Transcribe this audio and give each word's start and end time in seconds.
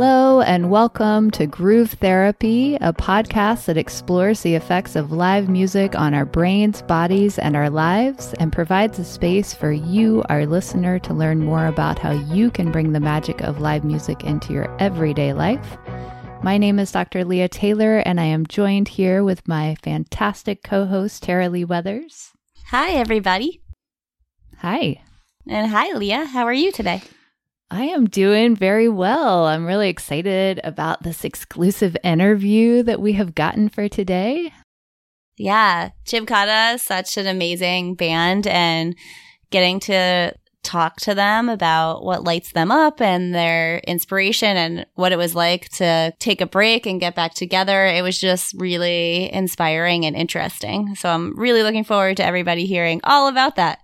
Hello, 0.00 0.42
and 0.42 0.70
welcome 0.70 1.28
to 1.32 1.44
Groove 1.44 1.94
Therapy, 1.94 2.76
a 2.76 2.92
podcast 2.92 3.64
that 3.64 3.76
explores 3.76 4.42
the 4.42 4.54
effects 4.54 4.94
of 4.94 5.10
live 5.10 5.48
music 5.48 5.96
on 5.96 6.14
our 6.14 6.24
brains, 6.24 6.82
bodies, 6.82 7.36
and 7.36 7.56
our 7.56 7.68
lives, 7.68 8.32
and 8.34 8.52
provides 8.52 9.00
a 9.00 9.04
space 9.04 9.52
for 9.52 9.72
you, 9.72 10.22
our 10.28 10.46
listener, 10.46 11.00
to 11.00 11.12
learn 11.12 11.44
more 11.44 11.66
about 11.66 11.98
how 11.98 12.12
you 12.12 12.48
can 12.48 12.70
bring 12.70 12.92
the 12.92 13.00
magic 13.00 13.40
of 13.40 13.60
live 13.60 13.82
music 13.82 14.22
into 14.22 14.52
your 14.52 14.72
everyday 14.80 15.32
life. 15.32 15.76
My 16.44 16.58
name 16.58 16.78
is 16.78 16.92
Dr. 16.92 17.24
Leah 17.24 17.48
Taylor, 17.48 17.98
and 17.98 18.20
I 18.20 18.26
am 18.26 18.46
joined 18.46 18.86
here 18.86 19.24
with 19.24 19.48
my 19.48 19.74
fantastic 19.82 20.62
co 20.62 20.86
host, 20.86 21.24
Tara 21.24 21.48
Lee 21.48 21.64
Weathers. 21.64 22.30
Hi, 22.66 22.92
everybody. 22.92 23.62
Hi. 24.58 25.02
And 25.48 25.68
hi, 25.72 25.92
Leah. 25.92 26.26
How 26.26 26.44
are 26.44 26.52
you 26.52 26.70
today? 26.70 27.02
I 27.70 27.84
am 27.84 28.06
doing 28.06 28.56
very 28.56 28.88
well. 28.88 29.44
I'm 29.44 29.66
really 29.66 29.90
excited 29.90 30.60
about 30.64 31.02
this 31.02 31.24
exclusive 31.24 31.96
interview 32.02 32.82
that 32.84 33.00
we 33.00 33.12
have 33.12 33.34
gotten 33.34 33.68
for 33.68 33.88
today. 33.88 34.52
Yeah, 35.36 35.90
Gymkata 36.06 36.74
is 36.74 36.82
such 36.82 37.16
an 37.16 37.26
amazing 37.26 37.94
band, 37.94 38.46
and 38.46 38.96
getting 39.50 39.80
to 39.80 40.34
talk 40.62 40.96
to 40.96 41.14
them 41.14 41.48
about 41.48 42.04
what 42.04 42.24
lights 42.24 42.52
them 42.52 42.70
up 42.70 43.00
and 43.00 43.34
their 43.34 43.78
inspiration 43.80 44.56
and 44.56 44.86
what 44.94 45.12
it 45.12 45.18
was 45.18 45.34
like 45.34 45.68
to 45.70 46.12
take 46.18 46.40
a 46.40 46.46
break 46.46 46.84
and 46.86 47.00
get 47.00 47.14
back 47.14 47.34
together. 47.34 47.86
It 47.86 48.02
was 48.02 48.18
just 48.18 48.54
really 48.58 49.32
inspiring 49.32 50.04
and 50.04 50.16
interesting. 50.16 50.94
So 50.96 51.08
I'm 51.08 51.38
really 51.38 51.62
looking 51.62 51.84
forward 51.84 52.16
to 52.16 52.24
everybody 52.24 52.66
hearing 52.66 53.00
all 53.04 53.28
about 53.28 53.56
that. 53.56 53.78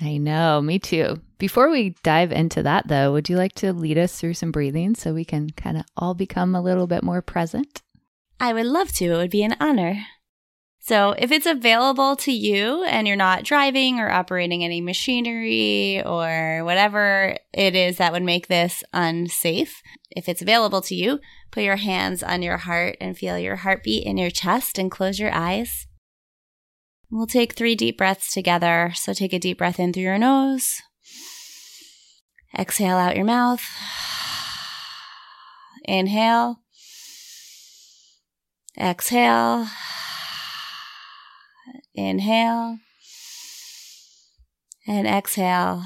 I 0.00 0.18
know, 0.18 0.60
me 0.60 0.78
too. 0.78 1.20
Before 1.38 1.70
we 1.70 1.94
dive 2.02 2.32
into 2.32 2.62
that, 2.62 2.88
though, 2.88 3.12
would 3.12 3.28
you 3.28 3.36
like 3.36 3.54
to 3.56 3.72
lead 3.72 3.98
us 3.98 4.18
through 4.18 4.34
some 4.34 4.52
breathing 4.52 4.94
so 4.94 5.14
we 5.14 5.24
can 5.24 5.50
kind 5.50 5.76
of 5.76 5.84
all 5.96 6.14
become 6.14 6.54
a 6.54 6.62
little 6.62 6.86
bit 6.86 7.02
more 7.02 7.22
present? 7.22 7.82
I 8.38 8.52
would 8.52 8.66
love 8.66 8.92
to. 8.94 9.06
It 9.06 9.16
would 9.16 9.30
be 9.30 9.42
an 9.42 9.56
honor. 9.60 10.04
So, 10.78 11.16
if 11.18 11.32
it's 11.32 11.46
available 11.46 12.14
to 12.16 12.30
you 12.30 12.84
and 12.84 13.08
you're 13.08 13.16
not 13.16 13.42
driving 13.42 13.98
or 13.98 14.08
operating 14.08 14.62
any 14.62 14.80
machinery 14.80 16.00
or 16.04 16.62
whatever 16.64 17.36
it 17.52 17.74
is 17.74 17.96
that 17.96 18.12
would 18.12 18.22
make 18.22 18.46
this 18.46 18.84
unsafe, 18.92 19.82
if 20.10 20.28
it's 20.28 20.42
available 20.42 20.80
to 20.82 20.94
you, 20.94 21.18
put 21.50 21.64
your 21.64 21.76
hands 21.76 22.22
on 22.22 22.40
your 22.42 22.58
heart 22.58 22.96
and 23.00 23.18
feel 23.18 23.36
your 23.36 23.56
heartbeat 23.56 24.04
in 24.04 24.16
your 24.16 24.30
chest 24.30 24.78
and 24.78 24.90
close 24.90 25.18
your 25.18 25.34
eyes. 25.34 25.85
We'll 27.10 27.26
take 27.26 27.54
three 27.54 27.74
deep 27.74 27.98
breaths 27.98 28.32
together. 28.32 28.92
So, 28.94 29.12
take 29.12 29.32
a 29.32 29.38
deep 29.38 29.58
breath 29.58 29.78
in 29.78 29.92
through 29.92 30.02
your 30.02 30.18
nose, 30.18 30.82
exhale 32.58 32.96
out 32.96 33.16
your 33.16 33.24
mouth, 33.24 33.62
inhale, 35.84 36.60
exhale. 38.78 39.68
Inhale 41.96 42.78
and 44.86 45.06
exhale. 45.06 45.84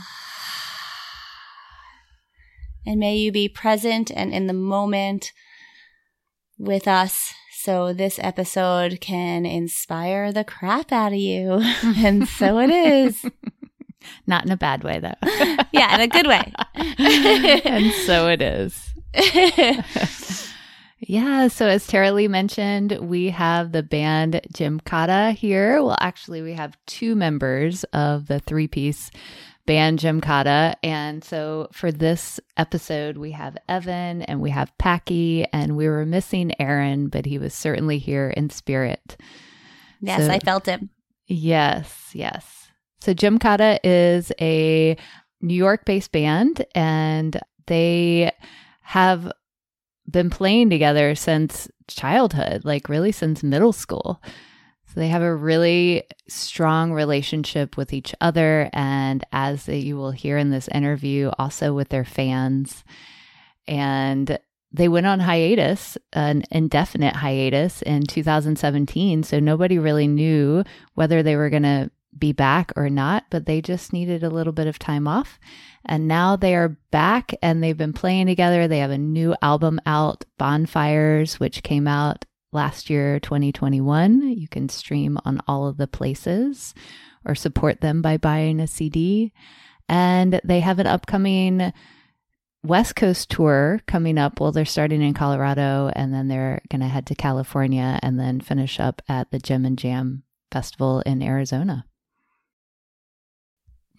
And 2.85 2.99
may 2.99 3.17
you 3.17 3.31
be 3.31 3.49
present 3.49 4.11
and 4.11 4.33
in 4.33 4.49
the 4.49 4.53
moment 4.53 5.33
with 6.59 6.89
us 6.89 7.33
so 7.63 7.93
this 7.93 8.19
episode 8.23 9.01
can 9.01 9.45
inspire 9.45 10.33
the 10.33 10.45
crap 10.45 10.93
out 10.93 11.13
of 11.13 11.19
you. 11.19 11.61
and 11.99 12.27
so 12.27 12.59
it 12.59 12.71
is. 12.71 13.25
Not 14.27 14.47
in 14.47 14.51
a 14.51 14.57
bad 14.57 14.83
way, 14.83 14.99
though. 14.99 15.13
yeah, 15.73 15.95
in 15.95 16.01
a 16.01 16.09
good 16.09 16.27
way. 16.27 16.53
and 16.75 17.93
so 18.07 18.29
it 18.29 18.41
is. 18.41 18.95
Yeah, 21.01 21.49
so 21.49 21.67
as 21.67 21.87
Tara 21.87 22.13
Lee 22.13 22.29
mentioned, 22.29 22.93
we 22.93 23.29
have 23.31 23.73
the 23.73 23.83
band 23.83 24.41
Gymkata 24.55 25.35
here. 25.35 25.83
Well, 25.83 25.99
actually, 26.01 26.41
we 26.41 26.55
have 26.55 26.79
two 26.87 27.15
members 27.15 27.85
of 27.93 28.27
the 28.27 28.41
three 28.41 28.69
piece 28.69 29.11
band 29.71 30.01
Gymkata. 30.01 30.75
And 30.83 31.23
so 31.23 31.69
for 31.71 31.93
this 31.93 32.41
episode, 32.57 33.17
we 33.17 33.31
have 33.31 33.57
Evan 33.69 34.23
and 34.23 34.41
we 34.41 34.51
have 34.51 34.77
Packy, 34.79 35.47
and 35.53 35.77
we 35.77 35.89
were 35.89 36.05
missing 36.05 36.51
Aaron, 36.61 37.07
but 37.07 37.25
he 37.25 37.39
was 37.39 37.55
certainly 37.55 37.99
here 37.99 38.31
in 38.31 38.51
spirit. 38.51 39.17
Yes, 40.01 40.27
so, 40.27 40.33
I 40.33 40.41
felt 40.41 40.67
him. 40.67 40.91
Yes, 41.29 42.11
yes. 42.15 42.69
So 43.01 43.15
Gymkata 43.15 43.79
is 43.85 44.33
a 44.41 44.97
New 45.41 45.55
York 45.55 45.85
based 45.85 46.11
band, 46.11 46.67
and 46.75 47.41
they 47.69 48.33
have 48.83 49.31
been 50.11 50.31
playing 50.31 50.71
together 50.71 51.15
since 51.15 51.69
childhood, 51.87 52.65
like 52.65 52.89
really 52.89 53.13
since 53.13 53.45
middle 53.45 53.73
school. 53.73 54.21
So 54.93 54.99
they 54.99 55.09
have 55.09 55.23
a 55.23 55.35
really 55.35 56.03
strong 56.29 56.93
relationship 56.93 57.77
with 57.77 57.93
each 57.93 58.13
other. 58.21 58.69
And 58.73 59.25
as 59.33 59.69
you 59.69 59.97
will 59.97 60.11
hear 60.11 60.37
in 60.37 60.51
this 60.51 60.67
interview, 60.69 61.31
also 61.39 61.73
with 61.73 61.91
their 61.91 62.05
fans. 62.05 62.83
And 63.69 64.37
they 64.73 64.89
went 64.89 65.07
on 65.07 65.21
hiatus, 65.21 65.97
an 66.13 66.43
indefinite 66.51 67.15
hiatus 67.15 67.83
in 67.83 68.03
2017. 68.03 69.23
So 69.23 69.39
nobody 69.39 69.79
really 69.79 70.09
knew 70.09 70.65
whether 70.95 71.23
they 71.23 71.37
were 71.37 71.51
going 71.51 71.63
to 71.63 71.91
be 72.19 72.33
back 72.33 72.73
or 72.75 72.91
not, 72.91 73.25
but 73.31 73.47
they 73.47 73.61
just 73.61 73.93
needed 73.93 74.25
a 74.25 74.31
little 74.31 74.53
bit 74.53 74.67
of 74.67 74.79
time 74.79 75.07
off. 75.07 75.39
And 75.85 76.09
now 76.09 76.35
they 76.35 76.57
are 76.57 76.77
back 76.91 77.33
and 77.43 77.63
they've 77.63 77.77
been 77.77 77.93
playing 77.93 78.27
together. 78.27 78.67
They 78.67 78.79
have 78.79 78.91
a 78.91 78.99
new 78.99 79.37
album 79.41 79.81
out, 79.87 80.25
Bonfires, 80.37 81.39
which 81.39 81.63
came 81.63 81.87
out 81.87 82.25
last 82.53 82.91
year, 82.91 83.21
2021. 83.21 84.37
You 84.37 84.49
can 84.49 84.69
stream 84.69 85.19
on 85.25 85.41
all 85.47 85.67
of 85.67 85.77
the 85.77 85.87
places 85.87 86.75
or 87.25 87.35
support 87.35 87.81
them 87.81 88.03
by 88.03 88.17
buying 88.17 88.61
a 88.61 88.67
CD. 88.67 89.33
And 89.89 90.41
they 90.45 90.61
have 90.61 90.79
an 90.79 90.87
upcoming 90.87 91.73
West 92.63 92.95
Coast 92.97 93.31
tour 93.31 93.81
coming 93.87 94.19
up. 94.19 94.41
Well, 94.41 94.53
they're 94.53 94.65
starting 94.65 95.03
in 95.03 95.15
Colorado 95.15 95.91
and 95.95 96.13
then 96.13 96.29
they're 96.29 96.63
going 96.69 96.81
to 96.81 96.89
head 96.89 97.07
to 97.07 97.15
California 97.15 97.99
and 98.03 98.19
then 98.19 98.41
finish 98.41 98.79
up 98.79 99.03
at 99.09 99.31
the 99.31 99.39
Gem 99.39 99.65
and 99.65 99.79
Jam 99.79 100.23
Festival 100.53 101.01
in 101.01 101.23
Arizona. 101.23 101.87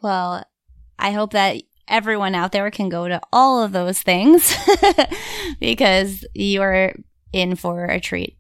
Well, 0.02 0.44
I 0.98 1.12
hope 1.12 1.34
that 1.34 1.62
everyone 1.88 2.36
out 2.36 2.52
there 2.52 2.70
can 2.72 2.90
go 2.90 3.08
to 3.08 3.20
all 3.32 3.64
of 3.64 3.72
those 3.72 4.02
things 4.02 4.56
because 5.60 6.26
you 6.34 6.62
are 6.62 6.94
in 7.34 7.56
for 7.56 7.86
a 7.86 8.00
treat. 8.00 8.38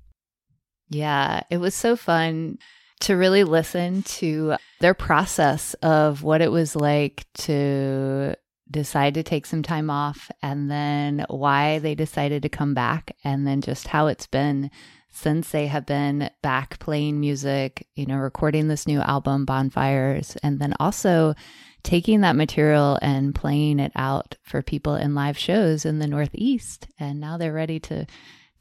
Yeah, 0.91 1.43
it 1.49 1.57
was 1.57 1.73
so 1.73 1.95
fun 1.95 2.57
to 2.99 3.15
really 3.15 3.45
listen 3.45 4.03
to 4.03 4.55
their 4.81 4.93
process 4.93 5.73
of 5.75 6.21
what 6.21 6.41
it 6.41 6.51
was 6.51 6.75
like 6.75 7.25
to 7.33 8.35
decide 8.69 9.13
to 9.13 9.23
take 9.23 9.45
some 9.45 9.63
time 9.63 9.89
off 9.89 10.29
and 10.43 10.69
then 10.69 11.25
why 11.29 11.79
they 11.79 11.95
decided 11.95 12.43
to 12.43 12.49
come 12.49 12.73
back 12.73 13.15
and 13.23 13.47
then 13.47 13.61
just 13.61 13.87
how 13.87 14.07
it's 14.07 14.27
been 14.27 14.69
since 15.09 15.49
they 15.51 15.67
have 15.67 15.85
been 15.85 16.29
back 16.41 16.77
playing 16.79 17.21
music, 17.21 17.87
you 17.95 18.05
know, 18.05 18.17
recording 18.17 18.67
this 18.67 18.85
new 18.85 18.99
album, 18.99 19.45
Bonfires, 19.45 20.35
and 20.43 20.59
then 20.59 20.73
also 20.77 21.35
taking 21.83 22.21
that 22.21 22.35
material 22.35 22.99
and 23.01 23.33
playing 23.33 23.79
it 23.79 23.93
out 23.95 24.35
for 24.43 24.61
people 24.61 24.95
in 24.95 25.15
live 25.15 25.37
shows 25.37 25.85
in 25.85 25.99
the 25.99 26.07
Northeast. 26.07 26.87
And 26.99 27.21
now 27.21 27.37
they're 27.37 27.53
ready 27.53 27.79
to 27.81 28.05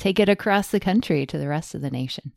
take 0.00 0.18
it 0.18 0.28
across 0.28 0.68
the 0.68 0.80
country 0.80 1.26
to 1.26 1.38
the 1.38 1.46
rest 1.46 1.74
of 1.74 1.82
the 1.82 1.90
nation. 1.90 2.32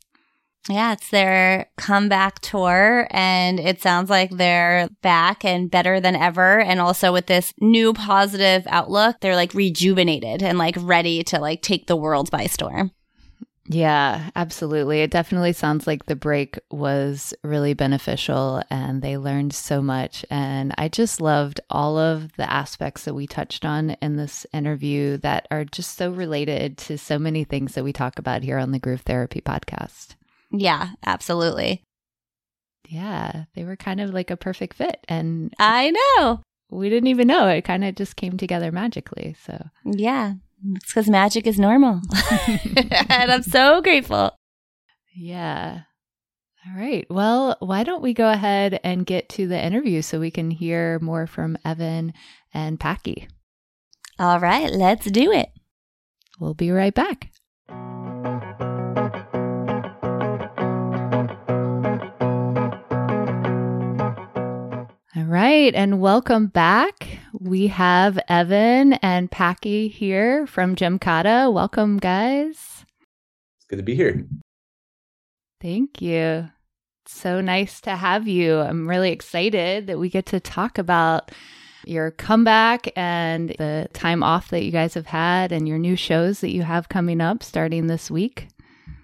Yeah, 0.69 0.93
it's 0.93 1.09
their 1.09 1.69
comeback 1.77 2.39
tour, 2.39 3.07
and 3.11 3.59
it 3.59 3.81
sounds 3.81 4.09
like 4.09 4.29
they're 4.31 4.87
back 5.01 5.43
and 5.43 5.69
better 5.69 5.99
than 5.99 6.15
ever. 6.15 6.59
And 6.61 6.79
also 6.79 7.11
with 7.11 7.25
this 7.25 7.53
new 7.59 7.93
positive 7.93 8.65
outlook, 8.67 9.17
they're 9.19 9.35
like 9.35 9.53
rejuvenated 9.53 10.41
and 10.41 10.57
like 10.57 10.75
ready 10.79 11.23
to 11.25 11.39
like 11.39 11.61
take 11.61 11.87
the 11.87 11.97
world 11.97 12.31
by 12.31 12.45
storm. 12.45 12.91
Yeah, 13.65 14.29
absolutely. 14.35 15.01
It 15.01 15.11
definitely 15.11 15.53
sounds 15.53 15.87
like 15.87 16.05
the 16.05 16.17
break 16.17 16.59
was 16.69 17.33
really 17.43 17.73
beneficial 17.73 18.61
and 18.69 19.01
they 19.01 19.17
learned 19.17 19.53
so 19.53 19.81
much. 19.81 20.25
And 20.29 20.73
I 20.77 20.89
just 20.89 21.21
loved 21.21 21.61
all 21.69 21.97
of 21.97 22.33
the 22.33 22.51
aspects 22.51 23.05
that 23.05 23.13
we 23.13 23.25
touched 23.25 23.63
on 23.63 23.91
in 24.01 24.17
this 24.17 24.45
interview 24.53 25.17
that 25.17 25.47
are 25.49 25.63
just 25.63 25.95
so 25.95 26.11
related 26.11 26.77
to 26.79 26.97
so 26.97 27.17
many 27.17 27.45
things 27.45 27.75
that 27.75 27.85
we 27.85 27.93
talk 27.93 28.19
about 28.19 28.43
here 28.43 28.57
on 28.57 28.71
the 28.71 28.79
Groove 28.79 29.01
Therapy 29.01 29.39
podcast. 29.39 30.15
Yeah, 30.51 30.89
absolutely. 31.05 31.83
Yeah, 32.89 33.45
they 33.55 33.63
were 33.63 33.77
kind 33.77 34.01
of 34.01 34.13
like 34.13 34.29
a 34.29 34.37
perfect 34.37 34.75
fit. 34.75 34.99
And 35.07 35.53
I 35.57 35.91
know. 35.91 36.41
We 36.69 36.89
didn't 36.89 37.07
even 37.07 37.27
know. 37.27 37.47
It 37.47 37.63
kind 37.63 37.85
of 37.85 37.95
just 37.95 38.17
came 38.17 38.35
together 38.35 38.71
magically. 38.71 39.35
So, 39.45 39.69
yeah, 39.85 40.33
it's 40.75 40.93
because 40.93 41.09
magic 41.09 41.47
is 41.47 41.59
normal. 41.59 42.01
and 43.09 43.31
I'm 43.31 43.43
so 43.43 43.81
grateful. 43.81 44.35
Yeah. 45.15 45.81
All 46.65 46.79
right. 46.79 47.05
Well, 47.09 47.57
why 47.59 47.83
don't 47.83 48.01
we 48.01 48.13
go 48.13 48.29
ahead 48.29 48.79
and 48.83 49.05
get 49.05 49.27
to 49.29 49.47
the 49.47 49.61
interview 49.61 50.01
so 50.01 50.19
we 50.19 50.31
can 50.31 50.49
hear 50.49 50.97
more 50.99 51.27
from 51.27 51.57
Evan 51.65 52.13
and 52.53 52.79
Packy? 52.79 53.27
All 54.17 54.39
right. 54.39 54.71
Let's 54.71 55.05
do 55.05 55.31
it. 55.31 55.49
We'll 56.39 56.53
be 56.53 56.71
right 56.71 56.93
back. 56.93 57.32
All 65.15 65.25
right, 65.25 65.75
and 65.75 65.99
welcome 65.99 66.47
back. 66.47 67.19
We 67.39 67.67
have 67.67 68.17
Evan 68.27 68.93
and 68.93 69.29
Packy 69.29 69.87
here 69.87 70.47
from 70.47 70.75
Gymkata. 70.75 71.53
Welcome, 71.53 71.97
guys. 71.97 72.83
It's 73.57 73.65
good 73.69 73.75
to 73.75 73.83
be 73.83 73.93
here. 73.93 74.25
Thank 75.61 76.01
you. 76.01 76.49
So 77.05 77.41
nice 77.41 77.79
to 77.81 77.91
have 77.95 78.27
you. 78.27 78.57
I'm 78.57 78.89
really 78.89 79.11
excited 79.11 79.85
that 79.85 79.99
we 79.99 80.09
get 80.09 80.25
to 80.27 80.39
talk 80.39 80.79
about 80.79 81.31
your 81.85 82.09
comeback 82.09 82.91
and 82.95 83.49
the 83.59 83.89
time 83.93 84.23
off 84.23 84.49
that 84.49 84.63
you 84.63 84.71
guys 84.71 84.95
have 84.95 85.05
had 85.05 85.51
and 85.51 85.67
your 85.67 85.77
new 85.77 85.95
shows 85.95 86.39
that 86.39 86.49
you 86.49 86.63
have 86.63 86.89
coming 86.89 87.21
up 87.21 87.43
starting 87.43 87.85
this 87.85 88.09
week. 88.09 88.47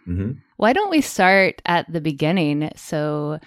Mm-hmm. 0.08 0.40
Why 0.58 0.74
don't 0.74 0.90
we 0.90 1.02
start 1.02 1.62
at 1.68 1.92
the 1.94 2.02
beginning? 2.02 2.72
So, 2.76 3.40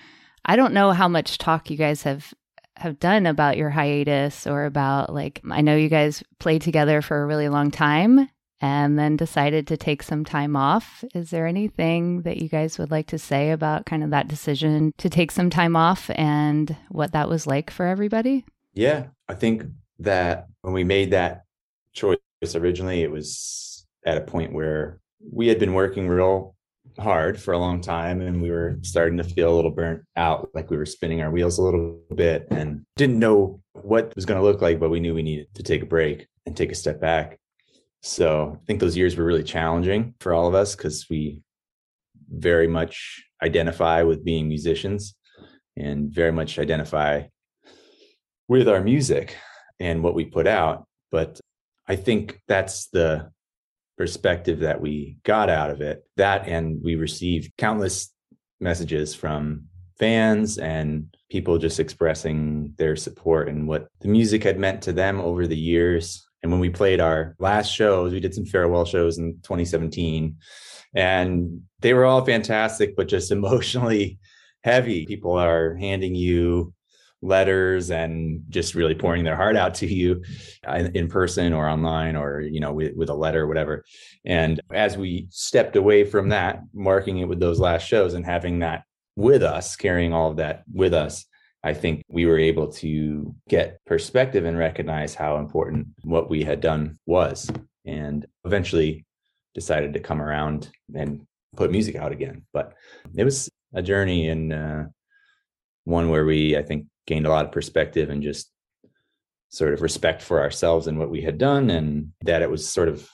I 0.44 0.54
don't 0.54 0.74
know 0.74 0.92
how 0.92 1.08
much 1.08 1.38
talk 1.38 1.68
you 1.68 1.76
guys 1.76 2.02
have 2.04 2.32
have 2.76 2.98
done 2.98 3.26
about 3.26 3.56
your 3.56 3.70
hiatus 3.70 4.46
or 4.46 4.64
about 4.64 5.12
like 5.12 5.40
I 5.50 5.60
know 5.60 5.76
you 5.76 5.88
guys 5.88 6.22
played 6.38 6.62
together 6.62 7.02
for 7.02 7.22
a 7.22 7.26
really 7.26 7.48
long 7.48 7.70
time 7.70 8.28
and 8.62 8.96
then 8.96 9.16
decided 9.16 9.66
to 9.66 9.76
take 9.76 10.02
some 10.02 10.24
time 10.24 10.54
off. 10.54 11.04
Is 11.14 11.30
there 11.30 11.46
anything 11.46 12.22
that 12.22 12.38
you 12.38 12.48
guys 12.48 12.78
would 12.78 12.92
like 12.92 13.08
to 13.08 13.18
say 13.18 13.50
about 13.50 13.86
kind 13.86 14.04
of 14.04 14.10
that 14.10 14.28
decision 14.28 14.92
to 14.98 15.10
take 15.10 15.32
some 15.32 15.50
time 15.50 15.74
off 15.74 16.10
and 16.14 16.76
what 16.88 17.12
that 17.12 17.28
was 17.28 17.46
like 17.46 17.70
for 17.70 17.86
everybody? 17.86 18.44
Yeah, 18.72 19.08
I 19.28 19.34
think 19.34 19.64
that 19.98 20.46
when 20.62 20.72
we 20.72 20.84
made 20.84 21.10
that 21.10 21.42
choice 21.92 22.18
originally, 22.54 23.02
it 23.02 23.10
was 23.10 23.84
at 24.06 24.16
a 24.16 24.22
point 24.22 24.52
where 24.52 25.00
we 25.32 25.48
had 25.48 25.58
been 25.58 25.74
working 25.74 26.08
real 26.08 26.51
hard 26.98 27.40
for 27.40 27.52
a 27.52 27.58
long 27.58 27.80
time 27.80 28.20
and 28.20 28.40
we 28.40 28.50
were 28.50 28.78
starting 28.82 29.16
to 29.16 29.24
feel 29.24 29.52
a 29.52 29.56
little 29.56 29.70
burnt 29.70 30.02
out 30.16 30.48
like 30.54 30.70
we 30.70 30.76
were 30.76 30.86
spinning 30.86 31.22
our 31.22 31.30
wheels 31.30 31.58
a 31.58 31.62
little 31.62 32.00
bit 32.14 32.46
and 32.50 32.84
didn't 32.96 33.18
know 33.18 33.60
what 33.72 34.14
was 34.14 34.26
going 34.26 34.38
to 34.38 34.44
look 34.44 34.60
like 34.60 34.78
but 34.78 34.90
we 34.90 35.00
knew 35.00 35.14
we 35.14 35.22
needed 35.22 35.46
to 35.54 35.62
take 35.62 35.82
a 35.82 35.86
break 35.86 36.26
and 36.46 36.56
take 36.56 36.72
a 36.72 36.76
step 36.76 37.00
back. 37.00 37.38
So 38.02 38.58
i 38.60 38.64
think 38.66 38.80
those 38.80 38.96
years 38.96 39.16
were 39.16 39.24
really 39.24 39.44
challenging 39.44 40.14
for 40.20 40.34
all 40.34 40.48
of 40.48 40.54
us 40.54 40.74
because 40.74 41.06
we 41.08 41.42
very 42.28 42.68
much 42.68 43.22
identify 43.42 44.02
with 44.02 44.24
being 44.24 44.48
musicians 44.48 45.14
and 45.76 46.10
very 46.10 46.32
much 46.32 46.58
identify 46.58 47.22
with 48.48 48.68
our 48.68 48.80
music 48.80 49.36
and 49.80 50.02
what 50.02 50.14
we 50.14 50.24
put 50.24 50.46
out. 50.46 50.86
But 51.10 51.40
i 51.88 51.96
think 51.96 52.40
that's 52.48 52.88
the 52.88 53.30
perspective 53.96 54.60
that 54.60 54.80
we 54.80 55.18
got 55.24 55.48
out 55.48 55.70
of 55.70 55.80
it. 55.80 56.04
That 56.16 56.48
and 56.48 56.80
we 56.82 56.96
received 56.96 57.52
countless 57.58 58.12
messages 58.60 59.14
from 59.14 59.66
fans 59.98 60.58
and 60.58 61.14
people 61.30 61.58
just 61.58 61.80
expressing 61.80 62.74
their 62.76 62.96
support 62.96 63.48
and 63.48 63.68
what 63.68 63.88
the 64.00 64.08
music 64.08 64.42
had 64.42 64.58
meant 64.58 64.82
to 64.82 64.92
them 64.92 65.20
over 65.20 65.46
the 65.46 65.56
years. 65.56 66.26
And 66.42 66.50
when 66.50 66.60
we 66.60 66.70
played 66.70 67.00
our 67.00 67.36
last 67.38 67.68
shows, 67.68 68.12
we 68.12 68.20
did 68.20 68.34
some 68.34 68.44
farewell 68.44 68.84
shows 68.84 69.18
in 69.18 69.34
2017, 69.42 70.36
and 70.94 71.62
they 71.80 71.94
were 71.94 72.04
all 72.04 72.24
fantastic, 72.24 72.96
but 72.96 73.08
just 73.08 73.30
emotionally 73.38 74.18
heavy. 74.64 75.06
People 75.06 75.32
are 75.32 75.76
handing 75.76 76.14
you 76.14 76.74
letters 77.22 77.90
and 77.90 78.42
just 78.48 78.74
really 78.74 78.94
pouring 78.94 79.24
their 79.24 79.36
heart 79.36 79.56
out 79.56 79.74
to 79.74 79.86
you 79.86 80.22
uh, 80.66 80.88
in 80.94 81.08
person 81.08 81.52
or 81.52 81.68
online 81.68 82.16
or 82.16 82.40
you 82.40 82.60
know 82.60 82.72
with, 82.72 82.94
with 82.96 83.08
a 83.08 83.14
letter 83.14 83.42
or 83.42 83.46
whatever. 83.46 83.84
And 84.24 84.60
as 84.72 84.96
we 84.96 85.28
stepped 85.30 85.76
away 85.76 86.04
from 86.04 86.28
that 86.30 86.60
marking 86.74 87.18
it 87.18 87.28
with 87.28 87.40
those 87.40 87.60
last 87.60 87.86
shows 87.86 88.14
and 88.14 88.26
having 88.26 88.58
that 88.60 88.84
with 89.16 89.42
us 89.42 89.76
carrying 89.76 90.12
all 90.12 90.30
of 90.30 90.38
that 90.38 90.62
with 90.72 90.94
us 90.94 91.26
i 91.62 91.74
think 91.74 92.02
we 92.08 92.24
were 92.24 92.38
able 92.38 92.66
to 92.72 93.34
get 93.46 93.78
perspective 93.84 94.46
and 94.46 94.56
recognize 94.56 95.14
how 95.14 95.36
important 95.36 95.86
what 96.02 96.30
we 96.30 96.42
had 96.42 96.62
done 96.62 96.98
was 97.04 97.50
and 97.84 98.24
eventually 98.46 99.04
decided 99.54 99.92
to 99.92 100.00
come 100.00 100.20
around 100.20 100.70
and 100.94 101.26
put 101.56 101.70
music 101.70 101.96
out 101.96 102.12
again. 102.12 102.42
But 102.52 102.74
it 103.14 103.24
was 103.24 103.50
a 103.74 103.82
journey 103.82 104.28
and 104.28 104.52
uh, 104.52 104.84
one 105.84 106.08
where 106.10 106.24
we 106.24 106.56
i 106.56 106.62
think 106.62 106.86
gained 107.06 107.26
a 107.26 107.30
lot 107.30 107.44
of 107.44 107.52
perspective 107.52 108.10
and 108.10 108.22
just 108.22 108.50
sort 109.48 109.74
of 109.74 109.82
respect 109.82 110.22
for 110.22 110.40
ourselves 110.40 110.86
and 110.86 110.98
what 110.98 111.10
we 111.10 111.20
had 111.20 111.38
done 111.38 111.70
and 111.70 112.12
that 112.22 112.42
it 112.42 112.50
was 112.50 112.66
sort 112.66 112.88
of 112.88 113.08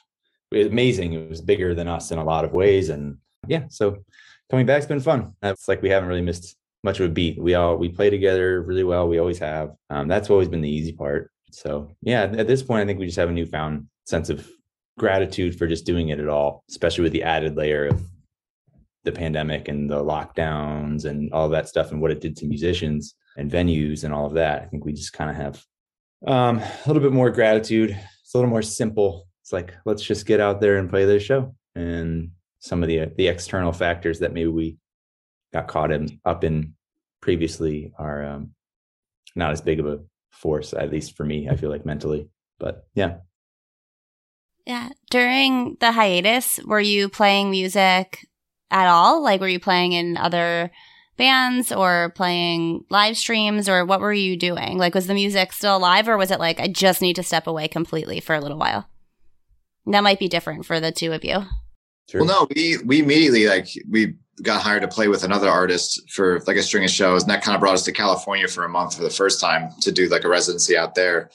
amazing. 0.52 1.12
It 1.12 1.29
was 1.29 1.40
bigger 1.40 1.75
than 1.75 1.88
us 1.88 2.11
in 2.11 2.19
a 2.19 2.25
lot 2.25 2.44
of 2.44 2.52
ways 2.52 2.88
and 2.88 3.19
yeah 3.46 3.64
so 3.69 3.99
coming 4.50 4.67
back's 4.67 4.87
been 4.87 5.00
fun. 5.00 5.35
It's 5.43 5.69
like 5.69 5.82
we 5.82 5.90
haven't 5.90 6.08
really 6.08 6.23
missed 6.23 6.56
much 6.85 7.00
of 7.00 7.06
a 7.06 7.12
beat. 7.12 7.40
We 7.40 7.55
all 7.55 7.76
we 7.76 7.88
play 7.88 8.11
together 8.11 8.62
really 8.62 8.85
well. 8.85 9.08
We 9.08 9.19
always 9.19 9.38
have. 9.38 9.73
Um, 9.90 10.06
that's 10.08 10.31
always 10.31 10.49
been 10.49 10.61
the 10.61 10.70
easy 10.70 10.93
part. 10.93 11.31
So 11.50 11.90
yeah 12.02 12.23
at 12.23 12.46
this 12.46 12.62
point 12.62 12.82
i 12.82 12.87
think 12.87 12.99
we 12.99 13.06
just 13.06 13.19
have 13.19 13.31
a 13.31 13.32
newfound 13.32 13.88
sense 14.06 14.31
of 14.31 14.49
gratitude 14.99 15.56
for 15.56 15.67
just 15.67 15.87
doing 15.87 16.08
it 16.08 16.19
at 16.19 16.29
all 16.29 16.64
especially 16.69 17.05
with 17.05 17.12
the 17.12 17.23
added 17.23 17.56
layer 17.56 17.87
of 17.87 18.05
the 19.05 19.12
pandemic 19.12 19.69
and 19.69 19.88
the 19.88 20.02
lockdowns 20.02 21.05
and 21.05 21.32
all 21.32 21.49
that 21.49 21.69
stuff 21.69 21.93
and 21.93 22.00
what 22.00 22.11
it 22.11 22.20
did 22.20 22.37
to 22.37 22.46
musicians 22.46 23.14
and 23.38 23.50
venues 23.50 24.05
and 24.05 24.12
all 24.12 24.26
of 24.26 24.35
that. 24.35 24.62
I 24.62 24.67
think 24.67 24.85
we 24.85 24.93
just 24.93 25.12
kind 25.12 25.31
of 25.31 25.37
have 25.37 25.64
um, 26.26 26.58
a 26.58 26.82
little 26.87 27.02
bit 27.02 27.12
more 27.12 27.31
gratitude. 27.31 27.90
It's 27.90 28.35
a 28.35 28.37
little 28.37 28.50
more 28.50 28.62
simple. 28.62 29.26
It's 29.43 29.52
like 29.52 29.75
let's 29.87 30.02
just 30.02 30.26
get 30.26 30.40
out 30.40 30.61
there 30.61 30.76
and 30.76 30.90
play 30.90 31.06
this 31.06 31.23
show. 31.23 31.55
And 31.75 32.32
some 32.58 32.82
of 32.82 32.88
the 32.88 33.06
the 33.17 33.29
external 33.29 33.73
factors 33.73 34.19
that 34.19 34.35
maybe 34.35 34.49
we 34.49 34.76
got 35.52 35.69
caught 35.69 35.93
in 35.93 36.20
up 36.25 36.44
in 36.44 36.75
previously 37.23 37.93
are 37.99 38.25
um, 38.25 38.50
not 39.35 39.52
as 39.52 39.62
big 39.62 39.81
of 39.81 39.87
a 39.87 40.00
force, 40.32 40.75
at 40.75 40.90
least 40.90 41.17
for 41.17 41.25
me. 41.25 41.49
I 41.49 41.56
feel 41.56 41.70
like 41.70 41.87
mentally, 41.87 42.29
but 42.58 42.87
yeah. 42.94 43.19
Yeah. 44.67 44.90
During 45.11 45.76
the 45.81 45.93
hiatus, 45.93 46.61
were 46.67 46.81
you 46.81 47.08
playing 47.08 47.50
music 47.50 48.26
at 48.70 48.87
all? 48.87 49.23
Like, 49.23 49.40
were 49.40 49.49
you 49.49 49.61
playing 49.61 49.93
in 49.93 50.19
other 50.19 50.70
bands 51.19 51.70
or 51.70 52.12
playing 52.15 52.85
live 52.88 53.17
streams 53.19 53.69
or 53.69 53.85
what 53.85 54.00
were 54.00 54.12
you 54.12 54.37
doing? 54.37 54.79
Like, 54.79 54.94
was 54.94 55.06
the 55.06 55.15
music 55.15 55.52
still 55.52 55.76
alive 55.76 56.09
or 56.09 56.16
was 56.16 56.31
it 56.31 56.38
like, 56.38 56.61
I 56.61 56.69
just 56.69 57.02
need 57.02 57.16
to 57.16 57.23
step 57.23 57.47
away 57.47 57.69
completely 57.69 58.21
for 58.21 58.35
a 58.35 58.40
little 58.40 58.57
while? 58.57 58.88
That 59.87 60.02
might 60.02 60.19
be 60.19 60.28
different 60.28 60.64
for 60.64 60.81
the 60.81 60.93
two 60.93 61.12
of 61.12 61.25
you. 61.25 61.45
Sure. 62.09 62.25
Well, 62.25 62.26
no, 62.43 62.49
we, 62.54 62.78
we 62.78 63.00
immediately 63.00 63.47
like, 63.47 63.69
we 63.90 64.14
got 64.43 64.62
hired 64.62 64.83
to 64.83 64.88
play 64.88 65.09
with 65.09 65.25
another 65.25 65.49
artist 65.49 66.00
for 66.11 66.40
like 66.47 66.57
a 66.57 66.62
string 66.62 66.85
of 66.85 66.90
shows. 66.90 67.23
And 67.23 67.31
that 67.31 67.43
kind 67.43 67.54
of 67.54 67.61
brought 67.61 67.75
us 67.75 67.85
to 67.85 67.93
California 67.93 68.49
for 68.49 68.64
a 68.64 68.69
month 68.69 68.97
for 68.97 69.02
the 69.02 69.11
first 69.11 69.40
time 69.40 69.71
to 69.81 69.93
do 69.93 70.09
like 70.09 70.25
a 70.25 70.28
residency 70.28 70.76
out 70.76 70.95
there. 70.95 71.31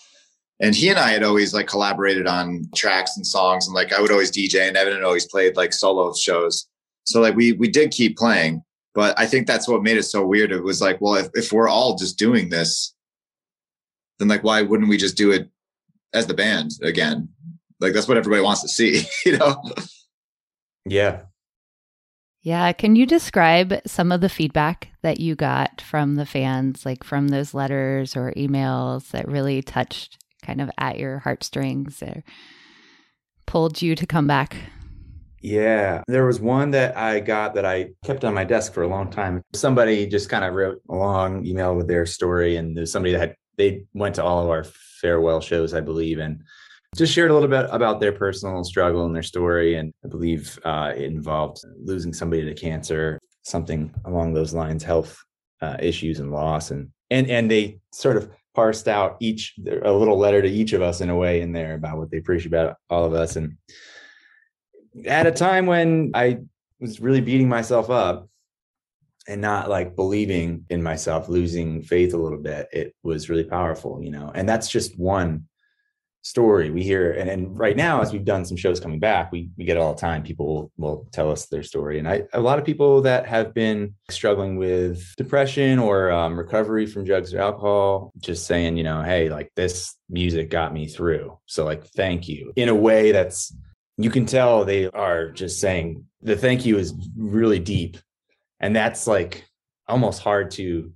And 0.59 0.73
he 0.73 0.89
and 0.89 0.97
I 0.97 1.09
had 1.09 1.23
always 1.23 1.53
like 1.53 1.67
collaborated 1.67 2.25
on 2.25 2.69
tracks 2.73 3.17
and 3.17 3.27
songs. 3.27 3.67
And 3.67 3.75
like, 3.75 3.91
I 3.91 3.99
would 3.99 4.11
always 4.11 4.31
DJ 4.31 4.67
and 4.67 4.77
Evan 4.77 4.93
had 4.93 5.03
always 5.03 5.25
played 5.25 5.57
like 5.57 5.73
solo 5.73 6.13
shows. 6.13 6.67
So 7.03 7.19
like 7.19 7.35
we, 7.35 7.51
we 7.51 7.67
did 7.67 7.91
keep 7.91 8.17
playing 8.17 8.63
but 8.93 9.19
I 9.19 9.25
think 9.25 9.47
that's 9.47 9.67
what 9.67 9.83
made 9.83 9.97
it 9.97 10.03
so 10.03 10.25
weird. 10.25 10.51
It 10.51 10.63
was 10.63 10.81
like, 10.81 11.01
well, 11.01 11.15
if, 11.15 11.29
if 11.33 11.51
we're 11.51 11.67
all 11.67 11.95
just 11.95 12.17
doing 12.17 12.49
this, 12.49 12.93
then 14.19 14.27
like, 14.27 14.43
why 14.43 14.61
wouldn't 14.61 14.89
we 14.89 14.97
just 14.97 15.17
do 15.17 15.31
it 15.31 15.49
as 16.13 16.27
the 16.27 16.33
band 16.33 16.71
again? 16.83 17.29
Like, 17.79 17.93
that's 17.93 18.07
what 18.07 18.17
everybody 18.17 18.43
wants 18.43 18.61
to 18.61 18.67
see, 18.67 19.03
you 19.25 19.37
know? 19.37 19.61
Yeah. 20.85 21.21
Yeah. 22.43 22.71
Can 22.73 22.95
you 22.95 23.05
describe 23.05 23.81
some 23.87 24.11
of 24.11 24.21
the 24.21 24.29
feedback 24.29 24.89
that 25.01 25.19
you 25.19 25.35
got 25.35 25.81
from 25.81 26.15
the 26.15 26.25
fans, 26.25 26.85
like 26.85 27.03
from 27.03 27.29
those 27.29 27.53
letters 27.53 28.15
or 28.15 28.33
emails 28.35 29.09
that 29.11 29.27
really 29.27 29.61
touched 29.61 30.17
kind 30.43 30.59
of 30.61 30.69
at 30.77 30.99
your 30.99 31.19
heartstrings 31.19 32.03
or 32.03 32.23
pulled 33.47 33.81
you 33.81 33.95
to 33.95 34.05
come 34.05 34.27
back? 34.27 34.57
Yeah, 35.43 36.03
there 36.07 36.25
was 36.25 36.39
one 36.39 36.71
that 36.71 36.95
I 36.95 37.19
got 37.19 37.53
that 37.55 37.65
I 37.65 37.89
kept 38.05 38.23
on 38.23 38.33
my 38.33 38.45
desk 38.45 38.71
for 38.71 38.83
a 38.83 38.87
long 38.87 39.11
time. 39.11 39.41
Somebody 39.53 40.07
just 40.07 40.29
kind 40.29 40.45
of 40.45 40.53
wrote 40.53 40.81
a 40.89 40.95
long 40.95 41.45
email 41.45 41.75
with 41.75 41.89
their 41.89 42.05
story, 42.05 42.55
and 42.55 42.77
there's 42.77 42.93
somebody 42.93 43.11
that 43.11 43.19
had 43.19 43.35
they 43.57 43.83
went 43.93 44.15
to 44.15 44.23
all 44.23 44.41
of 44.41 44.49
our 44.49 44.63
farewell 44.63 45.41
shows, 45.41 45.73
I 45.73 45.81
believe, 45.81 46.19
and 46.19 46.41
just 46.95 47.11
shared 47.11 47.29
a 47.29 47.33
little 47.33 47.49
bit 47.49 47.67
about 47.71 47.99
their 47.99 48.13
personal 48.13 48.63
struggle 48.63 49.05
and 49.05 49.13
their 49.13 49.21
story. 49.21 49.75
And 49.75 49.93
I 50.05 50.07
believe 50.07 50.57
uh, 50.63 50.93
it 50.95 51.03
involved 51.03 51.61
losing 51.83 52.13
somebody 52.13 52.45
to 52.45 52.53
cancer, 52.53 53.19
something 53.41 53.93
along 54.05 54.33
those 54.33 54.53
lines, 54.53 54.81
health 54.81 55.21
uh, 55.61 55.75
issues 55.81 56.21
and 56.21 56.31
loss, 56.31 56.71
and 56.71 56.87
and 57.11 57.29
and 57.29 57.51
they 57.51 57.79
sort 57.91 58.15
of 58.15 58.31
parsed 58.55 58.87
out 58.87 59.17
each 59.19 59.55
a 59.67 59.91
little 59.91 60.17
letter 60.17 60.41
to 60.41 60.47
each 60.47 60.71
of 60.71 60.81
us 60.81 61.01
in 61.01 61.09
a 61.09 61.15
way 61.17 61.41
in 61.41 61.51
there 61.51 61.73
about 61.73 61.97
what 61.97 62.09
they 62.11 62.17
appreciate 62.17 62.53
about 62.53 62.77
all 62.89 63.03
of 63.03 63.13
us 63.13 63.35
and 63.35 63.57
at 65.05 65.27
a 65.27 65.31
time 65.31 65.65
when 65.65 66.11
I 66.13 66.39
was 66.79 66.99
really 66.99 67.21
beating 67.21 67.49
myself 67.49 67.89
up 67.89 68.27
and 69.27 69.41
not 69.41 69.69
like 69.69 69.95
believing 69.95 70.65
in 70.69 70.83
myself, 70.83 71.29
losing 71.29 71.81
faith 71.81 72.13
a 72.13 72.17
little 72.17 72.39
bit, 72.39 72.67
it 72.73 72.95
was 73.03 73.29
really 73.29 73.45
powerful, 73.45 74.01
you 74.03 74.11
know. 74.11 74.31
And 74.35 74.47
that's 74.47 74.69
just 74.69 74.99
one 74.99 75.47
story. 76.23 76.69
We 76.69 76.83
hear, 76.83 77.11
and, 77.11 77.29
and 77.29 77.57
right 77.57 77.75
now, 77.75 78.01
as 78.01 78.13
we've 78.13 78.23
done 78.23 78.45
some 78.45 78.57
shows 78.57 78.79
coming 78.79 78.99
back, 78.99 79.31
we, 79.31 79.49
we 79.57 79.65
get 79.65 79.77
all 79.77 79.93
the 79.93 79.99
time. 79.99 80.23
People 80.23 80.71
will, 80.77 81.07
tell 81.11 81.31
us 81.31 81.47
their 81.47 81.63
story. 81.63 81.99
And 81.99 82.07
I, 82.07 82.23
a 82.33 82.39
lot 82.39 82.59
of 82.59 82.65
people 82.65 83.01
that 83.01 83.25
have 83.27 83.53
been 83.53 83.95
struggling 84.09 84.57
with 84.57 85.13
depression 85.17 85.79
or 85.79 86.11
um, 86.11 86.37
recovery 86.37 86.85
from 86.85 87.03
drugs 87.03 87.33
or 87.33 87.39
alcohol, 87.39 88.13
just 88.19 88.45
saying, 88.45 88.77
you 88.77 88.83
know, 88.83 89.03
hey, 89.03 89.29
like 89.29 89.51
this 89.55 89.95
music 90.09 90.49
got 90.49 90.73
me 90.73 90.87
through. 90.87 91.37
So, 91.45 91.65
like, 91.65 91.85
thank 91.87 92.27
you 92.27 92.53
in 92.55 92.69
a 92.69 92.75
way 92.75 93.11
that's, 93.11 93.53
you 93.97 94.09
can 94.09 94.25
tell 94.25 94.65
they 94.65 94.89
are 94.89 95.29
just 95.29 95.59
saying 95.59 96.05
the 96.21 96.35
thank 96.35 96.65
you 96.65 96.77
is 96.77 96.93
really 97.15 97.59
deep. 97.59 97.97
And 98.59 98.75
that's 98.75 99.07
like 99.07 99.45
almost 99.87 100.21
hard 100.21 100.51
to 100.51 100.91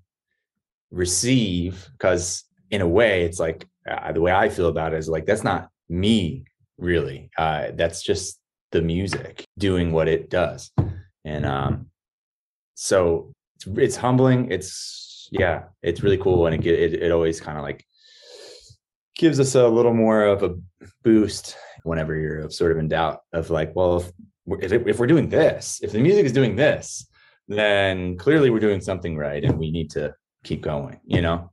receive 0.91 1.89
because 1.93 2.43
in 2.71 2.81
a 2.81 2.87
way 2.87 3.23
it's 3.23 3.39
like 3.39 3.67
uh, 3.89 4.11
the 4.11 4.21
way 4.21 4.31
I 4.31 4.49
feel 4.49 4.67
about 4.67 4.93
it 4.93 4.97
is 4.97 5.09
like 5.09 5.25
that's 5.25 5.43
not 5.43 5.69
me 5.89 6.45
really. 6.77 7.29
Uh, 7.37 7.67
that's 7.73 8.03
just 8.03 8.39
the 8.71 8.81
music 8.81 9.45
doing 9.57 9.91
what 9.91 10.07
it 10.07 10.29
does, 10.29 10.71
and 11.23 11.45
um, 11.45 11.87
so 12.75 13.31
it's, 13.55 13.67
it's 13.77 13.95
humbling. 13.95 14.51
It's 14.51 15.29
yeah, 15.31 15.63
it's 15.81 16.03
really 16.03 16.17
cool, 16.17 16.47
and 16.47 16.55
it 16.55 16.67
it, 16.67 16.93
it 17.01 17.11
always 17.11 17.39
kind 17.39 17.57
of 17.57 17.63
like 17.63 17.85
gives 19.15 19.39
us 19.39 19.55
a 19.55 19.67
little 19.67 19.93
more 19.93 20.23
of 20.23 20.43
a 20.43 20.55
boost 21.03 21.57
whenever 21.87 22.15
you're 22.15 22.49
sort 22.49 22.71
of 22.71 22.77
in 22.77 22.87
doubt 22.87 23.21
of 23.33 23.49
like, 23.49 23.75
well, 23.75 24.05
if, 24.59 24.71
if 24.71 24.99
we're 24.99 25.07
doing 25.07 25.29
this, 25.29 25.79
if 25.81 25.91
the 25.91 25.99
music 25.99 26.25
is 26.25 26.31
doing 26.31 26.55
this, 26.55 27.07
then 27.47 28.17
clearly 28.17 28.49
we're 28.49 28.59
doing 28.59 28.81
something 28.81 29.17
right, 29.17 29.43
and 29.43 29.57
we 29.57 29.71
need 29.71 29.89
to 29.91 30.13
keep 30.43 30.61
going. 30.61 30.99
You 31.05 31.21
know? 31.21 31.51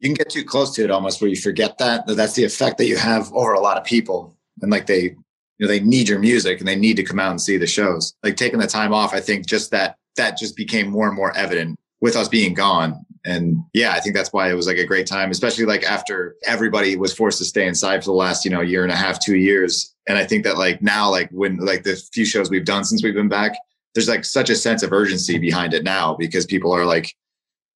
You 0.00 0.08
can 0.08 0.14
get 0.14 0.30
too 0.30 0.44
close 0.44 0.74
to 0.76 0.84
it 0.84 0.90
almost 0.90 1.20
where 1.20 1.30
you 1.30 1.36
forget 1.36 1.78
that 1.78 2.06
that's 2.06 2.34
the 2.34 2.44
effect 2.44 2.78
that 2.78 2.86
you 2.86 2.96
have 2.96 3.32
over 3.32 3.52
a 3.54 3.60
lot 3.60 3.76
of 3.76 3.84
people. 3.84 4.36
And 4.62 4.70
like 4.70 4.86
they 4.86 5.16
you 5.58 5.66
know 5.66 5.68
they 5.68 5.80
need 5.80 6.08
your 6.08 6.20
music 6.20 6.60
and 6.60 6.68
they 6.68 6.76
need 6.76 6.96
to 6.96 7.02
come 7.02 7.18
out 7.18 7.32
and 7.32 7.40
see 7.40 7.56
the 7.56 7.66
shows. 7.66 8.14
Like 8.22 8.36
taking 8.36 8.60
the 8.60 8.66
time 8.66 8.92
off 8.92 9.12
i 9.12 9.20
think 9.20 9.46
just 9.46 9.70
that 9.72 9.96
that 10.16 10.36
just 10.36 10.56
became 10.56 10.88
more 10.88 11.08
and 11.08 11.16
more 11.16 11.36
evident 11.36 11.76
with 12.00 12.16
us 12.16 12.28
being 12.28 12.54
gone 12.54 13.04
and 13.28 13.56
yeah 13.74 13.92
i 13.92 14.00
think 14.00 14.14
that's 14.14 14.32
why 14.32 14.50
it 14.50 14.54
was 14.54 14.66
like 14.66 14.78
a 14.78 14.86
great 14.86 15.06
time 15.06 15.30
especially 15.30 15.64
like 15.64 15.82
after 15.84 16.34
everybody 16.46 16.96
was 16.96 17.14
forced 17.14 17.38
to 17.38 17.44
stay 17.44 17.66
inside 17.66 18.00
for 18.00 18.10
the 18.10 18.12
last 18.12 18.44
you 18.44 18.50
know 18.50 18.60
year 18.60 18.82
and 18.82 18.92
a 18.92 18.96
half 18.96 19.20
two 19.20 19.36
years 19.36 19.94
and 20.06 20.18
i 20.18 20.24
think 20.24 20.44
that 20.44 20.56
like 20.56 20.80
now 20.82 21.10
like 21.10 21.28
when 21.30 21.56
like 21.58 21.84
the 21.84 21.96
few 22.12 22.24
shows 22.24 22.50
we've 22.50 22.64
done 22.64 22.84
since 22.84 23.02
we've 23.02 23.14
been 23.14 23.28
back 23.28 23.52
there's 23.94 24.08
like 24.08 24.24
such 24.24 24.50
a 24.50 24.56
sense 24.56 24.82
of 24.82 24.92
urgency 24.92 25.38
behind 25.38 25.74
it 25.74 25.84
now 25.84 26.14
because 26.14 26.46
people 26.46 26.72
are 26.72 26.84
like 26.84 27.14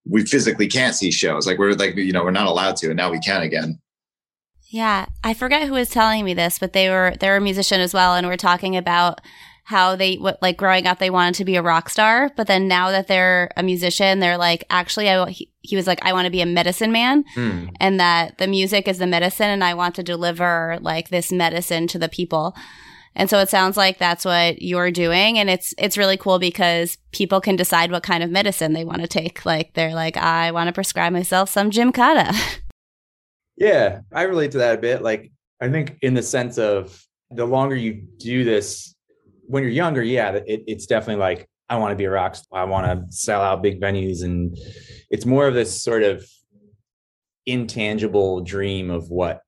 we 0.09 0.25
physically 0.25 0.67
can't 0.67 0.95
see 0.95 1.11
shows. 1.11 1.47
Like 1.47 1.59
we're 1.59 1.73
like, 1.73 1.97
you 1.97 2.13
know, 2.13 2.25
we're 2.25 2.31
not 2.31 2.47
allowed 2.47 2.77
to, 2.77 2.89
and 2.89 2.97
now 2.97 3.11
we 3.11 3.21
can 3.21 3.43
again. 3.43 3.79
Yeah. 4.71 5.07
I 5.23 5.35
forget 5.35 5.69
who 5.69 5.75
was 5.75 5.91
telling 5.91 6.25
me 6.25 6.35
this, 6.35 6.59
but 6.59 6.73
they 6.73 6.89
were, 6.89 7.15
they're 7.21 7.37
a 7.37 7.41
musician 7.41 7.81
as 7.81 7.93
well. 7.93 8.15
And 8.15 8.27
we're 8.27 8.37
talking 8.37 8.77
about 8.77 9.21
how 9.65 9.97
they, 9.97 10.17
what, 10.17 10.41
like 10.43 10.57
growing 10.57 10.87
up, 10.87 10.99
they 10.99 11.11
wanted 11.11 11.35
to 11.37 11.45
be 11.45 11.57
a 11.57 11.63
rock 11.63 11.89
star. 11.89 12.31
But 12.37 12.47
then 12.47 12.69
now 12.69 12.91
that 12.91 13.07
they're 13.07 13.51
a 13.57 13.63
musician, 13.63 14.19
they're 14.19 14.39
like, 14.39 14.65
actually, 14.71 15.09
I, 15.09 15.31
he, 15.31 15.51
he 15.61 15.77
was 15.77 15.87
like, 15.87 16.05
I 16.05 16.13
want 16.13 16.27
to 16.27 16.31
be 16.31 16.41
a 16.41 16.47
medicine 16.47 16.93
man 16.93 17.25
mm. 17.37 17.71
and 17.81 18.01
that 18.01 18.39
the 18.39 18.49
music 18.49 18.89
is 18.89 18.99
the 18.99 19.07
medicine 19.07 19.49
and 19.49 19.63
I 19.63 19.75
want 19.75 19.95
to 19.97 20.03
deliver 20.03 20.79
like 20.81 21.09
this 21.09 21.31
medicine 21.31 21.87
to 21.89 21.99
the 21.99 22.09
people. 22.09 22.57
And 23.15 23.29
so 23.29 23.39
it 23.39 23.51
sounds 23.51 23.77
like 23.77 23.99
that's 23.99 24.25
what 24.25 24.63
you're 24.63 24.91
doing. 24.91 25.39
And 25.39 25.51
it's, 25.51 25.75
it's 25.79 25.99
really 25.99 26.17
cool 26.17 26.39
because 26.39 26.97
people 27.13 27.41
can 27.41 27.57
decide 27.57 27.93
what 27.93 28.03
kind 28.03 28.23
of 28.23 28.31
medicine 28.31 28.73
they 28.73 28.85
want 28.85 29.03
to 29.03 29.09
take. 29.09 29.45
Like 29.45 29.75
they're 29.75 29.95
like, 29.95 30.17
I 30.17 30.51
want 30.51 30.69
to 30.69 30.73
prescribe 30.73 31.13
myself 31.13 31.51
some 31.51 31.71
Gymkata. 31.71 32.35
Yeah, 33.57 34.01
I 34.13 34.23
relate 34.23 34.53
to 34.53 34.59
that 34.59 34.75
a 34.79 34.81
bit. 34.81 35.03
Like, 35.03 35.31
I 35.61 35.69
think 35.69 35.97
in 36.03 36.15
the 36.15 36.23
sense 36.23 36.59
of 36.59 37.05
the 37.31 37.45
longer 37.45 37.77
you 37.77 38.03
do 38.19 38.43
this, 38.43 38.95
when 39.47 39.63
you're 39.63 39.73
younger, 39.73 40.03
yeah, 40.03 40.33
it, 40.33 40.65
it's 40.67 40.87
definitely 40.87 41.21
like, 41.21 41.49
I 41.69 41.77
want 41.77 41.93
to 41.93 41.97
be 41.97 42.05
a 42.05 42.11
rock 42.11 42.35
star. 42.35 42.61
I 42.61 42.65
want 42.65 42.87
to 42.87 43.17
sell 43.17 43.41
out 43.41 43.63
big 43.63 43.81
venues. 43.81 44.23
And 44.25 44.57
it's 45.11 45.25
more 45.25 45.47
of 45.47 45.55
this 45.55 45.83
sort 45.83 46.03
of 46.03 46.25
intangible 47.47 48.41
dream 48.43 48.91
of 48.91 49.11
what 49.11 49.41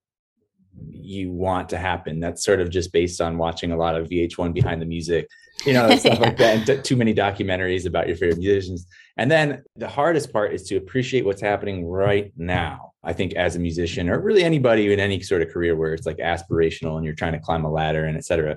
you 0.88 1.30
want 1.30 1.68
to 1.70 1.78
happen. 1.78 2.20
That's 2.20 2.44
sort 2.44 2.60
of 2.60 2.70
just 2.70 2.92
based 2.92 3.20
on 3.20 3.38
watching 3.38 3.72
a 3.72 3.76
lot 3.76 3.96
of 3.96 4.08
VH1 4.08 4.54
behind 4.54 4.80
the 4.80 4.86
music, 4.86 5.28
you 5.64 5.72
know, 5.72 5.94
stuff 5.96 6.20
like 6.20 6.36
that, 6.38 6.56
and 6.56 6.66
t- 6.66 6.82
too 6.82 6.96
many 6.96 7.14
documentaries 7.14 7.86
about 7.86 8.08
your 8.08 8.16
favorite 8.16 8.38
musicians. 8.38 8.86
And 9.16 9.30
then 9.30 9.62
the 9.76 9.88
hardest 9.88 10.32
part 10.32 10.52
is 10.52 10.64
to 10.64 10.76
appreciate 10.76 11.24
what's 11.24 11.42
happening 11.42 11.86
right 11.86 12.32
now. 12.36 12.92
I 13.04 13.12
think 13.12 13.34
as 13.34 13.54
a 13.54 13.58
musician, 13.58 14.08
or 14.08 14.18
really 14.20 14.42
anybody 14.42 14.92
in 14.92 14.98
any 14.98 15.20
sort 15.20 15.42
of 15.42 15.50
career 15.50 15.76
where 15.76 15.92
it's 15.92 16.06
like 16.06 16.16
aspirational 16.16 16.96
and 16.96 17.04
you're 17.04 17.14
trying 17.14 17.34
to 17.34 17.38
climb 17.38 17.64
a 17.64 17.70
ladder 17.70 18.06
and 18.06 18.16
et 18.16 18.24
cetera. 18.24 18.56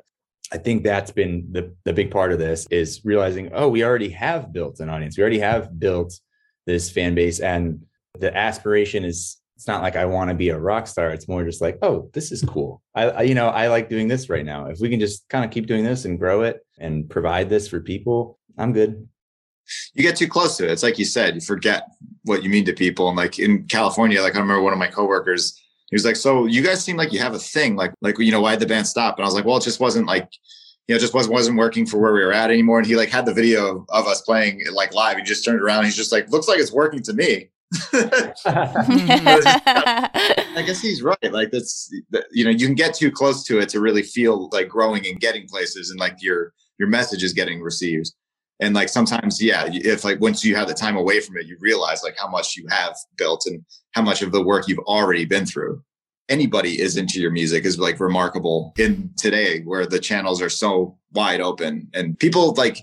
I 0.51 0.57
think 0.57 0.83
that's 0.83 1.11
been 1.11 1.47
the, 1.51 1.75
the 1.83 1.93
big 1.93 2.09
part 2.11 2.31
of 2.31 2.39
this 2.39 2.67
is 2.71 3.01
realizing, 3.03 3.51
oh, 3.53 3.67
we 3.67 3.83
already 3.83 4.09
have 4.09 4.53
built 4.53 4.79
an 4.79 4.89
audience. 4.89 5.17
We 5.17 5.21
already 5.21 5.39
have 5.39 5.77
built 5.77 6.19
this 6.65 6.89
fan 6.89 7.15
base. 7.15 7.39
And 7.39 7.85
the 8.17 8.35
aspiration 8.35 9.03
is 9.03 9.37
it's 9.57 9.67
not 9.67 9.81
like 9.81 9.95
I 9.95 10.05
want 10.05 10.29
to 10.29 10.35
be 10.35 10.49
a 10.49 10.59
rock 10.59 10.85
star. 10.85 11.09
It's 11.09 11.27
more 11.27 11.43
just 11.43 11.61
like, 11.61 11.79
oh, 11.81 12.11
this 12.13 12.31
is 12.31 12.43
cool. 12.43 12.81
I, 12.93 13.09
I, 13.09 13.21
you 13.23 13.33
know, 13.33 13.47
I 13.47 13.67
like 13.69 13.89
doing 13.89 14.07
this 14.07 14.29
right 14.29 14.45
now. 14.45 14.67
If 14.67 14.79
we 14.79 14.87
can 14.87 14.99
just 14.99 15.27
kind 15.29 15.43
of 15.43 15.49
keep 15.49 15.65
doing 15.65 15.83
this 15.83 16.05
and 16.05 16.19
grow 16.19 16.43
it 16.43 16.63
and 16.77 17.09
provide 17.09 17.49
this 17.49 17.67
for 17.67 17.81
people, 17.81 18.37
I'm 18.57 18.71
good. 18.71 19.07
You 19.95 20.03
get 20.03 20.15
too 20.15 20.27
close 20.27 20.57
to 20.57 20.65
it. 20.65 20.71
It's 20.71 20.83
like 20.83 20.99
you 20.99 21.05
said, 21.05 21.35
you 21.35 21.41
forget 21.41 21.83
what 22.23 22.43
you 22.43 22.51
mean 22.51 22.65
to 22.65 22.73
people. 22.73 23.07
And 23.07 23.17
like 23.17 23.39
in 23.39 23.65
California, 23.65 24.21
like 24.21 24.35
I 24.35 24.39
remember 24.39 24.61
one 24.61 24.73
of 24.73 24.79
my 24.79 24.87
coworkers, 24.87 25.59
he 25.89 25.96
was 25.96 26.06
like, 26.06 26.15
"So 26.15 26.46
you 26.46 26.62
guys 26.62 26.84
seem 26.84 26.98
like 26.98 27.13
you 27.13 27.20
have 27.20 27.34
a 27.34 27.39
thing. 27.39 27.75
Like, 27.75 27.94
like 28.01 28.17
you 28.20 28.32
know, 28.32 28.41
why 28.41 28.51
did 28.51 28.62
the 28.62 28.67
band 28.67 28.88
stop?" 28.88 29.17
And 29.17 29.24
I 29.24 29.27
was 29.27 29.36
like, 29.36 29.46
"Well, 29.46 29.58
it 29.58 29.63
just 29.63 29.79
wasn't 29.79 30.08
like." 30.08 30.29
You 30.88 30.96
know, 30.96 31.00
just 31.00 31.13
wasn't 31.13 31.34
wasn't 31.34 31.58
working 31.58 31.86
for 31.86 31.98
where 31.98 32.13
we 32.13 32.24
were 32.24 32.32
at 32.32 32.50
anymore. 32.50 32.77
And 32.77 32.88
he 32.88 32.96
like 32.96 33.10
had 33.10 33.25
the 33.25 33.34
video 33.34 33.86
of 33.89 34.08
us 34.08 34.22
playing 34.22 34.63
like 34.72 34.94
live. 34.94 35.17
He 35.17 35.24
just 35.24 35.44
turned 35.44 35.60
around. 35.60 35.84
he's 35.84 35.98
just 35.98 36.13
like, 36.13 36.29
looks 36.29 36.48
like 36.48 36.60
it's 36.60 36.72
working 36.72 37.03
to 37.03 37.12
me. 37.12 37.50
I 37.94 38.34
guess 40.65 40.82
he's 40.82 41.01
right. 41.03 41.32
Like 41.32 41.51
that's 41.51 41.94
you 42.32 42.46
know 42.46 42.51
you 42.51 42.65
can 42.65 42.75
get 42.75 42.94
too 42.94 43.12
close 43.12 43.44
to 43.46 43.60
it 43.60 43.67
to 43.70 43.82
really 43.82 44.03
feel 44.03 44.50
like 44.53 44.70
growing 44.70 45.06
and 45.06 45.20
getting 45.20 45.46
places 45.48 45.91
and 45.91 46.00
like 46.00 46.15
your 46.22 46.53
your 46.79 46.88
message 46.88 47.24
is 47.24 47.34
getting 47.34 47.62
received. 47.62 48.12
And 48.59 48.73
like 48.73 48.89
sometimes, 48.89 49.41
yeah, 49.41 49.69
if 49.71 50.03
like 50.03 50.19
once 50.19 50.43
you 50.43 50.55
have 50.55 50.67
the 50.67 50.73
time 50.73 50.97
away 50.97 51.19
from 51.19 51.37
it, 51.37 51.45
you 51.45 51.57
realize 51.59 52.01
like 52.03 52.15
how 52.17 52.27
much 52.27 52.55
you 52.55 52.65
have 52.69 52.95
built 53.15 53.45
and 53.45 53.63
how 53.91 54.01
much 54.01 54.21
of 54.21 54.31
the 54.31 54.43
work 54.43 54.67
you've 54.67 54.79
already 54.79 55.25
been 55.25 55.45
through. 55.45 55.83
Anybody 56.29 56.81
is 56.81 56.97
into 56.97 57.21
your 57.21 57.31
music 57.31 57.65
is 57.65 57.79
like 57.79 57.99
remarkable 57.99 58.73
in 58.77 59.11
today 59.15 59.61
where 59.61 59.85
the 59.85 59.99
channels 59.99 60.41
are 60.41 60.49
so 60.49 60.97
wide 61.13 61.39
open 61.39 61.87
and 61.93 62.19
people 62.19 62.53
like 62.55 62.79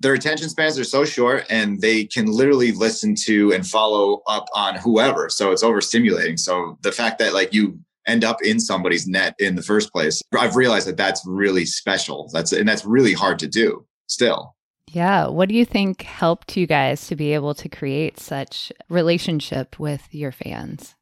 their 0.00 0.14
attention 0.14 0.48
spans 0.48 0.78
are 0.78 0.84
so 0.84 1.04
short 1.04 1.46
and 1.48 1.80
they 1.80 2.04
can 2.04 2.26
literally 2.26 2.72
listen 2.72 3.14
to 3.14 3.52
and 3.52 3.66
follow 3.66 4.22
up 4.26 4.46
on 4.54 4.74
whoever. 4.76 5.28
So 5.28 5.52
it's 5.52 5.62
overstimulating. 5.62 6.38
So 6.38 6.76
the 6.82 6.90
fact 6.90 7.18
that 7.20 7.34
like 7.34 7.52
you 7.54 7.78
end 8.06 8.24
up 8.24 8.42
in 8.42 8.58
somebody's 8.58 9.06
net 9.06 9.34
in 9.38 9.54
the 9.54 9.62
first 9.62 9.92
place, 9.92 10.20
I've 10.36 10.56
realized 10.56 10.88
that 10.88 10.96
that's 10.96 11.22
really 11.24 11.64
special. 11.64 12.28
That's 12.32 12.52
and 12.52 12.68
that's 12.68 12.84
really 12.84 13.12
hard 13.12 13.38
to 13.40 13.48
do 13.48 13.86
still. 14.08 14.56
Yeah. 14.92 15.28
What 15.28 15.48
do 15.48 15.54
you 15.54 15.64
think 15.64 16.02
helped 16.02 16.56
you 16.56 16.66
guys 16.66 17.06
to 17.06 17.16
be 17.16 17.32
able 17.32 17.54
to 17.54 17.68
create 17.68 18.20
such 18.20 18.70
relationship 18.90 19.78
with 19.78 20.06
your 20.14 20.32
fans? 20.32 20.94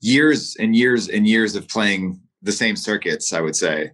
Years 0.00 0.56
and 0.60 0.76
years 0.76 1.08
and 1.08 1.26
years 1.26 1.56
of 1.56 1.68
playing 1.68 2.20
the 2.42 2.52
same 2.52 2.76
circuits, 2.76 3.32
I 3.32 3.40
would 3.40 3.56
say 3.56 3.92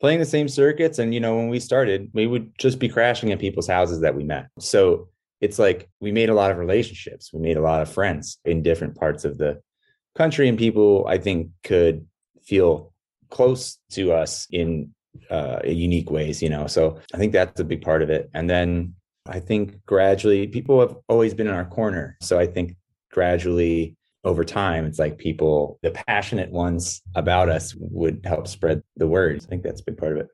playing 0.00 0.18
the 0.18 0.26
same 0.26 0.48
circuits. 0.48 0.98
And, 0.98 1.12
you 1.12 1.20
know, 1.20 1.36
when 1.36 1.48
we 1.48 1.60
started, 1.60 2.10
we 2.12 2.26
would 2.26 2.56
just 2.58 2.78
be 2.78 2.88
crashing 2.88 3.32
at 3.32 3.38
people's 3.38 3.66
houses 3.66 4.00
that 4.00 4.14
we 4.14 4.24
met. 4.24 4.48
So 4.58 5.08
it's 5.40 5.58
like 5.58 5.88
we 6.00 6.12
made 6.12 6.28
a 6.28 6.34
lot 6.34 6.50
of 6.50 6.58
relationships, 6.58 7.32
we 7.32 7.40
made 7.40 7.56
a 7.56 7.62
lot 7.62 7.82
of 7.82 7.90
friends 7.90 8.38
in 8.44 8.62
different 8.62 8.96
parts 8.96 9.24
of 9.24 9.38
the 9.38 9.60
country. 10.14 10.48
And 10.48 10.58
people, 10.58 11.06
I 11.08 11.18
think, 11.18 11.48
could 11.64 12.06
feel 12.42 12.92
close 13.30 13.78
to 13.92 14.12
us 14.12 14.46
in 14.50 14.94
uh, 15.30 15.60
unique 15.64 16.10
ways, 16.10 16.42
you 16.42 16.48
know. 16.48 16.66
So 16.66 16.98
I 17.14 17.18
think 17.18 17.32
that's 17.32 17.60
a 17.60 17.64
big 17.64 17.82
part 17.82 18.02
of 18.02 18.10
it. 18.10 18.30
And 18.34 18.48
then 18.48 18.94
I 19.26 19.40
think 19.40 19.84
gradually 19.86 20.46
people 20.46 20.80
have 20.80 20.96
always 21.08 21.34
been 21.34 21.46
in 21.46 21.54
our 21.54 21.64
corner. 21.64 22.16
So 22.20 22.38
I 22.38 22.46
think 22.46 22.76
gradually 23.12 23.96
over 24.24 24.44
time, 24.44 24.84
it's 24.84 24.98
like 24.98 25.18
people, 25.18 25.78
the 25.82 25.90
passionate 25.90 26.50
ones 26.50 27.02
about 27.14 27.48
us 27.48 27.74
would 27.78 28.20
help 28.24 28.48
spread 28.48 28.82
the 28.96 29.06
word. 29.06 29.42
I 29.42 29.46
think 29.46 29.62
that's 29.62 29.80
a 29.80 29.84
big 29.84 29.98
part 29.98 30.12
of 30.12 30.18
it. 30.18 30.28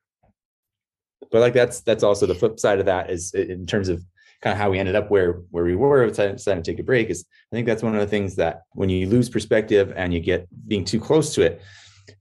But 1.30 1.40
like 1.40 1.54
that's 1.54 1.80
that's 1.80 2.04
also 2.04 2.26
the 2.26 2.34
flip 2.34 2.60
side 2.60 2.78
of 2.78 2.86
that 2.86 3.10
is 3.10 3.34
in 3.34 3.66
terms 3.66 3.88
of 3.88 4.04
kind 4.40 4.52
of 4.52 4.58
how 4.58 4.70
we 4.70 4.78
ended 4.78 4.94
up 4.94 5.10
where 5.10 5.42
where 5.50 5.64
we 5.64 5.74
were 5.74 6.06
decided 6.06 6.38
to 6.38 6.62
take 6.62 6.78
a 6.78 6.82
break 6.82 7.08
is 7.08 7.24
I 7.52 7.56
think 7.56 7.66
that's 7.66 7.82
one 7.82 7.94
of 7.94 8.00
the 8.00 8.06
things 8.06 8.36
that 8.36 8.62
when 8.72 8.88
you 8.88 9.08
lose 9.08 9.28
perspective 9.28 9.92
and 9.96 10.12
you 10.12 10.20
get 10.20 10.46
being 10.68 10.84
too 10.84 11.00
close 11.00 11.34
to 11.34 11.42
it, 11.42 11.62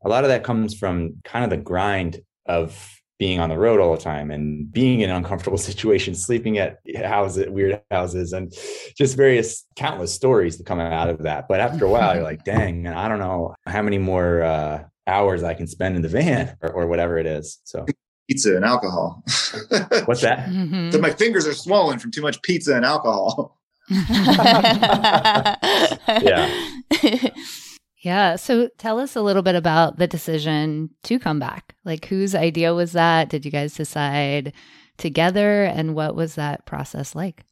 a 0.06 0.10
lot 0.10 0.24
of 0.24 0.30
that 0.30 0.44
comes 0.44 0.74
from 0.74 1.18
kind 1.24 1.44
of 1.44 1.52
the 1.52 1.58
grind 1.58 2.22
of 2.46 3.00
being 3.20 3.40
on 3.40 3.50
the 3.50 3.58
road 3.58 3.80
all 3.80 3.96
the 3.96 4.02
time 4.02 4.32
and 4.32 4.72
being 4.72 5.00
in 5.02 5.10
uncomfortable 5.10 5.58
situations, 5.70 6.26
sleeping 6.26 6.58
at 6.58 6.80
houses, 7.06 7.48
weird 7.50 7.82
houses, 7.92 8.34
and 8.34 8.52
just 8.98 9.16
various 9.16 9.66
countless 9.76 10.14
stories 10.14 10.58
to 10.58 10.64
come 10.64 10.80
out 10.80 11.10
of 11.10 11.20
that. 11.24 11.48
But 11.48 11.60
after 11.60 11.86
a 11.86 11.90
while, 11.90 12.16
you're 12.16 12.24
like, 12.24 12.44
dang, 12.54 12.88
I 12.88 13.08
don't 13.08 13.20
know 13.20 13.56
how 13.66 13.82
many 13.82 13.98
more 13.98 14.42
uh, 14.42 14.84
hours 15.08 15.44
I 15.44 15.54
can 15.54 15.68
spend 15.68 15.96
in 15.96 16.02
the 16.02 16.10
van 16.10 16.58
or, 16.62 16.72
or 16.72 16.88
whatever 16.88 17.18
it 17.18 17.26
is. 17.26 17.60
So 17.64 17.86
pizza 18.28 18.56
and 18.56 18.66
alcohol. 18.66 19.24
what's 20.06 20.22
that? 20.22 20.48
Mhm. 20.50 20.92
so 20.92 21.00
my 21.00 21.12
fingers 21.12 21.46
are 21.48 21.54
swollen 21.54 22.00
from 22.00 22.12
too 22.12 22.22
much 22.22 22.42
pizza 22.42 22.76
and 22.76 22.84
alcohol. 22.86 23.58
Yeah. 26.22 26.50
Yeah. 28.04 28.36
So 28.36 28.70
tell 28.78 29.00
us 29.00 29.16
a 29.16 29.22
little 29.22 29.42
bit 29.42 29.56
about 29.56 29.98
the 29.98 30.08
decision 30.08 30.90
to 31.04 31.18
come 31.18 31.40
back. 31.40 31.74
Like, 31.86 32.06
whose 32.06 32.36
idea 32.36 32.74
was 32.74 32.92
that? 32.92 33.30
Did 33.30 33.46
you 33.46 33.52
guys 33.52 33.76
decide 33.76 34.52
together? 34.98 35.64
And 35.64 35.96
what 35.96 36.14
was 36.14 36.36
that 36.36 36.66
process 36.66 37.16
like? 37.16 37.46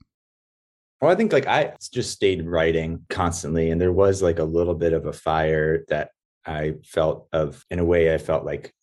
Well, 0.99 1.09
I 1.09 1.15
think 1.15 1.31
like 1.31 1.47
I 1.47 1.73
just 1.93 2.11
stayed 2.11 2.45
writing 2.45 3.05
constantly, 3.09 3.71
and 3.71 3.81
there 3.81 3.93
was 3.93 4.21
like 4.21 4.39
a 4.39 4.43
little 4.43 4.75
bit 4.75 4.93
of 4.93 5.05
a 5.05 5.13
fire 5.13 5.85
that 5.87 6.11
I 6.45 6.73
felt 6.83 7.27
of, 7.31 7.65
in 7.71 7.79
a 7.79 7.85
way, 7.85 8.13
I 8.13 8.17
felt 8.17 8.45
like 8.45 8.73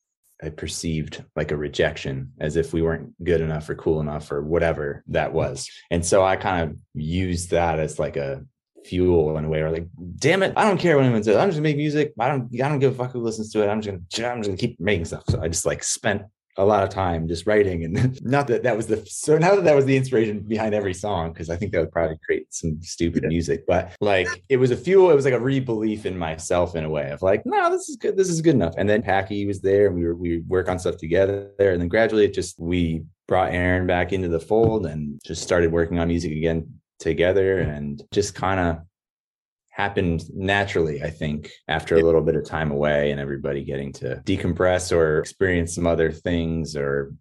I 0.42 0.48
perceived 0.48 1.22
like 1.36 1.52
a 1.52 1.56
rejection, 1.56 2.32
as 2.40 2.56
if 2.56 2.72
we 2.72 2.82
weren't 2.82 3.12
good 3.22 3.40
enough 3.40 3.68
or 3.68 3.74
cool 3.74 4.00
enough 4.00 4.32
or 4.32 4.42
whatever 4.42 5.04
that 5.08 5.30
mm. 5.30 5.34
was. 5.34 5.68
And 5.90 6.04
so 6.04 6.24
I 6.24 6.36
kind 6.36 6.70
of 6.70 6.78
used 6.94 7.50
that 7.50 7.78
as 7.78 7.98
like 7.98 8.16
a 8.16 8.44
fuel 8.84 9.36
in 9.36 9.44
a 9.44 9.48
way, 9.48 9.60
or 9.60 9.70
like, 9.70 9.86
damn 10.16 10.42
it, 10.42 10.52
I 10.56 10.64
don't 10.64 10.78
care 10.78 10.96
what 10.96 11.04
anyone 11.04 11.22
says. 11.22 11.36
I'm 11.36 11.48
just 11.48 11.56
gonna 11.56 11.68
make 11.68 11.76
music. 11.76 12.12
I 12.18 12.28
don't, 12.28 12.48
I 12.60 12.68
don't 12.68 12.78
give 12.78 12.92
a 12.92 12.96
fuck 12.96 13.12
who 13.12 13.20
listens 13.20 13.52
to 13.52 13.62
it. 13.62 13.68
I'm 13.68 13.80
just 13.80 14.16
gonna, 14.16 14.30
I'm 14.30 14.38
just 14.38 14.50
gonna 14.50 14.58
keep 14.58 14.78
making 14.80 15.06
stuff. 15.06 15.24
So 15.28 15.40
I 15.40 15.48
just 15.48 15.66
like 15.66 15.82
spent 15.82 16.22
a 16.58 16.64
lot 16.64 16.82
of 16.82 16.90
time 16.90 17.28
just 17.28 17.46
writing 17.46 17.84
and 17.84 18.20
not 18.22 18.48
that 18.48 18.64
that 18.64 18.76
was 18.76 18.88
the 18.88 19.02
so 19.06 19.38
now 19.38 19.54
that 19.54 19.64
that 19.64 19.76
was 19.76 19.84
the 19.84 19.96
inspiration 19.96 20.40
behind 20.40 20.74
every 20.74 20.92
song 20.92 21.32
because 21.32 21.48
i 21.48 21.56
think 21.56 21.70
that 21.72 21.78
would 21.78 21.92
probably 21.92 22.18
create 22.26 22.52
some 22.52 22.76
stupid 22.82 23.22
music 23.24 23.64
but 23.66 23.92
like 24.00 24.26
it 24.48 24.56
was 24.56 24.72
a 24.72 24.76
fuel 24.76 25.10
it 25.10 25.14
was 25.14 25.24
like 25.24 25.34
a 25.34 25.40
re-belief 25.40 26.04
in 26.04 26.18
myself 26.18 26.74
in 26.74 26.84
a 26.84 26.90
way 26.90 27.10
of 27.10 27.22
like 27.22 27.46
no 27.46 27.70
this 27.70 27.88
is 27.88 27.96
good 27.96 28.16
this 28.16 28.28
is 28.28 28.40
good 28.40 28.56
enough 28.56 28.74
and 28.76 28.88
then 28.88 29.00
packy 29.02 29.46
was 29.46 29.60
there 29.60 29.86
and 29.86 29.94
we 29.94 30.04
were 30.04 30.16
we 30.16 30.38
work 30.48 30.68
on 30.68 30.78
stuff 30.78 30.96
together 30.96 31.52
there 31.58 31.72
and 31.72 31.80
then 31.80 31.88
gradually 31.88 32.24
it 32.24 32.34
just 32.34 32.58
we 32.58 33.04
brought 33.28 33.52
aaron 33.52 33.86
back 33.86 34.12
into 34.12 34.28
the 34.28 34.40
fold 34.40 34.84
and 34.84 35.20
just 35.24 35.42
started 35.42 35.70
working 35.70 36.00
on 36.00 36.08
music 36.08 36.32
again 36.32 36.66
together 36.98 37.58
and 37.58 38.02
just 38.12 38.34
kind 38.34 38.60
of 38.60 38.78
happened 39.70 40.24
naturally, 40.34 41.02
I 41.02 41.10
think, 41.10 41.52
after 41.68 41.96
a 41.96 42.02
little 42.02 42.20
bit 42.20 42.34
of 42.34 42.44
time 42.44 42.72
away 42.72 43.12
and 43.12 43.20
everybody 43.20 43.62
getting 43.62 43.92
to 43.94 44.16
decompress 44.24 44.90
or 44.90 45.20
experience 45.20 45.74
some 45.74 45.86
other 45.86 46.10
things 46.10 46.74
or 46.76 47.14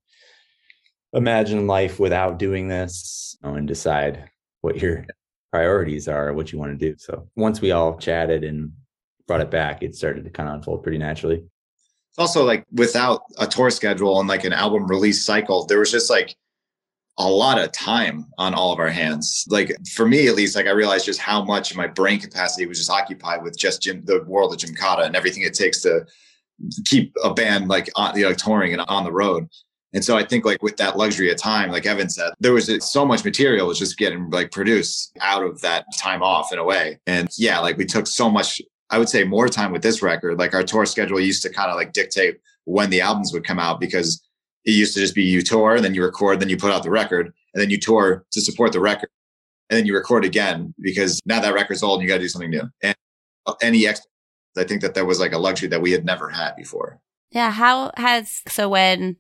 imagine 1.14 1.68
life 1.68 2.00
without 2.00 2.40
doing 2.40 2.68
this 2.68 3.38
and 3.44 3.68
decide 3.68 4.30
what 4.62 4.82
your 4.82 5.06
priorities 5.52 6.08
are, 6.08 6.34
what 6.34 6.52
you 6.52 6.58
want 6.58 6.78
to 6.78 6.92
do. 6.92 6.98
So 6.98 7.30
once 7.36 7.62
we 7.62 7.72
all 7.72 7.98
chatted 7.98 8.44
and 8.44 8.72
brought 9.28 9.42
it 9.42 9.52
back, 9.52 9.84
it 9.84 9.96
started 9.96 10.24
to 10.24 10.32
kind 10.32 10.50
of 10.50 10.56
unfold 10.56 10.82
pretty 10.82 10.98
naturally. 10.98 11.44
It's 12.10 12.20
also 12.20 12.44
like 12.44 12.66
without 12.74 13.22
a 13.38 13.46
tour 13.46 13.70
schedule 13.70 14.20
and 14.20 14.28
like 14.28 14.44
an 14.46 14.54
album 14.54 14.88
release 14.88 15.24
cycle, 15.24 15.66
there 15.66 15.80
was 15.80 15.92
just 15.92 16.10
like 16.10 16.36
a 17.20 17.28
lot 17.28 17.60
of 17.60 17.72
time 17.72 18.26
on 18.38 18.54
all 18.54 18.72
of 18.72 18.80
our 18.80 18.90
hands. 18.90 19.46
Like 19.50 19.76
for 19.94 20.08
me, 20.08 20.28
at 20.28 20.36
least, 20.36 20.56
like 20.56 20.68
I 20.68 20.72
realized 20.72 21.06
just 21.06 21.20
how 21.20 21.44
much 21.44 21.76
my 21.76 21.88
brain 21.88 22.20
capacity 22.20 22.66
was 22.66 22.78
just 22.78 22.92
occupied 22.92 23.44
with 23.44 23.58
just 23.58 23.82
Jim, 23.82 24.04
the 24.06 24.24
world 24.26 24.54
of 24.54 24.60
Gymkata 24.60 25.06
and 25.06 25.16
everything 25.16 25.44
it 25.44 25.54
takes 25.54 25.82
to 25.82 26.06
keep 26.86 27.14
a 27.24 27.34
band 27.34 27.68
like 27.68 27.90
on, 27.96 28.16
you 28.18 28.24
know, 28.24 28.34
touring 28.34 28.74
and 28.74 28.82
on 28.88 29.04
the 29.04 29.12
road. 29.12 29.48
And 29.94 30.04
so 30.04 30.18
I 30.18 30.24
think 30.24 30.46
like 30.46 30.62
with 30.62 30.78
that 30.78 30.98
luxury 30.98 31.32
of 31.32 31.38
time, 31.38 31.72
like 31.72 31.86
Evan 31.86 32.10
said, 32.10 32.34
there 32.40 32.54
was 32.54 32.70
uh, 32.70 32.80
so 32.80 33.06
much 33.06 33.24
material 33.24 33.68
was 33.68 33.80
just 33.80 33.98
getting 33.98 34.30
like 34.30 34.52
produced 34.52 35.18
out 35.22 35.44
of 35.44 35.62
that 35.62 35.86
time 35.98 36.22
off 36.22 36.54
in 36.54 36.60
a 36.60 36.64
way. 36.64 37.00
And 37.08 37.30
yeah, 37.38 37.60
like 37.60 37.78
we 37.78 37.86
took 37.86 38.06
so 38.06 38.30
much, 38.30 38.62
I 38.90 39.00
would 39.00 39.10
say 39.10 39.24
more 39.24 39.48
time 39.48 39.72
with 39.72 39.82
this 39.82 40.04
record. 40.04 40.38
Like 40.38 40.54
our 40.54 40.64
tour 40.64 40.86
schedule 40.86 41.20
used 41.20 41.42
to 41.44 41.50
kind 41.50 41.72
of 41.72 41.78
like 41.78 41.94
dictate 41.94 42.38
when 42.66 42.90
the 42.90 43.02
albums 43.02 43.32
would 43.34 43.46
come 43.46 43.60
out 43.60 43.80
because 43.80 44.27
it 44.68 44.72
used 44.72 44.94
to 44.94 45.00
just 45.00 45.16
be 45.16 45.24
you 45.24 45.42
tour, 45.42 45.80
then 45.80 45.96
you 45.96 46.04
record, 46.04 46.42
then 46.42 46.50
you 46.50 46.58
put 46.58 46.72
out 46.72 46.84
the 46.84 46.92
record, 46.92 47.34
and 47.54 47.62
then 47.62 47.70
you 47.70 47.80
tour 47.80 48.26
to 48.32 48.42
support 48.42 48.74
the 48.74 48.82
record. 48.82 49.10
And 49.70 49.78
then 49.78 49.86
you 49.86 49.96
record 49.96 50.26
again 50.26 50.74
because 50.80 51.22
now 51.26 51.40
that 51.40 51.54
record's 51.54 51.82
old 51.82 52.00
and 52.00 52.04
you 52.04 52.14
got 52.14 52.18
to 52.18 52.24
do 52.24 52.28
something 52.28 52.50
new. 52.50 52.70
And 52.84 52.96
any 53.62 53.88
extra, 53.88 54.10
I 54.58 54.66
think 54.66 54.82
that 54.82 54.94
that 54.96 55.06
was 55.06 55.20
like 55.22 55.32
a 55.32 55.38
luxury 55.38 55.70
that 55.70 55.82
we 55.82 55.92
had 55.92 56.06
never 56.06 56.30
had 56.30 56.56
before. 56.56 57.00
Yeah. 57.32 57.52
How 57.52 57.92
has, 57.96 58.42
so 58.48 58.68
when 58.68 59.16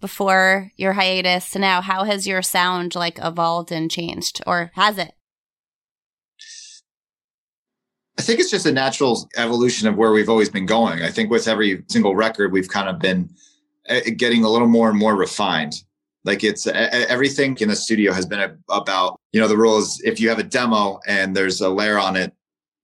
before 0.00 0.70
your 0.76 0.92
hiatus 0.92 1.50
to 1.50 1.58
now, 1.58 1.80
how 1.80 2.04
has 2.04 2.26
your 2.26 2.42
sound 2.42 2.94
like 2.94 3.18
evolved 3.20 3.72
and 3.72 3.90
changed 3.90 4.40
or 4.46 4.70
has 4.74 4.98
it? 4.98 5.12
I 8.18 8.22
think 8.22 8.38
it's 8.38 8.50
just 8.50 8.66
a 8.66 8.72
natural 8.72 9.28
evolution 9.36 9.88
of 9.88 9.96
where 9.96 10.12
we've 10.12 10.28
always 10.28 10.48
been 10.48 10.66
going. 10.66 11.02
I 11.02 11.10
think 11.10 11.30
with 11.30 11.48
every 11.48 11.82
single 11.88 12.14
record, 12.14 12.52
we've 12.52 12.68
kind 12.68 12.88
of 12.88 12.98
been 12.98 13.30
getting 14.16 14.44
a 14.44 14.48
little 14.48 14.68
more 14.68 14.90
and 14.90 14.98
more 14.98 15.16
refined. 15.16 15.74
Like 16.24 16.42
it's 16.42 16.66
uh, 16.66 16.72
everything 17.08 17.56
in 17.60 17.68
the 17.68 17.76
studio 17.76 18.12
has 18.12 18.26
been 18.26 18.58
about, 18.68 19.20
you 19.32 19.40
know, 19.40 19.46
the 19.46 19.56
rule 19.56 19.78
is 19.78 20.00
if 20.04 20.20
you 20.20 20.28
have 20.28 20.40
a 20.40 20.42
demo 20.42 20.98
and 21.06 21.36
there's 21.36 21.60
a 21.60 21.68
layer 21.68 21.98
on 21.98 22.16
it 22.16 22.32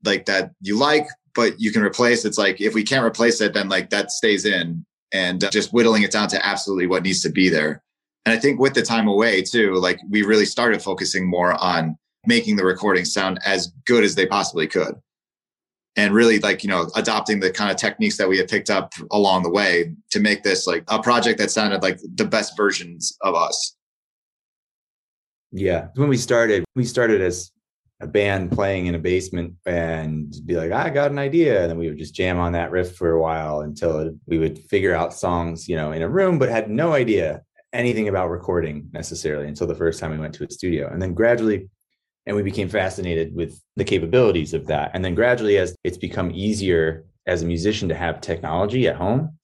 like 0.05 0.27
that 0.27 0.53
you 0.61 0.79
like, 0.79 1.07
but 1.35 1.61
you 1.61 1.73
can 1.73 1.83
replace, 1.83 2.25
it's 2.25 2.39
like 2.39 2.61
if 2.61 2.75
we 2.75 2.85
can't 2.85 3.05
replace 3.05 3.41
it, 3.41 3.53
then 3.53 3.69
like 3.69 3.91
that 3.91 4.13
stays 4.13 4.45
in 4.45 4.85
and 5.13 5.43
uh, 5.43 5.51
just 5.51 5.73
whittling 5.73 6.03
it 6.03 6.13
down 6.13 6.29
to 6.29 6.47
absolutely 6.47 6.87
what 6.87 7.03
needs 7.03 7.21
to 7.23 7.31
be 7.31 7.49
there. 7.49 7.83
And 8.25 8.33
I 8.33 8.39
think 8.39 8.61
with 8.61 8.75
the 8.75 8.83
time 8.83 9.09
away 9.09 9.43
too, 9.43 9.75
like 9.75 9.99
we 10.09 10.23
really 10.23 10.47
started 10.47 10.81
focusing 10.81 11.29
more 11.29 11.55
on 11.55 11.97
making 12.27 12.55
the 12.55 12.65
recordings 12.65 13.13
sound 13.13 13.41
as 13.45 13.73
good 13.87 14.05
as 14.05 14.15
they 14.15 14.27
possibly 14.27 14.69
could 14.69 14.95
and 15.97 16.15
really 16.15 16.39
like 16.39 16.63
you 16.63 16.71
know 16.71 16.89
adopting 16.97 17.41
the 17.41 17.51
kind 17.51 17.71
of 17.71 17.77
techniques 17.77 18.17
that 18.17 18.29
we 18.29 18.39
had 18.39 18.49
picked 18.49 18.71
up 18.71 18.93
along 19.11 19.43
the 19.43 19.51
way 19.51 19.93
to 20.11 20.21
make 20.21 20.43
this 20.43 20.67
like 20.67 20.85
a 20.89 21.03
project 21.03 21.39
that 21.39 21.51
sounded 21.51 21.83
like 21.83 21.99
the 22.15 22.25
best 22.25 22.57
versions 22.57 23.17
of 23.23 23.35
us 23.35 23.77
Yeah. 25.53 25.89
When 25.95 26.09
we 26.09 26.17
started, 26.17 26.65
we 26.75 26.85
started 26.85 27.21
as 27.21 27.53
a 28.01 28.07
band 28.07 28.51
playing 28.51 28.87
in 28.87 28.95
a 28.95 28.99
basement 28.99 29.55
and 29.67 30.35
be 30.45 30.57
like, 30.57 30.73
I 30.73 30.91
got 30.91 31.13
an 31.13 31.19
idea. 31.19 31.63
And 31.63 31.71
then 31.71 31.79
we 31.79 31.89
would 31.89 31.99
just 31.99 32.15
jam 32.15 32.39
on 32.39 32.53
that 32.53 32.73
riff 32.73 32.97
for 32.97 33.13
a 33.13 33.21
while 33.21 33.61
until 33.61 34.13
we 34.27 34.39
would 34.39 34.59
figure 34.59 34.95
out 34.95 35.15
songs, 35.15 35.69
you 35.69 35.77
know, 35.77 35.93
in 35.93 36.03
a 36.03 36.09
room, 36.09 36.39
but 36.39 36.49
had 36.49 36.71
no 36.71 36.95
idea 36.95 37.43
anything 37.73 38.09
about 38.09 38.31
recording 38.31 38.89
necessarily 38.93 39.47
until 39.47 39.67
the 39.67 39.75
first 39.75 40.01
time 40.01 40.11
we 40.11 40.19
went 40.19 40.35
to 40.35 40.45
a 40.45 40.51
studio. 40.51 40.91
And 40.91 41.01
then 41.01 41.15
gradually, 41.15 41.69
and 42.27 42.37
we 42.37 42.43
became 42.43 42.69
fascinated 42.69 43.35
with 43.35 43.61
the 43.77 43.85
capabilities 43.85 44.55
of 44.55 44.67
that. 44.67 44.93
And 44.95 45.05
then 45.05 45.15
gradually, 45.15 45.59
as 45.59 45.77
it's 45.85 45.99
become 45.99 46.31
easier 46.33 47.05
as 47.27 47.43
a 47.43 47.47
musician 47.47 47.89
to 47.89 47.95
have 47.95 48.21
technology 48.21 48.87
at 48.89 48.97
home, 48.97 49.39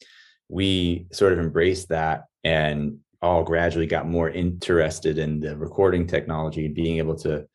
we 0.49 1.07
sort 1.13 1.33
of 1.33 1.39
embraced 1.39 1.89
that 1.89 2.25
and 2.45 2.99
all 3.21 3.43
gradually 3.43 3.87
got 3.87 4.09
more 4.09 4.31
interested 4.31 5.19
in 5.19 5.41
the 5.41 5.57
recording 5.57 6.07
technology 6.07 6.67
and 6.67 6.75
being 6.75 6.99
able 6.99 7.17
to 7.17 7.47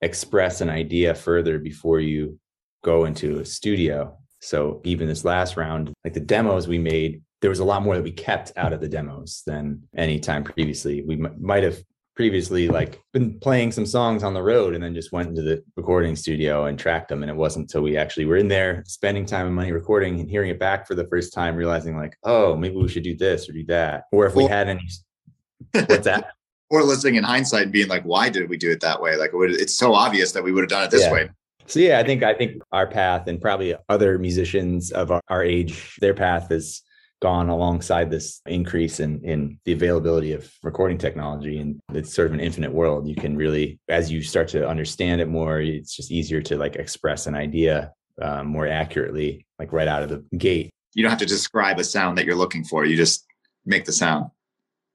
express 0.00 0.60
an 0.60 0.70
idea 0.70 1.14
further 1.14 1.58
before 1.58 2.00
you 2.00 2.38
go 2.84 3.04
into 3.04 3.38
a 3.38 3.44
studio. 3.44 4.16
So 4.40 4.80
even 4.84 5.08
this 5.08 5.24
last 5.24 5.56
round, 5.56 5.92
like 6.04 6.14
the 6.14 6.20
demos 6.20 6.66
we 6.66 6.78
made, 6.78 7.22
there 7.40 7.50
was 7.50 7.60
a 7.60 7.64
lot 7.64 7.82
more 7.82 7.96
that 7.96 8.04
we 8.04 8.12
kept 8.12 8.52
out 8.56 8.72
of 8.72 8.80
the 8.80 8.88
demos 8.88 9.42
than 9.46 9.82
any 9.96 10.18
time 10.18 10.44
previously. 10.44 11.02
We 11.02 11.14
m- 11.14 11.36
might 11.40 11.62
have 11.64 11.82
previously 12.22 12.68
like 12.68 13.02
been 13.12 13.36
playing 13.40 13.72
some 13.72 13.84
songs 13.84 14.22
on 14.22 14.32
the 14.32 14.40
road 14.40 14.74
and 14.76 14.84
then 14.84 14.94
just 14.94 15.10
went 15.10 15.28
into 15.28 15.42
the 15.42 15.60
recording 15.76 16.14
studio 16.14 16.66
and 16.66 16.78
tracked 16.78 17.08
them. 17.08 17.20
And 17.24 17.28
it 17.28 17.34
wasn't 17.34 17.64
until 17.64 17.82
we 17.82 17.96
actually 17.96 18.26
were 18.26 18.36
in 18.36 18.46
there 18.46 18.84
spending 18.86 19.26
time 19.26 19.46
and 19.46 19.56
money 19.56 19.72
recording 19.72 20.20
and 20.20 20.30
hearing 20.30 20.48
it 20.50 20.60
back 20.60 20.86
for 20.86 20.94
the 20.94 21.04
first 21.08 21.32
time 21.32 21.56
realizing 21.56 21.96
like 21.96 22.16
oh 22.22 22.54
maybe 22.54 22.76
we 22.76 22.86
should 22.86 23.02
do 23.02 23.16
this 23.16 23.48
or 23.48 23.54
do 23.54 23.64
that. 23.66 24.04
Or 24.12 24.24
if 24.26 24.36
we 24.36 24.44
had 24.46 24.68
any 24.68 24.88
what's 25.72 26.04
that? 26.04 26.30
Or 26.70 26.84
listening 26.84 27.16
in 27.16 27.24
hindsight 27.24 27.64
and 27.64 27.72
being 27.72 27.88
like 27.88 28.04
why 28.04 28.28
did 28.28 28.48
we 28.48 28.56
do 28.56 28.70
it 28.70 28.82
that 28.82 29.02
way? 29.02 29.16
Like 29.16 29.32
it's 29.34 29.74
so 29.74 29.92
obvious 29.92 30.30
that 30.30 30.44
we 30.44 30.52
would 30.52 30.62
have 30.62 30.70
done 30.70 30.84
it 30.84 30.92
this 30.92 31.02
Yeah. 31.02 31.12
way. 31.12 31.28
So 31.66 31.80
yeah 31.80 31.98
i 31.98 32.04
think 32.04 32.22
i 32.22 32.34
think 32.34 32.62
our 32.70 32.86
path 32.86 33.26
and 33.26 33.40
probably 33.40 33.74
other 33.88 34.16
musicians 34.18 34.92
of 34.92 35.10
our, 35.10 35.20
our 35.28 35.42
age 35.42 35.96
their 36.00 36.14
path 36.14 36.50
has 36.50 36.82
gone 37.22 37.48
alongside 37.48 38.10
this 38.10 38.40
increase 38.46 38.98
in 38.98 39.24
in 39.24 39.56
the 39.64 39.72
availability 39.72 40.32
of 40.32 40.52
recording 40.64 40.98
technology 40.98 41.60
and 41.60 41.78
it's 41.94 42.12
sort 42.12 42.26
of 42.26 42.34
an 42.34 42.40
infinite 42.40 42.72
world. 42.72 43.06
You 43.06 43.14
can 43.14 43.36
really 43.36 43.78
as 43.88 44.10
you 44.10 44.22
start 44.22 44.48
to 44.48 44.68
understand 44.68 45.20
it 45.20 45.28
more 45.28 45.60
it's 45.60 45.94
just 45.94 46.10
easier 46.10 46.42
to 46.42 46.56
like 46.56 46.74
express 46.74 47.28
an 47.28 47.36
idea 47.36 47.92
um, 48.20 48.48
more 48.48 48.66
accurately 48.66 49.46
like 49.60 49.72
right 49.72 49.86
out 49.86 50.02
of 50.02 50.08
the 50.08 50.36
gate. 50.36 50.70
You 50.94 51.04
don't 51.04 51.10
have 51.10 51.20
to 51.20 51.26
describe 51.26 51.78
a 51.78 51.84
sound 51.84 52.18
that 52.18 52.26
you're 52.26 52.34
looking 52.34 52.64
for. 52.64 52.84
You 52.84 52.96
just 52.96 53.24
make 53.64 53.84
the 53.84 53.92
sound. 53.92 54.30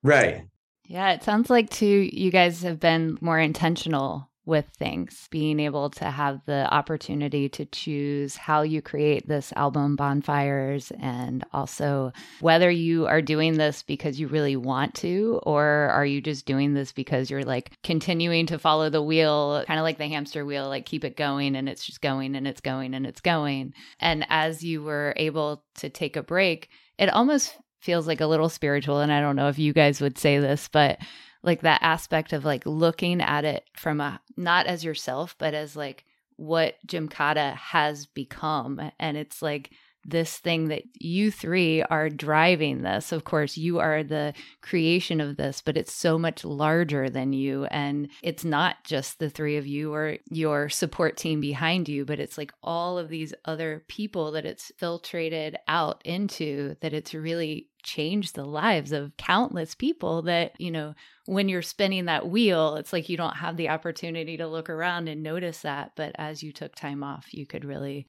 Right. 0.04 0.44
Yeah, 0.86 1.14
it 1.14 1.24
sounds 1.24 1.50
like 1.50 1.70
too 1.70 2.10
you 2.12 2.30
guys 2.30 2.62
have 2.64 2.80
been 2.80 3.18
more 3.22 3.40
intentional 3.40 4.30
with 4.48 4.66
things, 4.78 5.28
being 5.30 5.60
able 5.60 5.90
to 5.90 6.06
have 6.06 6.40
the 6.46 6.74
opportunity 6.74 7.50
to 7.50 7.66
choose 7.66 8.38
how 8.38 8.62
you 8.62 8.82
create 8.82 9.28
this 9.28 9.52
album, 9.58 9.98
Bonfires, 9.98 10.90
and 11.02 11.44
also 11.52 12.14
whether 12.40 12.72
you 12.72 13.06
are 13.08 13.22
doing 13.22 13.58
this 13.58 13.84
because 13.84 14.20
you 14.20 14.28
really 14.28 14.56
want 14.56 14.96
to, 14.96 15.42
or 15.44 15.66
are 15.66 16.06
you 16.06 16.22
just 16.22 16.46
doing 16.46 16.74
this 16.74 16.94
because 16.94 17.30
you're 17.30 17.44
like 17.44 17.74
continuing 17.84 18.46
to 18.46 18.58
follow 18.58 18.90
the 18.90 19.04
wheel, 19.04 19.66
kind 19.68 19.80
of 19.80 19.84
like 19.84 19.98
the 19.98 20.08
hamster 20.08 20.46
wheel, 20.46 20.70
like 20.70 20.86
keep 20.86 21.04
it 21.04 21.18
going 21.18 21.54
and 21.58 21.68
it's 21.68 21.86
just 21.86 22.02
going 22.02 22.34
and 22.34 22.48
it's 22.48 22.62
going 22.62 22.94
and 22.94 23.06
it's 23.06 23.22
going. 23.22 23.74
And 24.00 24.26
as 24.30 24.64
you 24.64 24.82
were 24.82 25.14
able 25.18 25.66
to 25.76 25.90
take 25.90 26.16
a 26.16 26.24
break, 26.24 26.70
it 26.98 27.10
almost 27.10 27.54
feels 27.82 28.08
like 28.08 28.22
a 28.22 28.28
little 28.28 28.50
spiritual. 28.50 29.00
And 29.00 29.12
I 29.12 29.20
don't 29.20 29.36
know 29.36 29.50
if 29.50 29.60
you 29.60 29.74
guys 29.74 30.00
would 30.00 30.18
say 30.18 30.40
this, 30.40 30.70
but 30.72 31.00
like 31.48 31.62
that 31.62 31.82
aspect 31.82 32.34
of 32.34 32.46
like 32.46 32.64
looking 32.66 33.22
at 33.22 33.46
it 33.46 33.64
from 33.76 34.02
a 34.02 34.20
not 34.36 34.68
as 34.68 34.84
yourself 34.84 35.36
but 35.40 35.56
as 35.56 35.76
like 35.76 36.04
what 36.36 36.76
Gymkata 36.86 37.56
has 37.56 38.06
become. 38.06 38.92
And 39.00 39.18
it's 39.18 39.42
like 39.42 39.72
this 40.06 40.38
thing 40.38 40.70
that 40.70 40.84
you 40.94 41.32
three 41.32 41.82
are 41.84 42.10
driving 42.10 42.82
this. 42.82 43.12
Of 43.12 43.24
course 43.24 43.58
you 43.58 43.80
are 43.80 44.04
the 44.04 44.34
creation 44.62 45.20
of 45.20 45.38
this 45.38 45.62
but 45.62 45.76
it's 45.76 45.94
so 45.94 46.18
much 46.18 46.46
larger 46.46 47.10
than 47.10 47.34
you. 47.34 47.66
And 47.66 48.10
it's 48.22 48.46
not 48.46 48.84
just 48.84 49.20
the 49.20 49.30
three 49.30 49.58
of 49.58 49.66
you 49.66 49.94
or 49.94 50.18
your 50.30 50.70
support 50.70 51.18
team 51.18 51.42
behind 51.42 51.90
you 51.90 52.06
but 52.06 52.20
it's 52.20 52.38
like 52.38 52.52
all 52.62 52.98
of 52.98 53.10
these 53.10 53.34
other 53.46 53.84
people 53.88 54.32
that 54.34 54.46
it's 54.46 54.72
filtrated 54.80 55.56
out 55.68 56.02
into 56.06 56.76
that 56.82 56.94
it's 56.94 57.14
really 57.14 57.70
changed 57.88 58.36
the 58.36 58.46
lives 58.46 58.92
of 58.92 59.16
countless 59.18 59.74
people 59.74 60.24
that 60.24 60.60
you 60.60 60.70
know 60.70 60.94
when 61.26 61.50
you're 61.50 61.62
spinning 61.62 62.06
that 62.06 62.28
wheel, 62.28 62.76
it's 62.76 62.94
like 62.94 63.10
you 63.10 63.18
don't 63.18 63.38
have 63.38 63.58
the 63.58 63.70
opportunity 63.70 64.38
to 64.38 64.48
look 64.48 64.70
around 64.70 65.08
and 65.08 65.24
notice 65.24 65.62
that. 65.62 65.94
But 65.96 66.14
as 66.16 66.44
you 66.44 66.52
took 66.52 66.76
time 66.76 67.04
off, 67.04 67.34
you 67.34 67.46
could 67.46 67.66
really 67.66 68.08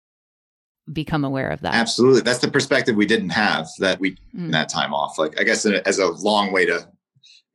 become 0.92 1.24
aware 1.24 1.50
of 1.50 1.60
that. 1.60 1.74
Absolutely. 1.74 2.22
That's 2.22 2.40
the 2.40 2.50
perspective 2.50 2.96
we 2.96 3.06
didn't 3.06 3.30
have 3.30 3.68
that 3.78 4.00
we 4.00 4.16
mm. 4.34 4.50
that 4.52 4.68
time 4.68 4.92
off. 4.92 5.18
Like 5.18 5.40
I 5.40 5.44
guess 5.44 5.64
as 5.64 5.98
a 5.98 6.08
long 6.08 6.52
way 6.52 6.66
to 6.66 6.88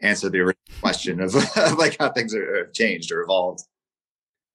answer 0.01 0.29
the 0.29 0.39
original 0.39 0.55
question 0.81 1.19
of, 1.21 1.33
like 1.77 1.97
how 1.99 2.09
things 2.09 2.33
are 2.33 2.67
changed 2.73 3.11
or 3.11 3.21
evolved. 3.21 3.63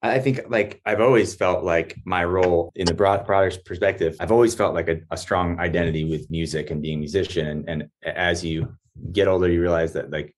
I 0.02 0.20
think 0.20 0.42
like 0.48 0.80
I've 0.87 1.00
always 1.00 1.34
felt 1.34 1.64
like 1.64 1.96
my 2.04 2.24
role 2.24 2.72
in 2.76 2.87
the 2.87 2.94
broad 2.94 3.26
broader 3.26 3.50
perspective, 3.64 4.16
I've 4.20 4.30
always 4.30 4.54
felt 4.54 4.74
like 4.74 4.88
a, 4.88 5.00
a 5.11 5.16
strong 5.16 5.58
identity 5.58 6.04
with 6.04 6.30
music 6.30 6.70
and 6.70 6.80
being 6.80 6.98
a 6.98 7.00
musician. 7.00 7.46
And, 7.46 7.68
and 7.68 7.90
as 8.04 8.44
you 8.44 8.76
get 9.12 9.26
older, 9.26 9.48
you 9.48 9.61
realize 9.61 9.92
that 9.94 10.11
like 10.11 10.34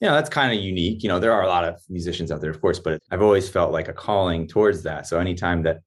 you 0.00 0.08
know 0.08 0.14
that's 0.14 0.30
kind 0.30 0.56
of 0.56 0.64
unique. 0.64 1.02
You 1.02 1.10
know 1.10 1.20
there 1.20 1.32
are 1.32 1.42
a 1.42 1.48
lot 1.48 1.64
of 1.64 1.80
musicians 1.88 2.32
out 2.32 2.40
there 2.40 2.50
of 2.50 2.60
course 2.60 2.78
but 2.78 3.00
i've 3.10 3.22
always 3.22 3.48
felt 3.48 3.72
like 3.72 3.88
a 3.88 3.92
calling 3.92 4.46
towards 4.46 4.82
that. 4.84 5.06
So 5.06 5.18
anytime 5.18 5.62
that 5.64 5.80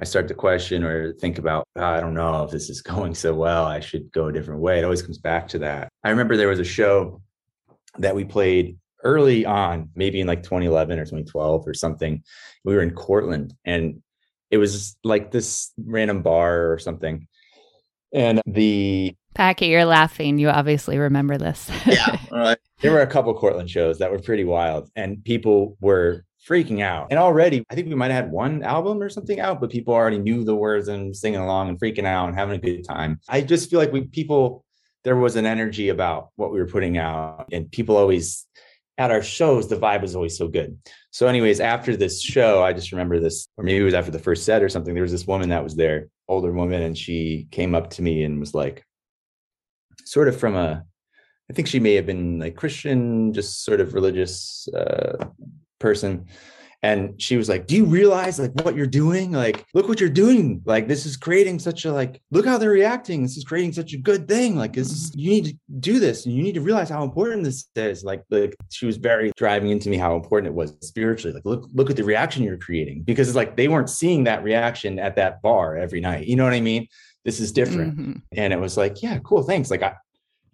i 0.00 0.04
start 0.04 0.26
to 0.28 0.34
question 0.34 0.82
or 0.82 1.12
think 1.14 1.38
about 1.38 1.64
oh, 1.76 1.84
i 1.84 2.00
don't 2.00 2.14
know 2.14 2.42
if 2.42 2.50
this 2.50 2.68
is 2.68 2.82
going 2.92 3.14
so 3.14 3.32
well 3.32 3.64
i 3.64 3.78
should 3.78 4.10
go 4.10 4.26
a 4.26 4.32
different 4.32 4.60
way 4.60 4.80
it 4.80 4.84
always 4.84 5.02
comes 5.02 5.18
back 5.18 5.46
to 5.48 5.58
that. 5.60 5.88
I 6.02 6.10
remember 6.10 6.36
there 6.36 6.48
was 6.48 6.60
a 6.60 6.64
show 6.64 7.22
that 7.98 8.16
we 8.16 8.24
played 8.24 8.76
early 9.04 9.44
on 9.44 9.90
maybe 9.94 10.20
in 10.20 10.26
like 10.26 10.42
2011 10.42 10.98
or 10.98 11.04
2012 11.04 11.66
or 11.66 11.74
something 11.74 12.22
we 12.64 12.74
were 12.74 12.82
in 12.82 12.90
cortland 12.90 13.54
and 13.64 14.02
it 14.50 14.58
was 14.58 14.96
like 15.04 15.30
this 15.30 15.72
random 15.78 16.22
bar 16.22 16.72
or 16.72 16.78
something 16.78 17.26
and 18.12 18.40
the 18.46 19.16
Packy, 19.34 19.66
you're 19.66 19.84
laughing. 19.84 20.38
You 20.38 20.48
obviously 20.48 20.96
remember 20.98 21.36
this. 21.36 21.68
yeah. 21.86 22.18
Right. 22.30 22.58
There 22.80 22.90
were 22.90 23.00
a 23.00 23.06
couple 23.06 23.32
Cortland 23.34 23.70
shows 23.70 23.98
that 23.98 24.10
were 24.10 24.18
pretty 24.18 24.44
wild, 24.44 24.90
and 24.96 25.22
people 25.24 25.76
were 25.80 26.24
freaking 26.48 26.82
out. 26.82 27.08
And 27.10 27.18
already, 27.18 27.64
I 27.70 27.74
think 27.74 27.88
we 27.88 27.94
might 27.94 28.10
have 28.10 28.24
had 28.24 28.32
one 28.32 28.62
album 28.64 29.00
or 29.00 29.08
something 29.08 29.38
out, 29.38 29.60
but 29.60 29.70
people 29.70 29.94
already 29.94 30.18
knew 30.18 30.44
the 30.44 30.54
words 30.54 30.88
and 30.88 31.16
singing 31.16 31.40
along 31.40 31.68
and 31.68 31.78
freaking 31.78 32.06
out 32.06 32.26
and 32.28 32.36
having 32.36 32.56
a 32.56 32.58
good 32.58 32.84
time. 32.84 33.20
I 33.28 33.40
just 33.40 33.70
feel 33.70 33.78
like 33.78 33.92
we 33.92 34.02
people 34.02 34.64
there 35.04 35.16
was 35.16 35.36
an 35.36 35.46
energy 35.46 35.90
about 35.90 36.30
what 36.36 36.52
we 36.52 36.58
were 36.58 36.66
putting 36.66 36.98
out, 36.98 37.48
and 37.52 37.70
people 37.70 37.96
always 37.96 38.46
at 38.96 39.10
our 39.10 39.22
shows 39.22 39.68
the 39.68 39.76
vibe 39.76 40.02
was 40.02 40.14
always 40.14 40.36
so 40.36 40.48
good. 40.48 40.78
So, 41.10 41.26
anyways, 41.26 41.60
after 41.60 41.96
this 41.96 42.20
show, 42.20 42.62
I 42.62 42.72
just 42.72 42.92
remember 42.92 43.20
this, 43.20 43.48
or 43.56 43.64
maybe 43.64 43.80
it 43.80 43.84
was 43.84 43.94
after 43.94 44.10
the 44.10 44.18
first 44.18 44.44
set 44.44 44.62
or 44.62 44.68
something. 44.68 44.94
There 44.94 45.02
was 45.02 45.12
this 45.12 45.26
woman 45.26 45.48
that 45.48 45.64
was 45.64 45.74
there, 45.74 46.08
older 46.28 46.52
woman, 46.52 46.82
and 46.82 46.96
she 46.96 47.48
came 47.50 47.74
up 47.74 47.90
to 47.90 48.02
me 48.02 48.24
and 48.24 48.40
was 48.40 48.54
like, 48.54 48.84
sort 50.04 50.28
of 50.28 50.38
from 50.38 50.54
a 50.54 50.84
I 51.50 51.52
think 51.52 51.68
she 51.68 51.80
may 51.80 51.94
have 51.94 52.06
been 52.06 52.38
like 52.38 52.56
Christian, 52.56 53.32
just 53.32 53.64
sort 53.64 53.80
of 53.80 53.94
religious 53.94 54.66
uh, 54.68 55.26
person. 55.78 56.26
And 56.84 57.18
she 57.18 57.38
was 57.38 57.48
like, 57.48 57.66
"Do 57.66 57.74
you 57.74 57.86
realize 57.86 58.38
like 58.38 58.52
what 58.62 58.76
you're 58.76 58.86
doing? 58.86 59.32
Like, 59.32 59.64
look 59.72 59.88
what 59.88 60.00
you're 60.00 60.10
doing. 60.10 60.60
Like, 60.66 60.86
this 60.86 61.06
is 61.06 61.16
creating 61.16 61.58
such 61.58 61.86
a 61.86 61.90
like, 61.90 62.20
look 62.30 62.44
how 62.44 62.58
they're 62.58 62.68
reacting. 62.68 63.22
This 63.22 63.38
is 63.38 63.44
creating 63.44 63.72
such 63.72 63.94
a 63.94 63.96
good 63.96 64.28
thing. 64.28 64.54
Like, 64.54 64.74
this 64.74 64.90
is 64.90 65.10
you 65.16 65.30
need 65.30 65.46
to 65.46 65.54
do 65.80 65.98
this, 65.98 66.26
and 66.26 66.34
you 66.34 66.42
need 66.42 66.56
to 66.56 66.60
realize 66.60 66.90
how 66.90 67.02
important 67.02 67.42
this 67.42 67.70
is. 67.74 68.04
Like, 68.04 68.22
like 68.28 68.54
she 68.70 68.84
was 68.84 68.98
very 68.98 69.32
driving 69.34 69.70
into 69.70 69.88
me 69.88 69.96
how 69.96 70.14
important 70.14 70.48
it 70.48 70.54
was 70.54 70.76
spiritually. 70.82 71.32
Like, 71.32 71.46
look, 71.46 71.66
look 71.72 71.88
at 71.88 71.96
the 71.96 72.04
reaction 72.04 72.42
you're 72.42 72.58
creating 72.58 73.04
because 73.04 73.28
it's 73.28 73.36
like 73.36 73.56
they 73.56 73.68
weren't 73.68 73.88
seeing 73.88 74.24
that 74.24 74.44
reaction 74.44 74.98
at 74.98 75.16
that 75.16 75.40
bar 75.40 75.78
every 75.78 76.02
night. 76.02 76.26
You 76.26 76.36
know 76.36 76.44
what 76.44 76.52
I 76.52 76.60
mean? 76.60 76.86
This 77.24 77.40
is 77.40 77.50
different. 77.50 77.96
Mm-hmm. 77.98 78.12
And 78.36 78.52
it 78.52 78.60
was 78.60 78.76
like, 78.76 79.02
yeah, 79.02 79.18
cool, 79.24 79.42
thanks. 79.42 79.70
Like, 79.70 79.82
I, 79.82 79.94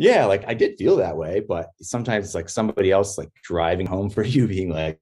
yeah, 0.00 0.24
like 0.24 0.44
I 0.48 0.54
did 0.54 0.78
feel 0.78 0.96
that 0.96 1.18
way, 1.18 1.40
but 1.40 1.72
sometimes 1.82 2.24
it's 2.24 2.34
like 2.34 2.48
somebody 2.48 2.90
else 2.90 3.18
like 3.18 3.28
driving 3.42 3.84
home 3.84 4.08
for 4.08 4.22
you, 4.34 4.48
being 4.48 4.70
like, 4.70 4.98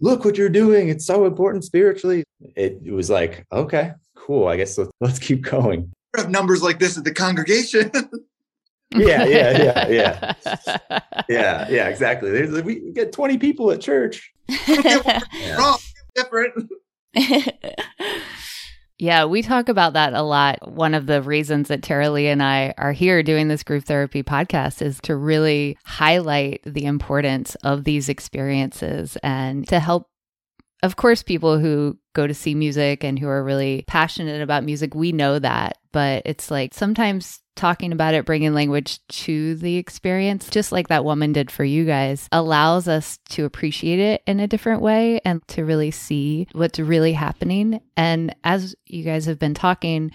"Look 0.00 0.24
what 0.24 0.38
you're 0.38 0.48
doing! 0.48 0.88
It's 0.88 1.04
so 1.04 1.26
important 1.26 1.64
spiritually." 1.64 2.22
It, 2.54 2.80
it 2.84 2.92
was 2.92 3.10
like, 3.10 3.44
okay, 3.50 3.92
cool. 4.16 4.46
I 4.46 4.56
guess 4.56 4.78
let's, 4.78 4.92
let's 5.00 5.18
keep 5.18 5.42
going. 5.42 5.90
Have 6.16 6.30
numbers 6.30 6.62
like 6.62 6.78
this 6.78 6.96
at 6.96 7.02
the 7.02 7.12
congregation. 7.12 7.90
yeah, 8.94 9.24
yeah, 9.24 9.58
yeah, 9.58 9.88
yeah, 9.88 10.34
yeah, 11.28 11.68
yeah. 11.68 11.88
Exactly. 11.88 12.30
There's 12.30 12.62
we 12.62 12.92
get 12.92 13.12
20 13.12 13.36
people 13.38 13.72
at 13.72 13.80
church. 13.80 14.32
yeah. 14.68 15.56
Wrong, 15.58 15.78
different. 16.14 16.70
Yeah, 19.00 19.24
we 19.24 19.40
talk 19.40 19.70
about 19.70 19.94
that 19.94 20.12
a 20.12 20.20
lot. 20.20 20.72
One 20.72 20.92
of 20.92 21.06
the 21.06 21.22
reasons 21.22 21.68
that 21.68 21.82
Tara 21.82 22.10
Lee 22.10 22.26
and 22.26 22.42
I 22.42 22.74
are 22.76 22.92
here 22.92 23.22
doing 23.22 23.48
this 23.48 23.62
Groove 23.62 23.84
Therapy 23.84 24.22
podcast 24.22 24.82
is 24.82 25.00
to 25.04 25.16
really 25.16 25.78
highlight 25.86 26.60
the 26.66 26.84
importance 26.84 27.54
of 27.64 27.84
these 27.84 28.10
experiences 28.10 29.16
and 29.22 29.66
to 29.68 29.80
help 29.80 30.06
of 30.82 30.96
course, 30.96 31.22
people 31.22 31.58
who 31.58 31.98
go 32.14 32.26
to 32.26 32.32
see 32.32 32.54
music 32.54 33.04
and 33.04 33.18
who 33.18 33.28
are 33.28 33.44
really 33.44 33.84
passionate 33.86 34.40
about 34.40 34.64
music, 34.64 34.94
we 34.94 35.12
know 35.12 35.38
that. 35.38 35.76
But 35.92 36.22
it's 36.24 36.50
like 36.50 36.72
sometimes 36.72 37.39
talking 37.60 37.92
about 37.92 38.14
it, 38.14 38.24
bringing 38.24 38.54
language 38.54 39.06
to 39.08 39.54
the 39.56 39.76
experience, 39.76 40.48
just 40.48 40.72
like 40.72 40.88
that 40.88 41.04
woman 41.04 41.32
did 41.32 41.50
for 41.50 41.62
you 41.62 41.84
guys, 41.84 42.26
allows 42.32 42.88
us 42.88 43.18
to 43.28 43.44
appreciate 43.44 44.00
it 44.00 44.22
in 44.26 44.40
a 44.40 44.48
different 44.48 44.80
way 44.80 45.20
and 45.24 45.46
to 45.48 45.64
really 45.64 45.90
see 45.90 46.48
what's 46.52 46.78
really 46.78 47.12
happening. 47.12 47.80
And 47.96 48.34
as 48.42 48.74
you 48.86 49.04
guys 49.04 49.26
have 49.26 49.38
been 49.38 49.54
talking, 49.54 50.10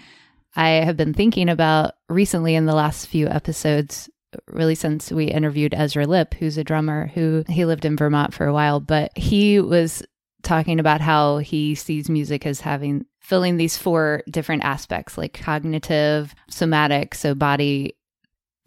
I 0.56 0.68
have 0.68 0.96
been 0.96 1.14
thinking 1.14 1.48
about 1.48 1.94
recently 2.08 2.54
in 2.54 2.66
the 2.66 2.74
last 2.74 3.06
few 3.06 3.28
episodes 3.28 4.10
really 4.48 4.74
since 4.74 5.10
we 5.10 5.26
interviewed 5.26 5.72
Ezra 5.72 6.04
Lipp, 6.04 6.34
who's 6.34 6.58
a 6.58 6.64
drummer 6.64 7.06
who 7.14 7.44
he 7.48 7.64
lived 7.64 7.84
in 7.84 7.96
Vermont 7.96 8.34
for 8.34 8.46
a 8.46 8.52
while, 8.52 8.80
but 8.80 9.16
he 9.16 9.60
was 9.60 10.02
talking 10.42 10.78
about 10.78 11.00
how 11.00 11.38
he 11.38 11.74
sees 11.74 12.08
music 12.08 12.46
as 12.46 12.60
having 12.60 13.04
filling 13.26 13.56
these 13.56 13.76
four 13.76 14.22
different 14.30 14.62
aspects 14.62 15.18
like 15.18 15.32
cognitive, 15.32 16.32
somatic, 16.48 17.12
so 17.12 17.34
body, 17.34 17.96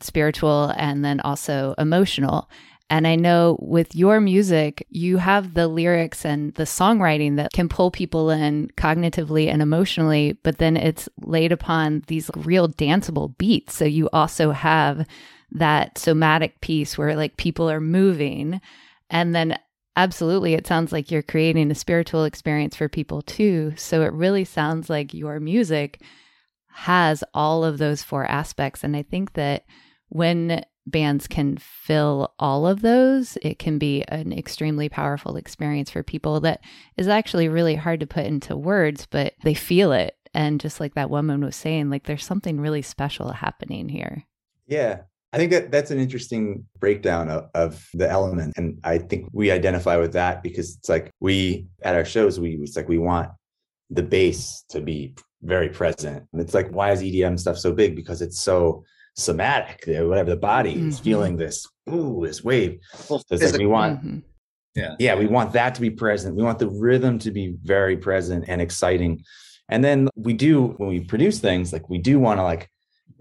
spiritual, 0.02 0.74
and 0.76 1.06
then 1.06 1.22
also 1.22 1.74
emotional. 1.78 2.50
And 2.90 3.08
I 3.08 3.16
know 3.16 3.58
with 3.62 3.96
your 3.96 4.20
music, 4.20 4.86
you 4.90 5.16
have 5.16 5.54
the 5.54 5.70
lyrics 5.70 6.26
and 6.26 6.54
the 6.56 6.64
songwriting 6.64 7.38
that 7.38 7.54
can 7.54 7.70
pull 7.70 7.90
people 7.90 8.32
in 8.32 8.70
cognitively 8.76 9.48
and 9.48 9.62
emotionally, 9.62 10.38
but 10.44 10.58
then 10.58 10.76
it's 10.76 11.08
laid 11.22 11.54
upon 11.54 12.04
these 12.08 12.30
real 12.36 12.68
danceable 12.68 13.38
beats. 13.38 13.78
So 13.78 13.86
you 13.86 14.10
also 14.12 14.52
have 14.52 15.08
that 15.52 15.98
somatic 15.98 16.60
piece 16.60 16.98
where 16.98 17.16
like 17.16 17.38
people 17.38 17.70
are 17.70 17.80
moving. 17.80 18.60
And 19.10 19.34
then 19.34 19.58
Absolutely. 19.96 20.54
It 20.54 20.66
sounds 20.68 20.92
like 20.92 21.12
you're 21.12 21.22
creating 21.22 21.72
a 21.72 21.76
spiritual 21.76 22.24
experience 22.24 22.76
for 22.76 22.88
people 22.88 23.22
too. 23.22 23.74
So 23.76 24.02
it 24.04 24.14
really 24.14 24.46
sounds 24.46 24.90
like 24.90 25.14
your 25.14 25.40
music 25.40 26.02
has 26.72 27.24
all 27.34 27.66
of 27.66 27.78
those 27.78 28.04
four 28.04 28.26
aspects. 28.26 28.84
And 28.84 28.96
I 28.96 29.04
think 29.04 29.34
that 29.34 29.66
when 30.08 30.64
bands 30.88 31.28
can 31.28 31.58
fill 31.58 32.34
all 32.40 32.66
of 32.66 32.82
those, 32.82 33.38
it 33.42 33.60
can 33.60 33.78
be 33.78 34.04
an 34.08 34.32
extremely 34.32 34.88
powerful 34.90 35.36
experience 35.36 35.90
for 35.92 36.02
people 36.02 36.40
that 36.42 36.62
is 36.96 37.08
actually 37.08 37.50
really 37.50 37.76
hard 37.76 38.00
to 38.00 38.08
put 38.08 38.26
into 38.26 38.56
words, 38.56 39.06
but 39.10 39.34
they 39.44 39.54
feel 39.54 39.92
it. 39.92 40.16
And 40.34 40.62
just 40.62 40.80
like 40.80 40.94
that 40.94 41.10
woman 41.10 41.44
was 41.44 41.56
saying, 41.56 41.90
like 41.90 42.06
there's 42.06 42.26
something 42.26 42.60
really 42.62 42.82
special 42.84 43.32
happening 43.32 43.90
here. 43.90 44.26
Yeah. 44.68 45.02
I 45.32 45.38
think 45.38 45.52
that 45.52 45.72
that's 45.72 45.92
an 45.92 46.00
interesting 46.00 46.66
breakdown 46.80 47.30
of, 47.30 47.50
of, 47.54 47.88
the 47.94 48.10
element. 48.10 48.54
And 48.58 48.80
I 48.84 48.98
think 48.98 49.30
we 49.32 49.52
identify 49.52 49.98
with 49.98 50.14
that 50.14 50.42
because 50.42 50.78
it's 50.78 50.90
like 50.90 51.12
we 51.20 51.68
at 51.84 51.96
our 51.96 52.06
shows, 52.06 52.40
we 52.40 52.56
it's 52.62 52.76
like 52.76 52.90
we 52.90 52.98
want 52.98 53.30
the 53.92 54.02
bass 54.02 54.64
to 54.70 54.82
be 54.82 55.16
very 55.44 55.70
present. 55.70 56.26
And 56.34 56.42
it's 56.42 56.54
like, 56.54 56.70
why 56.72 56.92
is 56.92 57.02
EDM 57.02 57.40
stuff 57.40 57.58
so 57.58 57.72
big? 57.72 57.96
Because 57.96 58.22
it's 58.22 58.42
so 58.42 58.84
somatic, 59.16 59.84
whatever 59.86 60.32
the 60.32 60.38
body 60.38 60.76
mm-hmm. 60.76 60.90
is 60.90 61.00
feeling 61.00 61.38
this, 61.38 61.68
ooh, 61.90 62.22
this 62.26 62.44
wave. 62.44 62.80
So 62.94 63.22
it's 63.30 63.52
like 63.52 63.60
we 63.60 63.68
want 63.68 64.00
mm-hmm. 64.00 64.20
yeah. 64.76 64.96
Yeah, 64.98 65.16
we 65.16 65.28
want 65.28 65.54
that 65.54 65.76
to 65.76 65.82
be 65.82 65.92
present. 65.92 66.36
We 66.36 66.44
want 66.44 66.60
the 66.60 66.70
rhythm 66.70 67.20
to 67.20 67.32
be 67.32 67.56
very 67.64 67.98
present 67.98 68.46
and 68.48 68.62
exciting. 68.62 69.24
And 69.70 69.84
then 69.84 70.10
we 70.16 70.34
do 70.34 70.70
when 70.78 70.90
we 70.90 71.02
produce 71.02 71.40
things, 71.40 71.72
like 71.72 71.88
we 71.90 72.00
do 72.00 72.20
want 72.20 72.40
to 72.40 72.44
like 72.44 72.70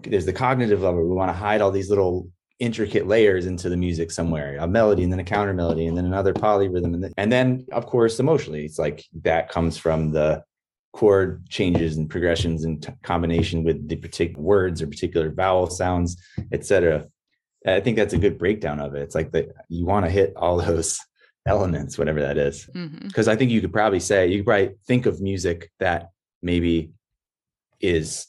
there's 0.01 0.25
the 0.25 0.33
cognitive 0.33 0.81
level. 0.81 1.07
We 1.07 1.15
want 1.15 1.29
to 1.29 1.37
hide 1.37 1.61
all 1.61 1.71
these 1.71 1.89
little 1.89 2.29
intricate 2.59 3.07
layers 3.07 3.45
into 3.45 3.69
the 3.69 3.77
music 3.77 4.11
somewhere 4.11 4.57
a 4.59 4.67
melody 4.67 5.03
and 5.03 5.11
then 5.11 5.19
a 5.19 5.23
counter 5.23 5.53
melody 5.53 5.87
and 5.87 5.97
then 5.97 6.05
another 6.05 6.33
polyrhythm 6.33 6.93
and 6.93 7.03
then, 7.03 7.13
and 7.15 7.31
then 7.31 7.65
of 7.71 7.85
course 7.85 8.19
emotionally 8.19 8.65
it's 8.65 8.77
like 8.77 9.05
that 9.21 9.47
comes 9.47 9.77
from 9.77 10.11
the 10.11 10.43
chord 10.91 11.47
changes 11.47 11.95
and 11.95 12.09
progressions 12.09 12.65
in 12.65 12.79
t- 12.81 12.91
combination 13.01 13.63
with 13.63 13.87
the 13.87 13.95
particular 13.95 14.43
words 14.43 14.81
or 14.81 14.87
particular 14.87 15.31
vowel 15.31 15.69
sounds 15.69 16.17
etc 16.51 17.07
i 17.65 17.79
think 17.79 17.95
that's 17.95 18.13
a 18.13 18.17
good 18.17 18.37
breakdown 18.37 18.81
of 18.81 18.93
it 18.93 19.03
it's 19.03 19.15
like 19.15 19.31
that 19.31 19.47
you 19.69 19.85
want 19.85 20.05
to 20.05 20.11
hit 20.11 20.33
all 20.35 20.57
those 20.57 20.99
elements 21.45 21.97
whatever 21.97 22.19
that 22.19 22.37
is 22.37 22.65
because 22.65 22.89
mm-hmm. 22.89 23.29
i 23.29 23.35
think 23.37 23.51
you 23.51 23.61
could 23.61 23.71
probably 23.71 24.01
say 24.01 24.27
you 24.27 24.39
could 24.39 24.45
probably 24.45 24.75
think 24.85 25.05
of 25.05 25.21
music 25.21 25.71
that 25.79 26.09
maybe 26.41 26.91
is 27.79 28.27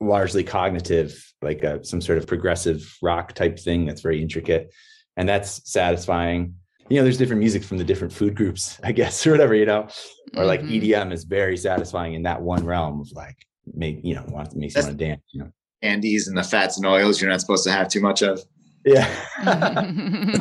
largely 0.00 0.44
cognitive, 0.44 1.32
like 1.42 1.62
a, 1.62 1.84
some 1.84 2.00
sort 2.00 2.18
of 2.18 2.26
progressive 2.26 2.96
rock 3.02 3.32
type 3.32 3.58
thing 3.58 3.86
that's 3.86 4.00
very 4.00 4.20
intricate. 4.20 4.72
And 5.16 5.28
that's 5.28 5.70
satisfying. 5.70 6.54
You 6.88 6.98
know, 6.98 7.02
there's 7.02 7.18
different 7.18 7.40
music 7.40 7.64
from 7.64 7.78
the 7.78 7.84
different 7.84 8.12
food 8.12 8.34
groups, 8.34 8.78
I 8.84 8.92
guess, 8.92 9.26
or 9.26 9.32
whatever, 9.32 9.54
you 9.54 9.66
know, 9.66 9.88
or 10.36 10.44
like 10.44 10.60
mm-hmm. 10.60 10.84
EDM 10.84 11.12
is 11.12 11.24
very 11.24 11.56
satisfying 11.56 12.14
in 12.14 12.22
that 12.24 12.42
one 12.42 12.64
realm 12.64 13.00
of 13.00 13.10
like, 13.12 13.36
make, 13.74 14.00
you 14.02 14.14
know, 14.14 14.24
want 14.28 14.54
makes 14.54 14.76
you 14.76 14.82
want 14.82 14.98
to 14.98 15.04
dance, 15.04 15.22
you 15.32 15.42
know. 15.42 15.50
Candies 15.82 16.28
and 16.28 16.36
the 16.36 16.42
fats 16.42 16.78
and 16.78 16.86
oils 16.86 17.20
you're 17.20 17.30
not 17.30 17.40
supposed 17.40 17.64
to 17.64 17.72
have 17.72 17.88
too 17.88 18.00
much 18.00 18.22
of. 18.22 18.42
Yeah. 18.84 19.08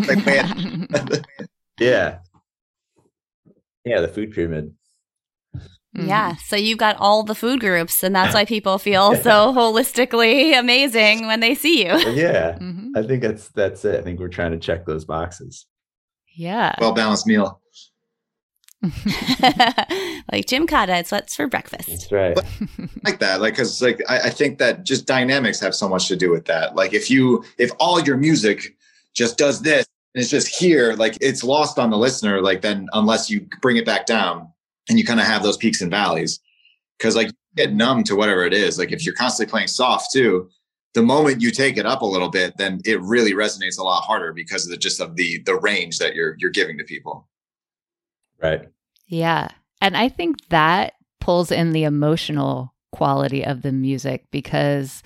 like, 0.07 0.25
yeah. 1.79 2.19
Yeah, 3.83 4.01
the 4.01 4.07
food 4.07 4.31
pyramid. 4.31 4.73
Mm-hmm. 5.95 6.09
Yeah. 6.09 6.35
So 6.35 6.55
you've 6.55 6.77
got 6.77 6.97
all 6.97 7.23
the 7.23 7.35
food 7.35 7.61
groups, 7.61 8.03
and 8.03 8.13
that's 8.13 8.33
why 8.33 8.43
people 8.45 8.77
feel 8.77 9.15
so 9.23 9.53
holistically 9.53 10.57
amazing 10.57 11.25
when 11.25 11.39
they 11.39 11.55
see 11.55 11.85
you. 11.85 11.97
Yeah. 12.15 12.57
Mm-hmm. 12.59 12.91
I 12.97 13.03
think 13.03 13.21
that's 13.21 13.47
that's 13.49 13.85
it. 13.85 13.99
I 13.99 14.03
think 14.03 14.19
we're 14.19 14.27
trying 14.27 14.51
to 14.51 14.59
check 14.59 14.85
those 14.85 15.05
boxes. 15.05 15.65
Yeah. 16.35 16.75
Well 16.79 16.93
balanced 16.93 17.27
meal. 17.27 17.61
like 20.31 20.45
Gymkata, 20.45 20.99
it's 20.99 21.11
what's 21.11 21.35
for 21.35 21.47
breakfast. 21.47 21.87
That's 21.87 22.11
right. 22.11 22.37
like 23.03 23.19
that. 23.19 23.39
Like 23.41 23.53
because 23.53 23.81
like 23.81 24.01
I, 24.09 24.19
I 24.19 24.29
think 24.29 24.59
that 24.59 24.83
just 24.83 25.07
dynamics 25.07 25.59
have 25.61 25.73
so 25.73 25.87
much 25.87 26.07
to 26.09 26.15
do 26.15 26.29
with 26.29 26.45
that. 26.45 26.75
Like 26.75 26.93
if 26.93 27.09
you 27.09 27.43
if 27.57 27.71
all 27.79 28.01
your 28.01 28.17
music 28.17 28.75
just 29.13 29.37
does 29.37 29.61
this 29.61 29.87
and 30.13 30.21
it's 30.21 30.29
just 30.29 30.49
here, 30.49 30.93
like 30.93 31.17
it's 31.21 31.43
lost 31.43 31.79
on 31.79 31.89
the 31.89 31.97
listener, 31.97 32.41
like 32.41 32.61
then 32.61 32.87
unless 32.93 33.29
you 33.29 33.47
bring 33.61 33.77
it 33.77 33.85
back 33.85 34.05
down 34.05 34.49
and 34.89 34.97
you 34.97 35.05
kind 35.05 35.19
of 35.19 35.25
have 35.25 35.43
those 35.43 35.57
peaks 35.57 35.81
and 35.81 35.91
valleys. 35.91 36.39
Because 36.97 37.15
like 37.15 37.27
you 37.27 37.33
get 37.55 37.69
mm-hmm. 37.69 37.77
numb 37.77 38.03
to 38.05 38.15
whatever 38.15 38.45
it 38.45 38.53
is. 38.53 38.77
Like 38.77 38.91
if 38.91 39.05
you're 39.05 39.15
constantly 39.15 39.49
playing 39.49 39.67
soft 39.67 40.11
too 40.11 40.49
the 40.95 41.03
moment 41.03 41.41
you 41.41 41.51
take 41.51 41.77
it 41.77 41.85
up 41.85 42.01
a 42.01 42.05
little 42.05 42.29
bit 42.29 42.57
then 42.57 42.79
it 42.85 42.99
really 43.01 43.33
resonates 43.33 43.77
a 43.77 43.83
lot 43.83 44.01
harder 44.01 44.33
because 44.33 44.65
of 44.65 44.71
the 44.71 44.77
just 44.77 44.99
of 44.99 45.15
the 45.15 45.39
the 45.45 45.55
range 45.59 45.99
that 45.99 46.15
you're 46.15 46.35
you're 46.39 46.49
giving 46.49 46.77
to 46.77 46.83
people. 46.83 47.27
Right. 48.41 48.67
Yeah. 49.07 49.49
And 49.81 49.95
i 49.95 50.09
think 50.09 50.47
that 50.49 50.93
pulls 51.19 51.51
in 51.51 51.73
the 51.73 51.83
emotional 51.83 52.73
quality 52.91 53.45
of 53.45 53.61
the 53.61 53.71
music 53.71 54.25
because 54.31 55.03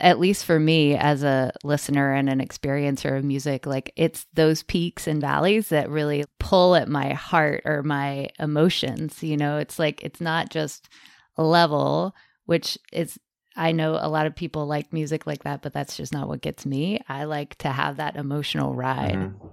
at 0.00 0.18
least 0.18 0.44
for 0.44 0.58
me 0.58 0.96
as 0.96 1.22
a 1.22 1.52
listener 1.62 2.12
and 2.12 2.28
an 2.28 2.40
experiencer 2.40 3.16
of 3.16 3.24
music, 3.24 3.66
like 3.66 3.92
it's 3.96 4.26
those 4.34 4.62
peaks 4.62 5.06
and 5.06 5.20
valleys 5.20 5.68
that 5.68 5.90
really 5.90 6.24
pull 6.38 6.74
at 6.74 6.88
my 6.88 7.12
heart 7.12 7.62
or 7.64 7.82
my 7.82 8.28
emotions. 8.38 9.22
You 9.22 9.36
know, 9.36 9.58
it's 9.58 9.78
like 9.78 10.02
it's 10.02 10.20
not 10.20 10.50
just 10.50 10.88
a 11.36 11.42
level, 11.42 12.14
which 12.46 12.78
is 12.92 13.18
I 13.56 13.72
know 13.72 13.98
a 14.00 14.08
lot 14.08 14.26
of 14.26 14.34
people 14.34 14.66
like 14.66 14.92
music 14.92 15.26
like 15.26 15.44
that, 15.44 15.62
but 15.62 15.72
that's 15.72 15.96
just 15.96 16.12
not 16.12 16.28
what 16.28 16.40
gets 16.40 16.64
me. 16.64 17.00
I 17.08 17.24
like 17.24 17.56
to 17.58 17.68
have 17.68 17.96
that 17.96 18.16
emotional 18.16 18.74
ride. 18.74 19.14
Mm-hmm. 19.14 19.46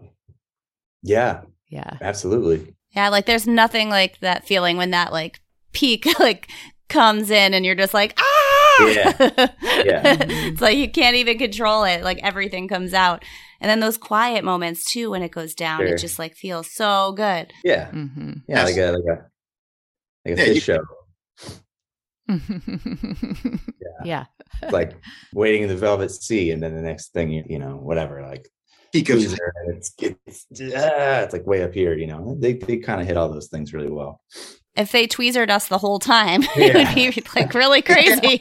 Yeah. 1.04 1.42
Yeah. 1.68 1.98
Absolutely. 2.02 2.76
Yeah, 2.92 3.10
like 3.10 3.26
there's 3.26 3.48
nothing 3.48 3.90
like 3.90 4.20
that 4.22 4.48
feeling 4.48 4.78
when 4.78 4.92
that 4.92 5.12
like 5.12 5.42
peak 5.74 6.08
like 6.20 6.48
comes 6.90 7.30
in 7.30 7.54
and 7.54 7.66
you're 7.66 7.76
just 7.76 7.94
like, 7.94 8.18
ah 8.18 8.57
yeah. 8.80 9.16
yeah. 9.86 10.18
it's 10.30 10.62
like 10.62 10.78
you 10.78 10.90
can't 10.90 11.16
even 11.16 11.38
control 11.38 11.84
it. 11.84 12.04
Like 12.04 12.20
everything 12.24 12.68
comes 12.68 12.94
out. 12.94 13.24
And 13.60 13.70
then 13.70 13.80
those 13.80 13.98
quiet 13.98 14.44
moments 14.44 14.86
too, 14.92 15.10
when 15.12 15.24
it 15.24 15.32
goes 15.32 15.54
down, 15.54 15.80
sure. 15.80 15.88
it 15.88 15.98
just 15.98 16.20
like 16.20 16.36
feels 16.36 16.72
so 16.72 17.13
good. 17.13 17.52
Yeah. 17.63 17.90
Mm-hmm. 17.92 18.34
Yeah. 18.48 18.63
Like 18.63 18.78
a, 18.78 18.92
like 18.92 19.04
a, 19.04 19.26
like 20.26 20.38
a 20.38 20.46
yeah, 20.46 20.54
Phish 20.54 20.62
show. 20.62 20.84
yeah. 24.04 24.04
yeah. 24.04 24.26
Like 24.72 24.98
Wading 25.34 25.63
in 25.63 25.70
the 25.70 25.78
Velvet 25.78 26.12
Sea. 26.12 26.52
And 26.52 26.62
then 26.62 26.76
the 26.76 26.82
next 26.82 27.13
thing, 27.13 27.32
you, 27.32 27.44
you 27.48 27.60
know, 27.60 27.78
whatever, 27.78 28.22
like 28.22 28.48
It's, 29.68 29.94
it's, 30.00 30.46
ah, 30.76 31.22
it's 31.22 31.34
like 31.34 31.46
way 31.46 31.63
up 31.63 31.74
here, 31.74 31.94
you 31.96 32.08
know, 32.08 32.36
they, 32.40 32.54
they 32.54 32.78
kind 32.78 33.02
of 33.02 33.08
hit 33.08 33.18
all 33.18 33.30
those 33.30 33.48
things 33.48 33.74
really 33.74 33.92
well 33.92 34.22
if 34.78 34.92
they 34.92 35.08
tweezered 35.08 35.50
us 35.50 35.68
the 35.68 35.78
whole 35.78 36.00
time, 36.00 36.44
yeah. 36.44 36.50
it 36.58 36.76
would 36.76 37.16
be 37.16 37.24
like 37.36 37.54
really 37.54 37.82
crazy. 37.84 38.40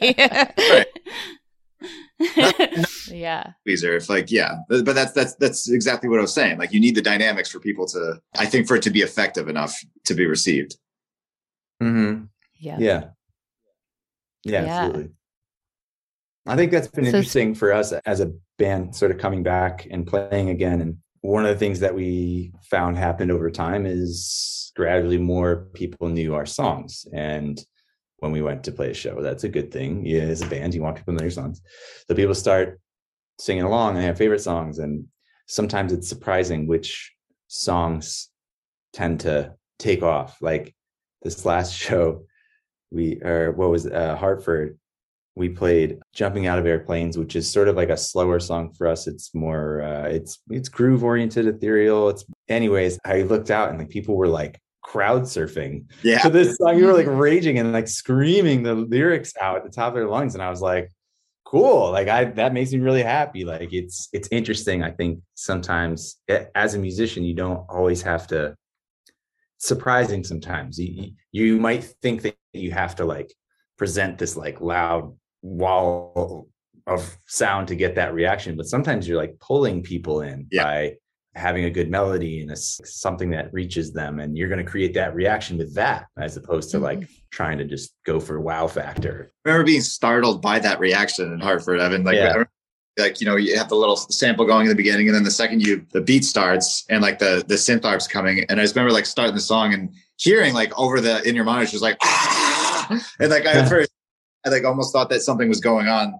yeah. 3.13 3.51
Tweezer. 3.67 3.97
If 3.97 4.09
like, 4.09 4.31
yeah, 4.31 4.55
but 4.69 4.85
that's 4.85 5.11
that's 5.11 5.35
that's 5.35 5.69
exactly 5.69 6.09
what 6.09 6.19
I 6.19 6.21
was 6.21 6.33
saying. 6.33 6.57
Like, 6.57 6.71
you 6.71 6.79
need 6.79 6.95
the 6.95 7.01
dynamics 7.01 7.49
for 7.49 7.59
people 7.59 7.85
to. 7.87 8.19
I 8.37 8.45
think 8.45 8.67
for 8.67 8.75
it 8.75 8.83
to 8.83 8.89
be 8.89 9.01
effective 9.01 9.49
enough 9.49 9.75
to 10.05 10.13
be 10.13 10.25
received. 10.25 10.77
Hmm. 11.81 12.25
Yeah. 12.59 12.77
Yeah. 12.79 13.03
Yeah. 14.43 14.63
Yeah. 14.63 14.79
Absolutely. 14.79 15.11
I 16.47 16.55
think 16.55 16.71
that's 16.71 16.87
been 16.87 17.03
so, 17.03 17.09
interesting 17.09 17.53
for 17.53 17.73
us 17.73 17.91
as 17.91 18.21
a 18.21 18.31
band, 18.57 18.95
sort 18.95 19.11
of 19.11 19.17
coming 19.17 19.43
back 19.43 19.85
and 19.91 20.07
playing 20.07 20.49
again. 20.49 20.81
And 20.81 20.97
one 21.21 21.45
of 21.45 21.49
the 21.49 21.59
things 21.59 21.79
that 21.79 21.95
we 21.95 22.53
found 22.69 22.97
happened 22.97 23.31
over 23.31 23.49
time 23.49 23.85
is 23.85 24.71
gradually 24.75 25.17
more 25.17 25.67
people 25.73 26.07
knew 26.07 26.35
our 26.35 26.45
songs. 26.45 27.05
And 27.13 27.59
when 28.17 28.31
we 28.31 28.41
went 28.41 28.63
to 28.63 28.71
play 28.71 28.91
a 28.91 28.93
show, 28.93 29.21
that's 29.21 29.43
a 29.43 29.49
good 29.49 29.71
thing. 29.71 30.05
Yeah, 30.05 30.23
as 30.23 30.41
a 30.41 30.47
band, 30.47 30.73
you 30.73 30.81
want 30.81 30.97
people 30.97 31.13
to 31.13 31.17
know 31.17 31.23
your 31.23 31.31
songs. 31.31 31.61
So 32.07 32.15
people 32.15 32.35
start 32.35 32.79
singing 33.39 33.63
along 33.63 33.95
and 33.95 34.05
have 34.05 34.17
favorite 34.17 34.41
songs. 34.41 34.79
And 34.79 35.05
sometimes 35.47 35.93
it's 35.93 36.09
surprising 36.09 36.67
which 36.67 37.13
songs 37.47 38.29
tend 38.93 39.21
to 39.21 39.53
take 39.79 40.03
off. 40.03 40.37
Like 40.41 40.75
this 41.21 41.45
last 41.45 41.73
show, 41.77 42.25
we 42.91 43.21
or 43.21 43.51
what 43.51 43.69
was 43.69 43.85
uh, 43.85 44.15
Hartford, 44.15 44.79
we 45.37 45.49
played 45.49 45.99
jumping 46.13 46.47
out 46.47 46.59
of 46.59 46.65
airplanes 46.65 47.17
which 47.17 47.35
is 47.35 47.49
sort 47.49 47.67
of 47.67 47.75
like 47.75 47.89
a 47.89 47.97
slower 47.97 48.39
song 48.39 48.73
for 48.73 48.87
us 48.87 49.07
it's 49.07 49.33
more 49.33 49.81
uh, 49.81 50.07
it's 50.07 50.39
it's 50.49 50.69
groove 50.69 51.03
oriented 51.03 51.47
ethereal 51.47 52.09
it's 52.09 52.25
anyways 52.49 52.99
i 53.05 53.21
looked 53.21 53.51
out 53.51 53.69
and 53.69 53.77
like 53.77 53.89
people 53.89 54.15
were 54.15 54.27
like 54.27 54.59
crowd 54.87 55.23
surfing 55.23 55.85
yeah. 56.01 56.19
to 56.19 56.29
this 56.29 56.55
song. 56.55 56.77
You 56.77 56.85
were 56.85 56.93
like 56.93 57.07
raging 57.09 57.59
and 57.59 57.73
like 57.73 57.89
screaming 57.89 58.63
the 58.63 58.73
lyrics 58.73 59.33
out 59.39 59.57
at 59.57 59.63
the 59.65 59.69
top 59.69 59.89
of 59.89 59.95
their 59.95 60.07
lungs. 60.07 60.33
And 60.33 60.41
I 60.41 60.49
was 60.49 60.61
like, 60.61 60.89
cool. 61.45 61.91
Like 61.91 62.07
I 62.07 62.25
that 62.25 62.53
makes 62.53 62.71
me 62.71 62.79
really 62.79 63.03
happy. 63.03 63.43
Like 63.43 63.73
it's 63.73 64.09
it's 64.13 64.29
interesting. 64.31 64.83
I 64.83 64.91
think 64.91 65.19
sometimes 65.35 66.17
as 66.55 66.73
a 66.73 66.79
musician, 66.79 67.23
you 67.23 67.33
don't 67.33 67.65
always 67.69 68.01
have 68.01 68.27
to 68.27 68.55
surprising 69.57 70.23
sometimes. 70.23 70.79
You, 70.79 71.11
you 71.31 71.57
might 71.57 71.83
think 72.01 72.21
that 72.23 72.37
you 72.53 72.71
have 72.71 72.95
to 72.95 73.05
like 73.05 73.33
present 73.77 74.17
this 74.17 74.35
like 74.35 74.61
loud 74.61 75.15
wall 75.47 76.47
of 76.85 77.17
sound 77.25 77.67
to 77.67 77.75
get 77.75 77.95
that 77.95 78.13
reaction 78.13 78.55
but 78.55 78.65
sometimes 78.65 79.07
you're 79.07 79.17
like 79.17 79.37
pulling 79.39 79.83
people 79.83 80.21
in 80.21 80.47
yeah. 80.51 80.63
by 80.63 80.93
having 81.35 81.65
a 81.65 81.69
good 81.69 81.89
melody 81.89 82.41
and 82.41 82.51
a, 82.51 82.55
something 82.55 83.29
that 83.29 83.53
reaches 83.53 83.93
them 83.93 84.19
and 84.19 84.37
you're 84.37 84.49
going 84.49 84.63
to 84.63 84.69
create 84.69 84.93
that 84.93 85.13
reaction 85.13 85.57
with 85.57 85.73
that 85.75 86.07
as 86.17 86.35
opposed 86.35 86.71
to 86.71 86.79
like 86.79 86.99
mm-hmm. 86.99 87.13
trying 87.29 87.57
to 87.57 87.65
just 87.65 87.93
go 88.05 88.19
for 88.19 88.39
wow 88.39 88.67
factor 88.67 89.31
I 89.45 89.49
remember 89.49 89.65
being 89.65 89.81
startled 89.81 90.41
by 90.41 90.59
that 90.59 90.79
reaction 90.79 91.31
in 91.31 91.39
hartford 91.39 91.79
evan 91.79 92.03
like 92.03 92.15
yeah. 92.15 92.43
like 92.97 93.21
you 93.21 93.27
know 93.27 93.35
you 93.35 93.55
have 93.57 93.69
the 93.69 93.75
little 93.75 93.95
sample 93.95 94.45
going 94.45 94.63
in 94.63 94.69
the 94.69 94.75
beginning 94.75 95.07
and 95.07 95.15
then 95.15 95.23
the 95.23 95.31
second 95.31 95.61
you 95.61 95.85
the 95.93 96.01
beat 96.01 96.25
starts 96.25 96.85
and 96.89 97.01
like 97.01 97.19
the 97.19 97.43
the 97.47 97.55
synth 97.55 97.85
arp's 97.85 98.07
coming 98.07 98.43
and 98.49 98.59
i 98.59 98.63
just 98.63 98.75
remember 98.75 98.93
like 98.93 99.05
starting 99.05 99.35
the 99.35 99.41
song 99.41 99.73
and 99.73 99.93
hearing 100.17 100.53
like 100.53 100.77
over 100.79 100.99
the 100.99 101.21
in 101.27 101.35
your 101.35 101.45
monitor 101.45 101.69
just 101.69 101.83
like 101.83 101.97
ah! 102.01 103.05
and 103.19 103.29
like 103.29 103.45
i 103.45 103.51
at 103.51 103.69
first 103.69 103.91
i 104.45 104.49
like 104.49 104.63
almost 104.63 104.93
thought 104.93 105.09
that 105.09 105.21
something 105.21 105.49
was 105.49 105.59
going 105.59 105.87
on 105.87 106.13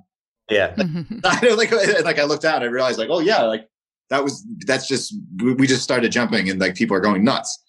Yeah. 0.49 0.73
I 1.23 1.45
know, 1.45 1.55
like, 1.55 1.71
like 2.03 2.19
I 2.19 2.23
looked 2.23 2.45
out, 2.45 2.63
I 2.63 2.65
realized, 2.67 2.97
like, 2.97 3.09
oh 3.11 3.19
yeah, 3.19 3.43
like 3.43 3.67
that 4.09 4.23
was 4.23 4.45
that's 4.65 4.87
just 4.87 5.13
we 5.43 5.67
just 5.67 5.83
started 5.83 6.11
jumping, 6.11 6.49
and 6.49 6.59
like 6.59 6.75
people 6.75 6.95
are 6.95 7.01
going 7.01 7.23
nuts. 7.23 7.63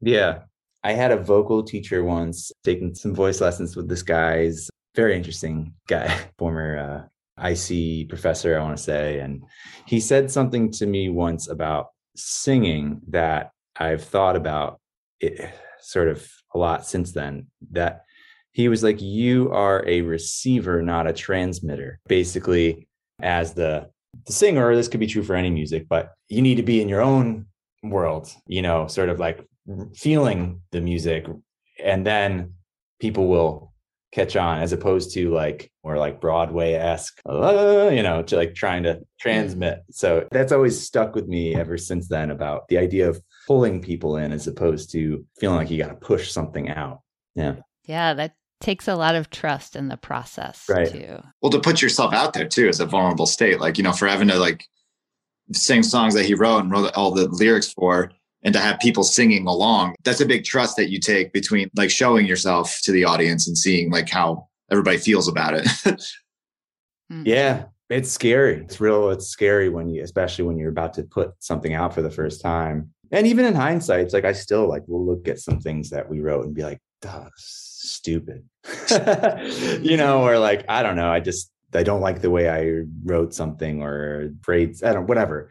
Yeah. 0.00 0.40
I 0.84 0.92
had 0.92 1.10
a 1.10 1.16
vocal 1.16 1.62
teacher 1.62 2.04
once 2.04 2.52
taking 2.62 2.94
some 2.94 3.14
voice 3.14 3.40
lessons 3.40 3.74
with 3.76 3.88
this 3.88 4.02
guy's 4.02 4.70
very 4.94 5.16
interesting 5.16 5.74
guy, 5.88 6.14
former 6.38 7.08
uh, 7.38 7.48
IC 7.50 8.08
professor, 8.08 8.58
I 8.58 8.62
want 8.62 8.76
to 8.76 8.82
say. 8.82 9.20
And 9.20 9.42
he 9.86 9.98
said 9.98 10.30
something 10.30 10.70
to 10.72 10.86
me 10.86 11.08
once 11.08 11.48
about 11.48 11.88
singing 12.16 13.00
that 13.08 13.52
I've 13.76 14.04
thought 14.04 14.36
about 14.36 14.80
it 15.20 15.52
sort 15.80 16.08
of 16.08 16.28
a 16.54 16.58
lot 16.58 16.86
since 16.86 17.12
then. 17.12 17.46
That 17.72 18.04
he 18.58 18.68
was 18.68 18.82
like, 18.82 19.00
You 19.00 19.52
are 19.52 19.86
a 19.86 20.02
receiver, 20.02 20.82
not 20.82 21.06
a 21.06 21.12
transmitter. 21.12 22.00
Basically, 22.08 22.88
as 23.22 23.54
the 23.54 23.88
the 24.26 24.32
singer, 24.32 24.74
this 24.74 24.88
could 24.88 24.98
be 24.98 25.06
true 25.06 25.22
for 25.22 25.36
any 25.36 25.48
music, 25.48 25.86
but 25.88 26.14
you 26.28 26.42
need 26.42 26.56
to 26.56 26.64
be 26.64 26.82
in 26.82 26.88
your 26.88 27.00
own 27.00 27.46
world, 27.84 28.28
you 28.48 28.60
know, 28.60 28.88
sort 28.88 29.10
of 29.10 29.20
like 29.20 29.46
feeling 29.94 30.60
the 30.72 30.80
music. 30.80 31.26
And 31.82 32.04
then 32.04 32.54
people 33.00 33.28
will 33.28 33.72
catch 34.10 34.34
on 34.34 34.60
as 34.60 34.72
opposed 34.72 35.12
to 35.14 35.30
like 35.30 35.70
more 35.84 35.96
like 35.96 36.20
Broadway 36.20 36.72
esque, 36.72 37.20
uh, 37.28 37.90
you 37.92 38.02
know, 38.02 38.24
to 38.24 38.34
like 38.34 38.56
trying 38.56 38.82
to 38.82 39.02
transmit. 39.20 39.84
So 39.92 40.26
that's 40.32 40.50
always 40.50 40.84
stuck 40.84 41.14
with 41.14 41.28
me 41.28 41.54
ever 41.54 41.78
since 41.78 42.08
then 42.08 42.32
about 42.32 42.66
the 42.66 42.78
idea 42.78 43.08
of 43.08 43.22
pulling 43.46 43.82
people 43.82 44.16
in 44.16 44.32
as 44.32 44.48
opposed 44.48 44.90
to 44.92 45.24
feeling 45.38 45.58
like 45.58 45.70
you 45.70 45.78
got 45.78 45.90
to 45.90 46.06
push 46.06 46.32
something 46.32 46.68
out. 46.70 47.02
Yeah. 47.36 47.56
Yeah. 47.86 48.14
That 48.14 48.32
takes 48.60 48.88
a 48.88 48.96
lot 48.96 49.14
of 49.14 49.30
trust 49.30 49.76
in 49.76 49.88
the 49.88 49.96
process 49.96 50.64
right. 50.68 50.90
too. 50.90 51.22
Well, 51.40 51.50
to 51.50 51.60
put 51.60 51.80
yourself 51.80 52.12
out 52.12 52.32
there 52.32 52.46
too 52.46 52.68
is 52.68 52.80
a 52.80 52.86
vulnerable 52.86 53.26
state. 53.26 53.60
Like, 53.60 53.78
you 53.78 53.84
know, 53.84 53.92
for 53.92 54.08
Evan 54.08 54.28
to 54.28 54.38
like 54.38 54.64
sing 55.52 55.82
songs 55.82 56.14
that 56.14 56.26
he 56.26 56.34
wrote 56.34 56.58
and 56.58 56.70
wrote 56.70 56.94
all 56.94 57.12
the 57.12 57.28
lyrics 57.28 57.72
for 57.72 58.10
and 58.42 58.52
to 58.54 58.60
have 58.60 58.78
people 58.80 59.04
singing 59.04 59.46
along, 59.46 59.94
that's 60.04 60.20
a 60.20 60.26
big 60.26 60.44
trust 60.44 60.76
that 60.76 60.90
you 60.90 60.98
take 60.98 61.32
between 61.32 61.70
like 61.76 61.90
showing 61.90 62.26
yourself 62.26 62.80
to 62.82 62.92
the 62.92 63.04
audience 63.04 63.46
and 63.46 63.56
seeing 63.56 63.90
like 63.90 64.08
how 64.08 64.48
everybody 64.70 64.98
feels 64.98 65.28
about 65.28 65.54
it. 65.54 65.68
Mm. 67.10 67.22
yeah. 67.24 67.64
It's 67.88 68.10
scary. 68.10 68.60
It's 68.60 68.82
real. 68.82 69.08
It's 69.08 69.28
scary 69.28 69.70
when 69.70 69.88
you, 69.88 70.02
especially 70.02 70.44
when 70.44 70.58
you're 70.58 70.68
about 70.68 70.92
to 70.94 71.04
put 71.04 71.32
something 71.38 71.72
out 71.72 71.94
for 71.94 72.02
the 72.02 72.10
first 72.10 72.42
time. 72.42 72.90
And 73.10 73.26
even 73.26 73.46
in 73.46 73.54
hindsight, 73.54 74.00
it's 74.00 74.12
like 74.12 74.26
I 74.26 74.32
still 74.32 74.68
like 74.68 74.86
will 74.86 75.06
look 75.06 75.26
at 75.26 75.38
some 75.38 75.58
things 75.58 75.88
that 75.88 76.06
we 76.06 76.20
wrote 76.20 76.44
and 76.44 76.54
be 76.54 76.62
like, 76.62 76.80
stupid. 77.90 78.44
you 78.90 79.96
know, 79.96 80.18
mm-hmm. 80.18 80.28
or 80.28 80.38
like, 80.38 80.64
I 80.68 80.82
don't 80.82 80.96
know, 80.96 81.10
I 81.10 81.20
just 81.20 81.50
I 81.74 81.82
don't 81.82 82.00
like 82.00 82.20
the 82.20 82.30
way 82.30 82.48
I 82.48 82.84
wrote 83.04 83.34
something 83.34 83.82
or 83.82 84.30
phrase, 84.42 84.82
I 84.82 84.92
don't 84.92 85.06
whatever. 85.06 85.50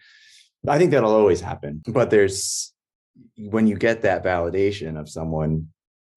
I 0.67 0.78
think 0.78 0.91
that'll 0.91 1.13
always 1.13 1.41
happen. 1.41 1.82
But 1.88 2.10
there's 2.10 2.73
when 3.38 3.67
you 3.67 3.76
get 3.76 4.02
that 4.02 4.23
validation 4.23 5.00
of 5.00 5.10
someone 5.10 5.69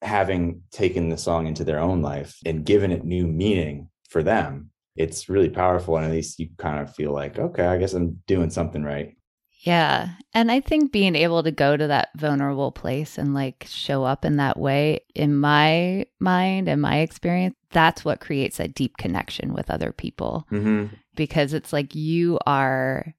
having 0.03 0.63
taken 0.71 1.09
the 1.09 1.19
song 1.19 1.47
into 1.47 1.65
their 1.65 1.79
own 1.79 2.03
life 2.03 2.37
and 2.47 2.65
given 2.65 2.91
it 2.91 3.05
new 3.05 3.27
meaning 3.27 3.89
for 4.09 4.23
them, 4.23 4.71
it's 4.97 5.29
really 5.29 5.51
powerful. 5.51 5.97
And 5.97 6.07
at 6.07 6.13
least 6.13 6.39
you 6.39 6.49
kind 6.59 6.81
of 6.81 6.95
feel 6.95 7.13
like, 7.13 7.39
okay, 7.39 7.67
I 7.67 7.77
guess 7.77 7.93
I'm 7.93 8.23
doing 8.27 8.51
something 8.51 8.83
right. 8.83 9.17
Yeah. 9.61 10.11
And 10.33 10.51
I 10.51 10.61
think 10.61 10.91
being 10.91 11.15
able 11.15 11.43
to 11.43 11.51
go 11.51 11.77
to 11.77 11.87
that 11.89 12.11
vulnerable 12.17 12.73
place 12.73 13.19
and 13.19 13.35
like 13.35 13.67
show 13.69 14.05
up 14.05 14.25
in 14.25 14.37
that 14.37 14.59
way, 14.59 15.01
in 15.15 15.37
my 15.37 16.07
mind 16.19 16.69
and 16.69 16.81
my 16.81 16.99
experience, 17.01 17.57
that's 17.71 18.05
what 18.05 18.21
creates 18.21 18.59
a 18.59 18.69
deep 18.69 18.97
connection 18.97 19.53
with 19.53 19.71
other 19.71 19.93
people. 19.93 20.47
Mm-hmm. 20.51 20.87
Because 21.15 21.53
it's 21.53 21.73
like 21.73 21.95
you 21.95 22.39
are 22.47 23.15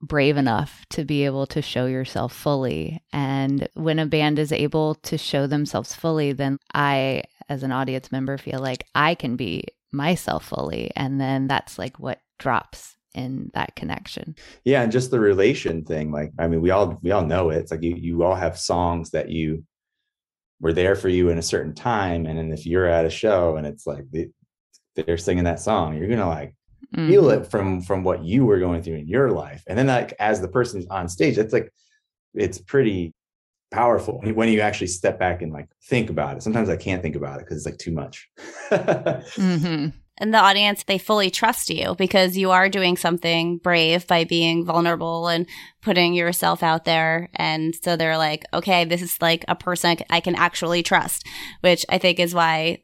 brave 0.00 0.36
enough 0.36 0.86
to 0.90 1.04
be 1.04 1.24
able 1.24 1.46
to 1.46 1.60
show 1.60 1.86
yourself 1.86 2.32
fully. 2.32 3.02
And 3.12 3.68
when 3.74 3.98
a 3.98 4.06
band 4.06 4.38
is 4.38 4.52
able 4.52 4.94
to 4.96 5.18
show 5.18 5.48
themselves 5.48 5.92
fully, 5.92 6.32
then 6.32 6.58
I, 6.72 7.24
as 7.48 7.64
an 7.64 7.72
audience 7.72 8.12
member, 8.12 8.38
feel 8.38 8.60
like 8.60 8.84
I 8.94 9.16
can 9.16 9.34
be 9.34 9.64
myself 9.90 10.44
fully. 10.44 10.92
And 10.94 11.20
then 11.20 11.48
that's 11.48 11.80
like 11.80 11.98
what 11.98 12.20
drops 12.38 12.94
in 13.18 13.50
that 13.54 13.74
connection. 13.74 14.36
Yeah, 14.64 14.82
and 14.82 14.92
just 14.92 15.10
the 15.10 15.20
relation 15.20 15.84
thing. 15.84 16.12
Like, 16.12 16.32
I 16.38 16.46
mean, 16.46 16.60
we 16.60 16.70
all 16.70 16.98
we 17.02 17.10
all 17.10 17.24
know 17.24 17.50
it. 17.50 17.58
It's 17.58 17.70
like 17.70 17.82
you 17.82 17.96
you 17.96 18.22
all 18.22 18.34
have 18.34 18.58
songs 18.58 19.10
that 19.10 19.28
you 19.28 19.64
were 20.60 20.72
there 20.72 20.94
for 20.94 21.08
you 21.08 21.28
in 21.28 21.38
a 21.38 21.42
certain 21.42 21.74
time, 21.74 22.26
and 22.26 22.38
then 22.38 22.52
if 22.52 22.64
you're 22.64 22.86
at 22.86 23.04
a 23.04 23.10
show 23.10 23.56
and 23.56 23.66
it's 23.66 23.86
like 23.86 24.04
they, 24.10 24.28
they're 24.94 25.18
singing 25.18 25.44
that 25.44 25.60
song, 25.60 25.96
you're 25.96 26.08
gonna 26.08 26.28
like 26.28 26.54
mm-hmm. 26.94 27.08
feel 27.08 27.30
it 27.30 27.50
from 27.50 27.82
from 27.82 28.04
what 28.04 28.22
you 28.22 28.46
were 28.46 28.60
going 28.60 28.82
through 28.82 28.96
in 28.96 29.08
your 29.08 29.30
life, 29.30 29.64
and 29.66 29.76
then 29.76 29.88
like 29.88 30.14
as 30.20 30.40
the 30.40 30.48
person's 30.48 30.86
on 30.86 31.08
stage, 31.08 31.38
it's 31.38 31.52
like 31.52 31.72
it's 32.34 32.58
pretty 32.58 33.12
powerful 33.70 34.22
when 34.32 34.48
you 34.48 34.60
actually 34.60 34.86
step 34.86 35.18
back 35.18 35.42
and 35.42 35.52
like 35.52 35.68
think 35.86 36.08
about 36.08 36.36
it. 36.36 36.42
Sometimes 36.42 36.68
I 36.68 36.76
can't 36.76 37.02
think 37.02 37.16
about 37.16 37.40
it 37.40 37.46
because 37.46 37.58
it's 37.58 37.66
like 37.66 37.78
too 37.78 37.92
much. 37.92 38.30
mm-hmm 38.70 39.88
and 40.18 40.34
the 40.34 40.38
audience 40.38 40.84
they 40.84 40.98
fully 40.98 41.30
trust 41.30 41.70
you 41.70 41.94
because 41.96 42.36
you 42.36 42.50
are 42.50 42.68
doing 42.68 42.96
something 42.96 43.58
brave 43.58 44.06
by 44.06 44.24
being 44.24 44.64
vulnerable 44.64 45.28
and 45.28 45.46
putting 45.82 46.14
yourself 46.14 46.62
out 46.62 46.84
there. 46.84 47.30
And 47.34 47.74
so 47.74 47.96
they're 47.96 48.18
like 48.18 48.44
okay 48.52 48.84
this 48.84 49.02
is 49.02 49.20
like 49.20 49.44
a 49.48 49.54
person 49.54 49.96
i 50.10 50.20
can 50.20 50.34
actually 50.34 50.82
trust 50.82 51.26
which 51.60 51.84
i 51.88 51.98
think 51.98 52.18
is 52.18 52.34
why 52.34 52.82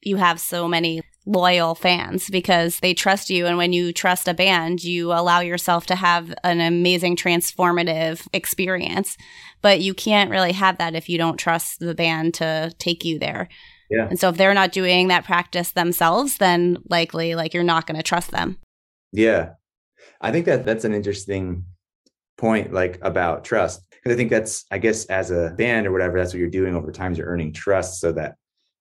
you 0.00 0.16
have 0.16 0.40
so 0.40 0.66
many 0.66 1.02
loyal 1.24 1.76
fans 1.76 2.28
because 2.28 2.80
they 2.80 2.92
trust 2.92 3.30
you. 3.30 3.46
And 3.46 3.56
when 3.56 3.72
you 3.72 3.92
trust 3.92 4.26
a 4.26 4.34
band 4.34 4.82
you 4.82 5.12
allow 5.12 5.40
yourself 5.40 5.86
to 5.86 5.94
have 5.94 6.34
an 6.42 6.60
amazing 6.60 7.16
transformative 7.16 8.26
experience 8.32 9.16
but 9.60 9.80
you 9.80 9.94
can't 9.94 10.30
really 10.30 10.52
have 10.52 10.78
that 10.78 10.96
if 10.96 11.08
you 11.08 11.18
don't 11.18 11.36
trust 11.36 11.78
the 11.78 11.94
band 11.94 12.34
to 12.34 12.72
take 12.78 13.04
you 13.04 13.18
there 13.18 13.48
yeah. 13.92 14.08
And 14.08 14.18
so 14.18 14.30
if 14.30 14.38
they're 14.38 14.54
not 14.54 14.72
doing 14.72 15.08
that 15.08 15.24
practice 15.24 15.72
themselves, 15.72 16.38
then 16.38 16.78
likely 16.88 17.34
like 17.34 17.52
you're 17.52 17.62
not 17.62 17.86
going 17.86 17.98
to 17.98 18.02
trust 18.02 18.30
them. 18.30 18.58
Yeah. 19.12 19.50
I 20.22 20.32
think 20.32 20.46
that 20.46 20.64
that's 20.64 20.84
an 20.84 20.94
interesting 20.94 21.66
point 22.38 22.72
like 22.72 22.98
about 23.02 23.44
trust 23.44 23.82
because 23.90 24.14
I 24.14 24.16
think 24.16 24.30
that's 24.30 24.64
I 24.70 24.78
guess 24.78 25.04
as 25.06 25.30
a 25.30 25.54
band 25.58 25.86
or 25.86 25.92
whatever 25.92 26.18
that's 26.18 26.32
what 26.32 26.40
you're 26.40 26.48
doing 26.48 26.74
over 26.74 26.90
time 26.90 27.12
is 27.12 27.18
you're 27.18 27.26
earning 27.26 27.52
trust 27.52 28.00
so 28.00 28.12
that 28.12 28.36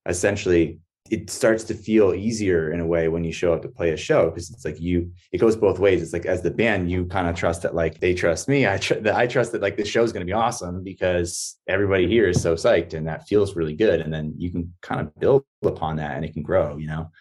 essentially 0.05 0.79
it 1.11 1.29
starts 1.29 1.65
to 1.65 1.73
feel 1.73 2.13
easier 2.13 2.71
in 2.71 2.79
a 2.79 2.85
way 2.85 3.09
when 3.09 3.25
you 3.25 3.33
show 3.33 3.53
up 3.53 3.61
to 3.61 3.67
play 3.67 3.91
a 3.91 3.97
show 3.97 4.29
because 4.29 4.49
it's 4.49 4.63
like 4.63 4.79
you 4.79 5.11
it 5.33 5.39
goes 5.39 5.57
both 5.57 5.77
ways. 5.77 6.01
It's 6.01 6.13
like 6.13 6.25
as 6.25 6.41
the 6.41 6.49
band 6.49 6.89
you 6.89 7.05
kind 7.05 7.27
of 7.27 7.35
trust 7.35 7.63
that 7.63 7.75
like 7.75 7.99
they 7.99 8.13
trust 8.13 8.47
me. 8.47 8.65
I 8.65 8.77
tr- 8.77 9.01
that 9.01 9.15
i 9.15 9.27
trust 9.27 9.51
that 9.51 9.61
like 9.61 9.75
this 9.75 9.89
show 9.89 10.03
is 10.03 10.13
going 10.13 10.25
to 10.25 10.29
be 10.29 10.33
awesome 10.33 10.83
because 10.83 11.57
everybody 11.67 12.07
here 12.07 12.29
is 12.29 12.41
so 12.41 12.55
psyched 12.55 12.93
and 12.93 13.05
that 13.07 13.27
feels 13.27 13.57
really 13.57 13.75
good. 13.75 13.99
And 13.99 14.11
then 14.13 14.33
you 14.37 14.51
can 14.51 14.73
kind 14.81 15.01
of 15.01 15.13
build 15.19 15.43
upon 15.63 15.97
that 15.97 16.15
and 16.15 16.23
it 16.23 16.33
can 16.33 16.43
grow 16.43 16.77
you 16.77 16.87
know? 16.87 17.11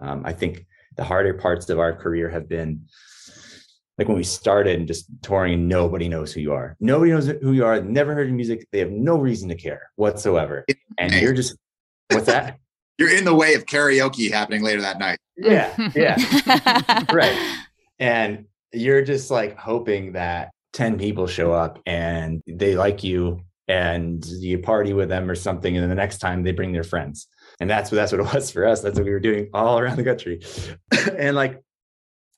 Um, 0.00 0.22
i 0.24 0.32
think 0.32 0.64
the 0.96 1.02
harder 1.02 1.34
parts 1.34 1.68
of 1.70 1.78
our 1.80 1.92
career 1.92 2.28
have 2.28 2.48
been 2.48 2.82
like 3.96 4.06
when 4.06 4.16
we 4.16 4.22
started 4.22 4.78
and 4.78 4.86
just 4.86 5.06
touring 5.22 5.54
and 5.54 5.68
nobody 5.68 6.08
knows 6.08 6.32
who 6.32 6.40
you 6.40 6.52
are. 6.52 6.76
Nobody 6.78 7.10
knows 7.10 7.26
who 7.26 7.52
you 7.52 7.64
are 7.64 7.80
never 7.80 8.14
heard 8.14 8.28
your 8.28 8.36
music. 8.36 8.68
They 8.70 8.78
have 8.78 8.92
no 8.92 9.18
reason 9.18 9.48
to 9.48 9.56
care 9.56 9.90
whatsoever. 9.96 10.64
And 10.98 11.12
you're 11.14 11.32
just 11.32 11.56
what's 12.10 12.26
that 12.26 12.58
you're 12.98 13.14
in 13.14 13.24
the 13.24 13.34
way 13.34 13.54
of 13.54 13.64
karaoke 13.64 14.30
happening 14.30 14.62
later 14.62 14.82
that 14.82 14.98
night. 14.98 15.18
Yeah, 15.36 15.90
yeah, 15.94 17.04
right. 17.12 17.64
And 17.98 18.46
you're 18.72 19.02
just 19.02 19.30
like 19.30 19.56
hoping 19.56 20.12
that 20.12 20.50
10 20.72 20.98
people 20.98 21.26
show 21.26 21.52
up 21.52 21.78
and 21.86 22.42
they 22.46 22.76
like 22.76 23.02
you 23.02 23.40
and 23.68 24.24
you 24.26 24.58
party 24.58 24.92
with 24.92 25.08
them 25.08 25.30
or 25.30 25.34
something. 25.34 25.76
And 25.76 25.82
then 25.82 25.90
the 25.90 25.94
next 25.94 26.18
time 26.18 26.42
they 26.42 26.52
bring 26.52 26.72
their 26.72 26.84
friends. 26.84 27.28
And 27.60 27.68
that's 27.68 27.90
what 27.90 27.96
that's 27.96 28.12
what 28.12 28.20
it 28.20 28.34
was 28.34 28.50
for 28.50 28.66
us. 28.66 28.80
That's 28.80 28.96
what 28.96 29.04
we 29.04 29.12
were 29.12 29.20
doing 29.20 29.48
all 29.54 29.78
around 29.78 29.96
the 29.96 30.04
country. 30.04 30.42
and 31.16 31.36
like, 31.36 31.62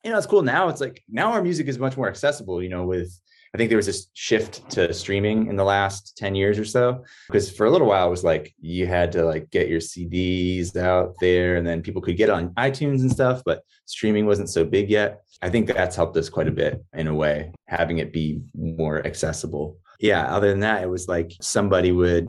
you 0.04 0.10
know, 0.10 0.18
it's 0.18 0.26
cool 0.26 0.42
now. 0.42 0.68
It's 0.68 0.80
like 0.80 1.02
now 1.08 1.32
our 1.32 1.42
music 1.42 1.68
is 1.68 1.78
much 1.78 1.96
more 1.96 2.08
accessible, 2.08 2.62
you 2.62 2.68
know, 2.68 2.84
with 2.84 3.18
I 3.52 3.58
think 3.58 3.68
there 3.68 3.76
was 3.76 3.86
this 3.86 4.08
shift 4.14 4.70
to 4.70 4.92
streaming 4.94 5.48
in 5.48 5.56
the 5.56 5.64
last 5.64 6.16
10 6.16 6.34
years 6.36 6.58
or 6.58 6.64
so. 6.64 7.04
Because 7.26 7.50
for 7.50 7.66
a 7.66 7.70
little 7.70 7.88
while 7.88 8.06
it 8.06 8.10
was 8.10 8.22
like 8.22 8.54
you 8.60 8.86
had 8.86 9.10
to 9.12 9.24
like 9.24 9.50
get 9.50 9.68
your 9.68 9.80
CDs 9.80 10.76
out 10.76 11.14
there 11.20 11.56
and 11.56 11.66
then 11.66 11.82
people 11.82 12.00
could 12.00 12.16
get 12.16 12.30
on 12.30 12.50
iTunes 12.50 13.00
and 13.00 13.10
stuff, 13.10 13.42
but 13.44 13.62
streaming 13.86 14.26
wasn't 14.26 14.48
so 14.48 14.64
big 14.64 14.88
yet. 14.88 15.22
I 15.42 15.50
think 15.50 15.66
that's 15.66 15.96
helped 15.96 16.16
us 16.16 16.28
quite 16.28 16.48
a 16.48 16.52
bit 16.52 16.84
in 16.92 17.06
a 17.06 17.14
way, 17.14 17.52
having 17.66 17.98
it 17.98 18.12
be 18.12 18.40
more 18.54 19.04
accessible. 19.04 19.78
Yeah, 19.98 20.24
other 20.34 20.50
than 20.50 20.60
that, 20.60 20.82
it 20.82 20.88
was 20.88 21.08
like 21.08 21.32
somebody 21.40 21.92
would 21.92 22.28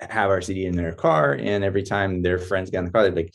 have 0.00 0.30
our 0.30 0.42
CD 0.42 0.66
in 0.66 0.76
their 0.76 0.92
car, 0.92 1.32
and 1.32 1.64
every 1.64 1.82
time 1.82 2.22
their 2.22 2.38
friends 2.38 2.70
got 2.70 2.80
in 2.80 2.84
the 2.86 2.90
car, 2.90 3.02
they'd 3.02 3.14
be 3.14 3.22
like, 3.24 3.34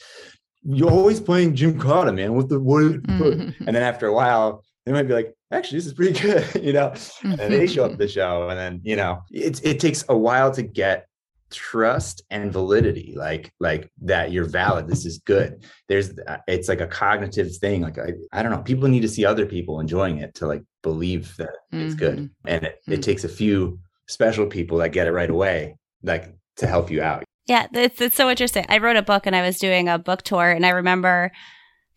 You're 0.63 0.91
always 0.91 1.19
playing 1.19 1.55
Jimkata, 1.55 2.13
man. 2.13 2.33
What 2.33 2.49
the 2.49 2.59
what? 2.59 2.83
Mm-hmm. 2.83 3.63
And 3.67 3.75
then 3.75 3.83
after 3.83 4.07
a 4.07 4.13
while, 4.13 4.63
they 4.85 4.91
might 4.91 5.03
be 5.07 5.13
like, 5.13 5.33
actually, 5.51 5.77
this 5.79 5.85
is 5.87 5.93
pretty 5.93 6.19
good, 6.27 6.45
you 6.63 6.73
know. 6.73 6.93
And 7.23 7.37
they 7.39 7.67
show 7.67 7.85
up 7.85 7.97
the 7.97 8.07
show, 8.07 8.49
and 8.49 8.57
then 8.59 8.81
you 8.83 8.95
know, 8.95 9.21
it's 9.31 9.59
it 9.61 9.79
takes 9.79 10.03
a 10.09 10.17
while 10.17 10.51
to 10.51 10.61
get 10.63 11.07
trust 11.49 12.21
and 12.29 12.51
validity 12.53 13.13
like 13.17 13.51
like 13.59 13.91
that 14.01 14.31
you're 14.31 14.45
valid 14.45 14.87
this 14.87 15.05
is 15.05 15.17
good 15.25 15.65
there's 15.89 16.17
uh, 16.25 16.37
it's 16.47 16.69
like 16.69 16.79
a 16.79 16.87
cognitive 16.87 17.53
thing 17.57 17.81
like 17.81 17.97
i, 17.99 18.13
I 18.31 18.41
don't 18.41 18.53
know 18.53 18.59
people 18.61 18.87
need 18.87 19.01
to 19.01 19.09
see 19.09 19.25
other 19.25 19.45
people 19.45 19.81
enjoying 19.81 20.19
it 20.19 20.33
to 20.35 20.47
like 20.47 20.63
believe 20.81 21.35
that 21.35 21.49
it's 21.73 21.93
good 21.93 22.19
Mm-hmm. 22.19 22.47
and 22.47 22.63
it, 22.67 22.79
Mm. 22.87 22.93
it 22.93 23.03
takes 23.03 23.25
a 23.25 23.27
few 23.29 23.79
special 24.07 24.45
people 24.47 24.77
that 24.77 24.93
get 24.93 25.07
it 25.07 25.11
right 25.11 25.29
away 25.29 25.75
like 26.03 26.33
to 26.55 26.67
help 26.67 26.89
you 26.89 27.01
out 27.01 27.25
Yeah, 27.47 27.67
it's, 27.73 27.99
it's 27.99 28.15
so 28.15 28.29
interesting. 28.29 28.65
I 28.69 28.77
wrote 28.77 28.95
a 28.95 29.01
book 29.01 29.25
and 29.25 29.35
I 29.35 29.41
was 29.41 29.57
doing 29.59 29.89
a 29.89 29.99
book 29.99 30.21
tour, 30.21 30.49
and 30.49 30.65
I 30.65 30.69
remember 30.69 31.33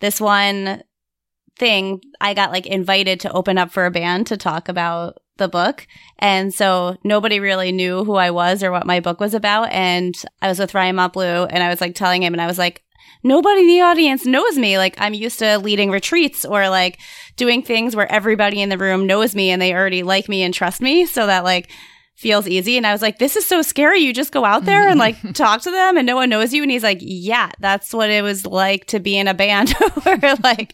this 0.01 0.20
one 0.20 0.82
thing 1.59 2.00
I 2.20 2.34
got 2.34 2.50
like 2.50 2.66
invited 2.66 3.20
to 3.20 3.32
open 3.32 3.59
up 3.59 3.70
for 3.70 3.86
a 3.86 3.90
band 3.90 4.26
to 4.28 4.36
talk 4.36 4.68
about 4.68 5.18
the 5.36 5.48
book. 5.48 5.86
And 6.18 6.55
so 6.55 6.96
nobody 7.05 7.40
really 7.40 7.72
knew 7.72 8.05
who 8.05 8.14
I 8.14 8.30
was 8.30 8.62
or 8.62 8.70
what 8.70 8.86
my 8.86 9.00
book 9.00 9.20
was 9.20 9.34
about. 9.34 9.70
And 9.72 10.14
I 10.40 10.48
was 10.48 10.59
with 10.59 10.74
Ryan 10.74 10.96
Montbleu 10.96 11.48
and 11.50 11.62
I 11.62 11.68
was 11.68 11.80
like 11.80 11.94
telling 11.94 12.22
him, 12.22 12.34
and 12.34 12.40
I 12.40 12.46
was 12.46 12.59
like, 12.59 12.82
nobody 13.22 13.62
in 13.62 13.66
the 13.66 13.80
audience 13.80 14.26
knows 14.26 14.57
me. 14.57 14.78
Like 14.78 14.94
I'm 14.98 15.14
used 15.14 15.38
to 15.40 15.59
leading 15.59 15.90
retreats 15.90 16.44
or 16.44 16.68
like 16.68 16.98
doing 17.36 17.62
things 17.62 17.96
where 17.96 18.11
everybody 18.11 18.62
in 18.62 18.68
the 18.68 18.78
room 18.78 19.07
knows 19.07 19.34
me 19.34 19.50
and 19.50 19.61
they 19.61 19.74
already 19.74 20.02
like 20.02 20.28
me 20.28 20.42
and 20.42 20.55
trust 20.55 20.80
me. 20.80 21.07
So 21.07 21.26
that 21.26 21.44
like, 21.44 21.70
feels 22.16 22.46
easy. 22.46 22.76
And 22.76 22.86
I 22.86 22.92
was 22.92 23.02
like, 23.02 23.18
this 23.18 23.34
is 23.34 23.44
so 23.44 23.60
scary. 23.60 23.98
You 23.98 24.12
just 24.12 24.32
go 24.32 24.44
out 24.44 24.64
there 24.64 24.88
and 24.88 24.98
like 24.98 25.16
talk 25.34 25.62
to 25.62 25.70
them 25.70 25.96
and 25.96 26.06
no 26.06 26.14
one 26.14 26.30
knows 26.30 26.52
you. 26.52 26.62
And 26.62 26.70
he's 26.70 26.82
like, 26.82 26.98
yeah, 27.00 27.50
that's 27.58 27.92
what 27.92 28.08
it 28.08 28.22
was 28.22 28.46
like 28.46 28.86
to 28.86 29.00
be 29.00 29.18
in 29.18 29.26
a 29.26 29.34
band 29.34 29.70
where 30.04 30.36
like 30.42 30.72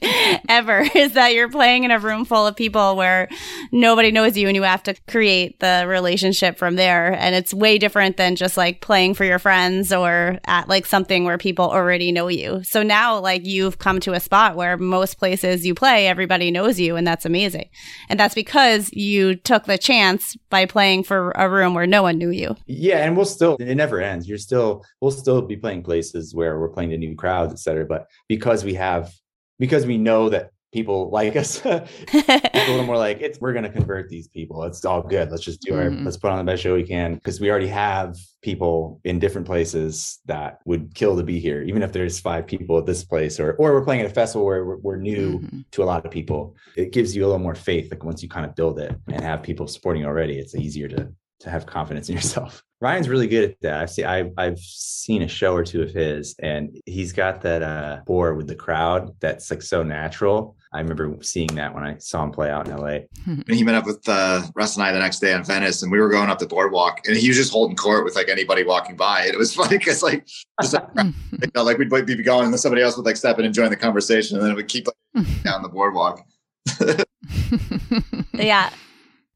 ever 0.48 0.80
is 0.94 1.14
that 1.14 1.32
you're 1.34 1.48
playing 1.48 1.84
in 1.84 1.90
a 1.90 1.98
room 1.98 2.26
full 2.26 2.46
of 2.46 2.56
people 2.56 2.94
where 2.94 3.28
nobody 3.72 4.10
knows 4.10 4.36
you 4.36 4.48
and 4.48 4.54
you 4.54 4.62
have 4.62 4.82
to 4.82 4.94
create 5.08 5.58
the 5.60 5.86
relationship 5.88 6.58
from 6.58 6.76
there. 6.76 7.12
And 7.12 7.34
it's 7.34 7.54
way 7.54 7.78
different 7.78 8.18
than 8.18 8.36
just 8.36 8.58
like 8.58 8.82
playing 8.82 9.14
for 9.14 9.24
your 9.24 9.38
friends 9.38 9.92
or 9.92 10.38
at 10.44 10.68
like 10.68 10.84
something 10.84 11.24
where 11.24 11.38
people 11.38 11.70
already 11.70 12.12
know 12.12 12.28
you. 12.28 12.62
So 12.64 12.82
now 12.82 13.18
like 13.18 13.46
you've 13.46 13.78
come 13.78 13.98
to 14.00 14.12
a 14.12 14.20
spot 14.20 14.56
where 14.56 14.76
most 14.76 15.18
places 15.18 15.64
you 15.64 15.74
play, 15.74 16.06
everybody 16.06 16.50
knows 16.50 16.78
you 16.78 16.96
and 16.96 17.06
that's 17.06 17.24
amazing. 17.24 17.70
And 18.10 18.20
that's 18.20 18.34
because 18.34 18.92
you 18.92 19.36
took 19.36 19.64
the 19.64 19.78
chance 19.78 20.36
by 20.50 20.66
playing 20.66 21.04
for 21.04 21.29
a 21.36 21.48
room 21.48 21.74
where 21.74 21.86
no 21.86 22.02
one 22.02 22.18
knew 22.18 22.30
you. 22.30 22.56
yeah 22.66 22.98
and 23.04 23.16
we'll 23.16 23.26
still 23.26 23.56
it 23.60 23.74
never 23.74 24.00
ends 24.00 24.28
you're 24.28 24.38
still 24.38 24.84
we'll 25.00 25.10
still 25.10 25.42
be 25.42 25.56
playing 25.56 25.82
places 25.82 26.34
where 26.34 26.58
we're 26.58 26.68
playing 26.68 26.90
to 26.90 26.98
new 26.98 27.14
crowds 27.16 27.52
et 27.52 27.58
cetera 27.58 27.84
but 27.84 28.06
because 28.28 28.64
we 28.64 28.74
have 28.74 29.12
because 29.58 29.84
we 29.86 29.98
know 29.98 30.28
that 30.28 30.50
people 30.72 31.10
like 31.10 31.34
us 31.34 31.60
it's 31.66 32.68
a 32.68 32.70
little 32.70 32.84
more 32.86 32.96
like 32.96 33.20
it's 33.20 33.40
we're 33.40 33.52
going 33.52 33.64
to 33.64 33.70
convert 33.70 34.08
these 34.08 34.28
people 34.28 34.62
it's 34.62 34.84
all 34.84 35.02
good 35.02 35.28
let's 35.30 35.42
just 35.42 35.60
do 35.62 35.74
our 35.74 35.86
Mhm. 35.90 36.04
let's 36.04 36.16
put 36.16 36.30
on 36.30 36.38
the 36.38 36.44
best 36.48 36.62
show 36.62 36.74
we 36.76 36.84
can 36.84 37.14
because 37.14 37.40
we 37.40 37.50
already 37.50 37.66
have 37.66 38.16
people 38.40 39.00
in 39.02 39.18
different 39.18 39.48
places 39.48 40.20
that 40.26 40.60
would 40.66 40.94
kill 40.94 41.16
to 41.16 41.24
be 41.24 41.40
here 41.40 41.62
even 41.62 41.82
if 41.82 41.90
there's 41.92 42.20
five 42.20 42.46
people 42.46 42.78
at 42.78 42.86
this 42.86 43.02
place 43.02 43.40
or 43.40 43.54
or 43.54 43.72
we're 43.72 43.84
playing 43.84 44.00
at 44.00 44.06
a 44.10 44.14
festival 44.14 44.46
where 44.46 44.64
we're, 44.64 44.76
we're 44.76 44.96
new 44.96 45.40
Mhm. 45.40 45.64
to 45.72 45.82
a 45.82 45.86
lot 45.86 46.04
of 46.06 46.12
people 46.12 46.54
it 46.76 46.92
gives 46.92 47.16
you 47.16 47.24
a 47.24 47.26
little 47.26 47.40
more 47.42 47.56
faith 47.56 47.90
like 47.90 48.04
once 48.04 48.22
you 48.22 48.28
kind 48.28 48.46
of 48.46 48.54
build 48.54 48.78
it 48.78 48.94
and 49.08 49.20
have 49.22 49.42
people 49.42 49.66
supporting 49.66 50.04
already 50.04 50.38
it's 50.38 50.54
easier 50.54 50.86
to 50.86 51.12
to 51.40 51.50
have 51.50 51.66
confidence 51.66 52.08
in 52.08 52.14
yourself 52.14 52.62
ryan's 52.80 53.08
really 53.08 53.28
good 53.28 53.50
at 53.50 53.60
that 53.60 53.80
i've 53.80 53.90
seen 53.90 54.06
I've, 54.06 54.32
I've 54.36 54.58
seen 54.58 55.22
a 55.22 55.28
show 55.28 55.54
or 55.54 55.64
two 55.64 55.82
of 55.82 55.90
his 55.90 56.34
and 56.38 56.78
he's 56.86 57.12
got 57.12 57.42
that 57.42 57.62
uh 57.62 58.00
bore 58.06 58.34
with 58.34 58.46
the 58.46 58.54
crowd 58.54 59.14
that's 59.20 59.50
like 59.50 59.62
so 59.62 59.82
natural 59.82 60.56
i 60.72 60.80
remember 60.80 61.16
seeing 61.22 61.54
that 61.56 61.74
when 61.74 61.84
i 61.84 61.96
saw 61.98 62.22
him 62.22 62.30
play 62.30 62.50
out 62.50 62.68
in 62.68 62.76
la 62.76 62.86
And 63.26 63.54
he 63.54 63.64
met 63.64 63.74
up 63.74 63.86
with 63.86 64.08
uh, 64.08 64.42
Russ 64.54 64.76
and 64.76 64.84
I 64.84 64.92
the 64.92 64.98
next 64.98 65.20
day 65.20 65.32
in 65.32 65.44
Venice, 65.44 65.82
and 65.82 65.90
we 65.92 65.98
were 65.98 66.08
going 66.08 66.30
up 66.30 66.38
the 66.38 66.46
boardwalk, 66.46 67.06
and 67.06 67.16
he 67.16 67.28
was 67.28 67.36
just 67.36 67.52
holding 67.52 67.76
court 67.76 68.04
with 68.04 68.14
like 68.14 68.28
anybody 68.28 68.64
walking 68.64 68.96
by. 68.96 69.24
And 69.24 69.34
it 69.34 69.38
was 69.38 69.54
funny 69.56 69.78
because 69.78 70.02
like 70.02 70.26
just 70.60 70.74
like, 70.74 70.84
you 70.96 71.50
know, 71.54 71.62
like 71.62 71.78
we'd 71.78 71.90
be 72.06 72.16
going, 72.22 72.44
and 72.44 72.52
then 72.52 72.58
somebody 72.58 72.82
else 72.82 72.96
would 72.96 73.06
like 73.06 73.16
step 73.16 73.38
in 73.38 73.44
and 73.44 73.54
join 73.54 73.70
the 73.70 73.76
conversation, 73.76 74.36
and 74.36 74.44
then 74.44 74.52
it 74.52 74.54
would 74.54 74.68
keep 74.68 74.86
like, 74.86 75.42
down 75.42 75.62
the 75.62 75.68
boardwalk. 75.68 76.24
yeah. 78.32 78.70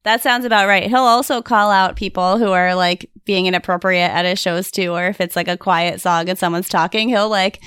That 0.05 0.21
sounds 0.21 0.45
about 0.45 0.67
right. 0.67 0.87
He'll 0.87 0.99
also 0.99 1.41
call 1.41 1.69
out 1.71 1.95
people 1.97 2.37
who 2.37 2.51
are 2.51 2.73
like 2.75 3.09
being 3.25 3.47
inappropriate 3.47 4.09
at 4.11 4.23
his 4.25 4.39
shows 4.39 4.71
too, 4.71 4.93
or 4.93 5.07
if 5.07 5.19
it's 5.19 5.35
like 5.35 5.47
a 5.49 5.57
quiet 5.57 5.99
song 5.99 6.29
and 6.29 6.39
someone's 6.39 6.69
talking, 6.69 7.09
he'll 7.09 7.27
like 7.29 7.61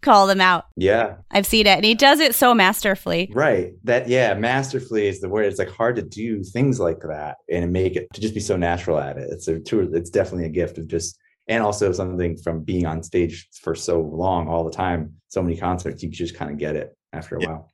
call 0.00 0.26
them 0.26 0.40
out. 0.40 0.64
yeah 0.76 1.14
I've 1.30 1.46
seen 1.46 1.66
it 1.68 1.76
and 1.76 1.84
he 1.84 1.94
does 1.94 2.18
it 2.18 2.34
so 2.34 2.54
masterfully. 2.54 3.30
right 3.34 3.70
that 3.84 4.08
yeah 4.08 4.34
masterfully 4.34 5.06
is 5.06 5.20
the 5.20 5.28
word 5.28 5.44
it's 5.44 5.60
like 5.60 5.70
hard 5.70 5.94
to 5.94 6.02
do 6.02 6.42
things 6.42 6.80
like 6.80 6.98
that 7.08 7.36
and 7.48 7.72
make 7.72 7.94
it 7.94 8.08
to 8.14 8.20
just 8.20 8.34
be 8.34 8.40
so 8.40 8.56
natural 8.56 8.98
at 8.98 9.16
it 9.16 9.28
it's 9.30 9.46
a 9.46 9.60
tour 9.60 9.82
it's 9.94 10.10
definitely 10.10 10.46
a 10.46 10.48
gift 10.48 10.76
of 10.78 10.88
just 10.88 11.16
and 11.46 11.62
also 11.62 11.92
something 11.92 12.36
from 12.36 12.64
being 12.64 12.84
on 12.84 13.00
stage 13.04 13.46
for 13.62 13.76
so 13.76 14.00
long 14.00 14.48
all 14.48 14.64
the 14.64 14.72
time 14.72 15.12
so 15.28 15.40
many 15.40 15.56
concerts 15.56 16.02
you 16.02 16.08
just 16.10 16.34
kind 16.34 16.50
of 16.50 16.58
get 16.58 16.74
it 16.74 16.96
after 17.12 17.36
a 17.36 17.40
Yeah. 17.40 17.46
while 17.48 17.72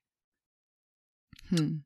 Hmm. 1.49 1.77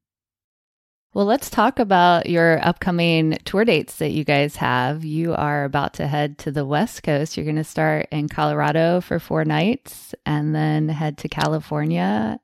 Well, 1.15 1.27
let's 1.27 1.51
talk 1.51 1.79
about 1.79 2.27
your 2.27 2.59
upcoming 2.67 3.37
tour 3.45 3.67
dates 3.67 3.97
that 3.97 4.13
you 4.13 4.25
guys 4.25 4.57
have. 4.57 5.05
You 5.05 5.35
are 5.35 5.65
about 5.65 5.93
to 5.95 6.07
head 6.07 6.39
to 6.39 6.51
the 6.51 6.65
West 6.65 7.03
Coast. 7.03 7.37
You're 7.37 7.45
going 7.45 7.57
to 7.57 7.65
start 7.65 8.09
in 8.11 8.31
Colorado 8.31 9.03
for 9.03 9.19
four 9.19 9.45
nights 9.45 10.15
and 10.25 10.55
then 10.55 10.89
head 10.89 11.19
to 11.19 11.29
California 11.29 12.41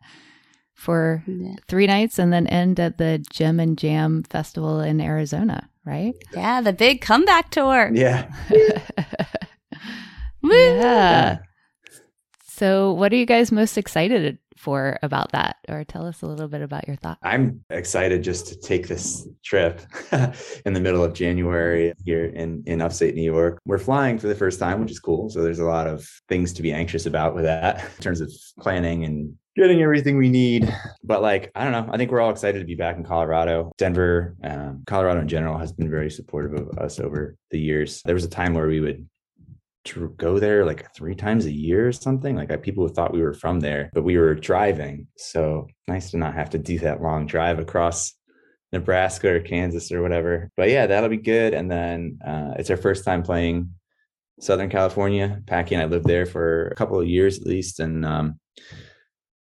for 0.74 1.24
three 1.66 1.86
nights 1.86 2.18
and 2.18 2.30
then 2.30 2.46
end 2.46 2.78
at 2.78 2.98
the 2.98 3.24
Gem 3.30 3.58
and 3.58 3.78
Jam 3.78 4.22
Festival 4.24 4.80
in 4.80 5.00
Arizona, 5.00 5.70
right? 5.86 6.14
Yeah, 6.34 6.60
the 6.60 6.74
big 6.74 7.00
comeback 7.00 7.50
tour. 7.50 7.90
yeah 7.94 8.30
Woo! 10.42 10.52
yeah. 10.52 11.38
So, 12.44 12.92
what 12.92 13.12
are 13.14 13.16
you 13.16 13.24
guys 13.26 13.50
most 13.50 13.78
excited 13.78 14.38
for 14.58 14.98
about 15.02 15.32
that? 15.32 15.56
Or 15.68 15.84
tell 15.84 16.06
us 16.06 16.22
a 16.22 16.26
little 16.26 16.48
bit 16.48 16.62
about 16.62 16.86
your 16.86 16.96
thoughts. 16.96 17.20
I'm 17.22 17.64
excited 17.70 18.22
just 18.22 18.48
to 18.48 18.58
take 18.58 18.88
this 18.88 19.26
trip 19.44 19.80
in 20.66 20.72
the 20.72 20.80
middle 20.80 21.04
of 21.04 21.14
January 21.14 21.92
here 22.04 22.26
in, 22.26 22.62
in 22.66 22.82
upstate 22.82 23.14
New 23.14 23.22
York. 23.22 23.60
We're 23.64 23.78
flying 23.78 24.18
for 24.18 24.26
the 24.26 24.34
first 24.34 24.58
time, 24.58 24.80
which 24.80 24.90
is 24.90 25.00
cool. 25.00 25.30
So 25.30 25.42
there's 25.42 25.60
a 25.60 25.64
lot 25.64 25.86
of 25.86 26.08
things 26.28 26.52
to 26.54 26.62
be 26.62 26.72
anxious 26.72 27.06
about 27.06 27.34
with 27.34 27.44
that 27.44 27.84
in 27.96 28.02
terms 28.02 28.20
of 28.20 28.32
planning 28.58 29.04
and 29.04 29.34
getting 29.56 29.82
everything 29.82 30.16
we 30.16 30.28
need. 30.28 30.72
But 31.02 31.20
like, 31.20 31.50
I 31.54 31.64
don't 31.64 31.72
know. 31.72 31.92
I 31.92 31.96
think 31.96 32.10
we're 32.10 32.20
all 32.20 32.30
excited 32.30 32.60
to 32.60 32.64
be 32.64 32.76
back 32.76 32.96
in 32.96 33.04
Colorado. 33.04 33.72
Denver, 33.76 34.36
um, 34.44 34.84
Colorado 34.86 35.20
in 35.20 35.28
general 35.28 35.58
has 35.58 35.72
been 35.72 35.90
very 35.90 36.10
supportive 36.10 36.54
of 36.54 36.78
us 36.78 37.00
over 37.00 37.36
the 37.50 37.58
years. 37.58 38.02
There 38.04 38.14
was 38.14 38.24
a 38.24 38.30
time 38.30 38.54
where 38.54 38.68
we 38.68 38.80
would 38.80 39.08
to 39.88 40.14
go 40.16 40.38
there 40.38 40.64
like 40.64 40.94
three 40.94 41.14
times 41.14 41.44
a 41.44 41.52
year 41.52 41.88
or 41.88 41.92
something. 41.92 42.36
Like 42.36 42.50
I, 42.50 42.56
people 42.56 42.86
thought 42.88 43.12
we 43.12 43.22
were 43.22 43.34
from 43.34 43.60
there, 43.60 43.90
but 43.92 44.04
we 44.04 44.16
were 44.16 44.34
driving. 44.34 45.08
So 45.16 45.66
nice 45.86 46.10
to 46.10 46.18
not 46.18 46.34
have 46.34 46.50
to 46.50 46.58
do 46.58 46.78
that 46.80 47.02
long 47.02 47.26
drive 47.26 47.58
across 47.58 48.14
Nebraska 48.72 49.34
or 49.34 49.40
Kansas 49.40 49.90
or 49.92 50.02
whatever. 50.02 50.50
But 50.56 50.70
yeah, 50.70 50.86
that'll 50.86 51.08
be 51.08 51.16
good. 51.16 51.54
And 51.54 51.70
then 51.70 52.18
uh, 52.26 52.54
it's 52.58 52.70
our 52.70 52.76
first 52.76 53.04
time 53.04 53.22
playing 53.22 53.74
Southern 54.40 54.70
California. 54.70 55.42
Packy 55.46 55.74
and 55.74 55.82
I 55.82 55.86
lived 55.86 56.06
there 56.06 56.26
for 56.26 56.68
a 56.68 56.74
couple 56.74 57.00
of 57.00 57.06
years 57.06 57.38
at 57.38 57.46
least, 57.46 57.80
and 57.80 58.04
um, 58.04 58.38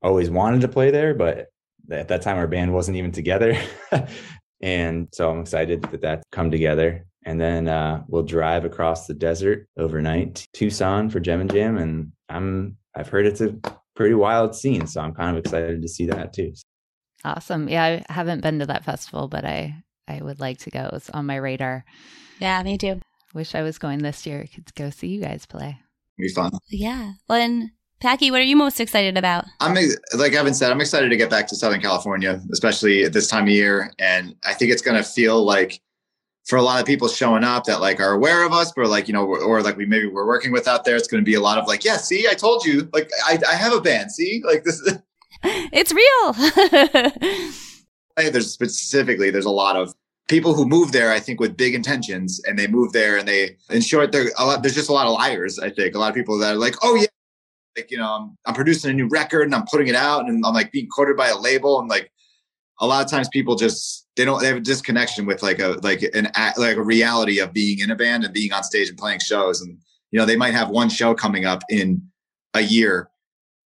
always 0.03 0.31
wanted 0.31 0.63
to 0.63 0.69
play 0.69 0.91
there, 0.91 1.15
but 1.15 1.47
at 1.91 2.09
that 2.09 2.23
time 2.23 2.37
our 2.37 2.47
band 2.47 2.73
wasn't 2.73 2.97
even 2.97 3.13
together. 3.13 3.59
and 4.61 5.09
so 5.13 5.31
I'm 5.31 5.41
excited 5.41 5.83
that 5.83 6.03
that 6.03 6.23
come 6.33 6.51
together 6.51 7.07
and 7.27 7.41
then 7.41 7.69
uh, 7.69 8.05
we'll 8.07 8.23
drive 8.23 8.65
across 8.65 9.07
the 9.07 9.15
desert 9.15 9.69
overnight 9.77 10.47
Tucson 10.55 11.11
for 11.11 11.21
Gem 11.21 11.41
and 11.41 11.53
Jam, 11.53 11.77
and 11.77 12.13
I'm 12.31 12.77
I've 12.95 13.09
heard 13.09 13.27
it's 13.27 13.43
a 13.43 13.55
pretty 13.95 14.15
wild 14.15 14.55
scene, 14.55 14.87
so 14.87 15.01
I'm 15.01 15.13
kind 15.13 15.37
of 15.37 15.45
excited 15.45 15.83
to 15.83 15.89
see 15.89 16.07
that 16.07 16.33
too. 16.33 16.55
Awesome. 17.25 17.69
Yeah, 17.69 18.01
I 18.09 18.13
haven't 18.13 18.43
been 18.43 18.61
to 18.61 18.67
that 18.67 18.85
festival, 18.85 19.29
but 19.29 19.45
I 19.45 19.83
I 20.09 20.23
would 20.23 20.41
like 20.41 20.59
to 20.61 20.71
go. 20.71 20.89
It's 20.93 21.11
on 21.11 21.27
my 21.27 21.37
radar. 21.37 21.85
Yeah, 22.39 22.63
me 22.63 22.79
too. 22.79 23.01
Wish 23.35 23.55
I 23.55 23.63
was 23.63 23.79
going 23.79 23.99
this 23.99 24.25
year. 24.25 24.47
Could 24.55 24.73
go 24.75 24.91
see 24.91 25.09
you 25.09 25.21
guys 25.21 25.45
play. 25.45 25.81
It'd 26.19 26.29
be 26.29 26.29
fun. 26.29 26.53
Yeah. 26.71 27.13
Well, 27.29 27.41
and 27.41 27.71
Packy, 28.01 28.31
what 28.31 28.41
are 28.41 28.45
you 28.45 28.57
most 28.57 28.79
excited 28.79 29.19
about? 29.19 29.47
I'm 29.61 29.75
like 30.15 30.33
Evan 30.33 30.55
said, 30.55 30.71
I'm 30.71 30.81
excited 30.81 31.09
to 31.09 31.17
get 31.17 31.29
back 31.29 31.49
to 31.49 31.57
Southern 31.57 31.81
California, 31.81 32.41
especially 32.53 33.05
at 33.05 33.13
this 33.13 33.29
time 33.29 33.45
of 33.45 33.51
year. 33.51 33.93
And 33.99 34.37
I 34.45 34.55
think 34.55 34.71
it's 34.71 34.83
going 34.83 34.97
to 34.97 35.03
feel 35.03 35.43
like 35.45 35.81
for 36.47 36.57
a 36.57 36.63
lot 36.63 36.81
of 36.81 36.87
people 36.87 37.09
showing 37.09 37.43
up 37.43 37.65
that 37.65 37.81
like 37.81 38.01
are 38.01 38.13
aware 38.13 38.47
of 38.47 38.53
us, 38.53 38.73
but 38.75 38.87
like, 38.87 39.09
you 39.09 39.15
know, 39.15 39.25
or, 39.25 39.41
or 39.41 39.63
like 39.63 39.77
we 39.77 39.85
maybe 39.85 40.07
we're 40.07 40.27
working 40.27 40.53
with 40.53 40.69
out 40.69 40.85
there, 40.85 40.95
it's 40.95 41.09
going 41.09 41.23
to 41.23 41.25
be 41.25 41.35
a 41.35 41.41
lot 41.41 41.59
of 41.59 41.67
like, 41.67 41.85
yeah, 41.85 41.97
see, 41.97 42.29
I 42.29 42.35
told 42.35 42.65
you, 42.65 42.89
like 42.93 43.11
I, 43.25 43.39
I 43.49 43.55
have 43.55 43.73
a 43.73 43.81
band. 43.81 44.13
See, 44.13 44.43
like 44.45 44.63
this 44.63 44.81
is, 44.81 44.99
It's 45.43 45.93
real. 45.93 46.03
I 48.17 48.23
think 48.23 48.33
there's 48.33 48.51
specifically, 48.51 49.31
there's 49.31 49.45
a 49.45 49.51
lot 49.51 49.77
of 49.77 49.93
people 50.29 50.55
who 50.55 50.67
move 50.67 50.93
there, 50.93 51.13
I 51.13 51.19
think 51.19 51.41
with 51.41 51.57
big 51.57 51.75
intentions 51.75 52.41
and 52.47 52.59
they 52.59 52.69
move 52.69 52.93
there 52.93 53.19
and 53.19 53.27
they, 53.27 53.57
in 53.69 53.81
short, 53.81 54.13
there 54.13 54.31
a 54.39 54.47
lot, 54.47 54.63
there's 54.63 54.75
just 54.75 54.89
a 54.89 54.93
lot 54.93 55.07
of 55.07 55.15
liars. 55.15 55.59
I 55.59 55.71
think 55.71 55.97
a 55.97 55.99
lot 55.99 56.09
of 56.11 56.15
people 56.15 56.39
that 56.39 56.55
are 56.55 56.59
like, 56.59 56.77
oh 56.83 56.95
yeah, 56.95 57.07
like, 57.77 57.91
you 57.91 57.99
know, 57.99 58.09
I'm, 58.09 58.39
I'm 58.47 58.55
producing 58.55 58.93
a 58.93 58.95
new 58.95 59.09
record 59.09 59.43
and 59.43 59.55
I'm 59.55 59.67
putting 59.67 59.89
it 59.89 59.97
out 59.97 60.29
and 60.29 60.45
I'm 60.47 60.55
like 60.55 60.71
being 60.71 60.89
quoted 60.89 61.17
by 61.17 61.29
a 61.29 61.37
label 61.37 61.81
and 61.81 61.89
like, 61.89 62.13
a 62.81 62.87
lot 62.87 63.05
of 63.05 63.11
times 63.11 63.29
people 63.29 63.57
just 63.57 64.06
they 64.17 64.25
don't 64.25 64.41
they 64.41 64.49
have 64.49 64.57
a 64.57 64.61
disconnection 64.61 65.27
with 65.27 65.43
like 65.43 65.59
a 65.59 65.79
like 65.83 66.03
an 66.15 66.29
like 66.57 66.77
a 66.77 66.83
reality 66.83 67.39
of 67.39 67.53
being 67.53 67.81
in 67.81 67.91
a 67.91 67.97
band 67.97 68.25
and 68.25 68.33
being 68.33 68.53
on 68.53 68.65
stage 68.65 68.89
and 68.89 68.99
playing 68.99 69.21
shows. 69.21 69.61
And 69.61 69.79
you 70.11 70.19
know 70.19 70.27
they 70.27 70.37
might 70.37 70.55
have 70.55 70.71
one 70.71 70.89
show 70.89 71.15
coming 71.15 71.45
up 71.45 71.63
in 71.69 72.03
a 72.55 72.63
year 72.63 73.11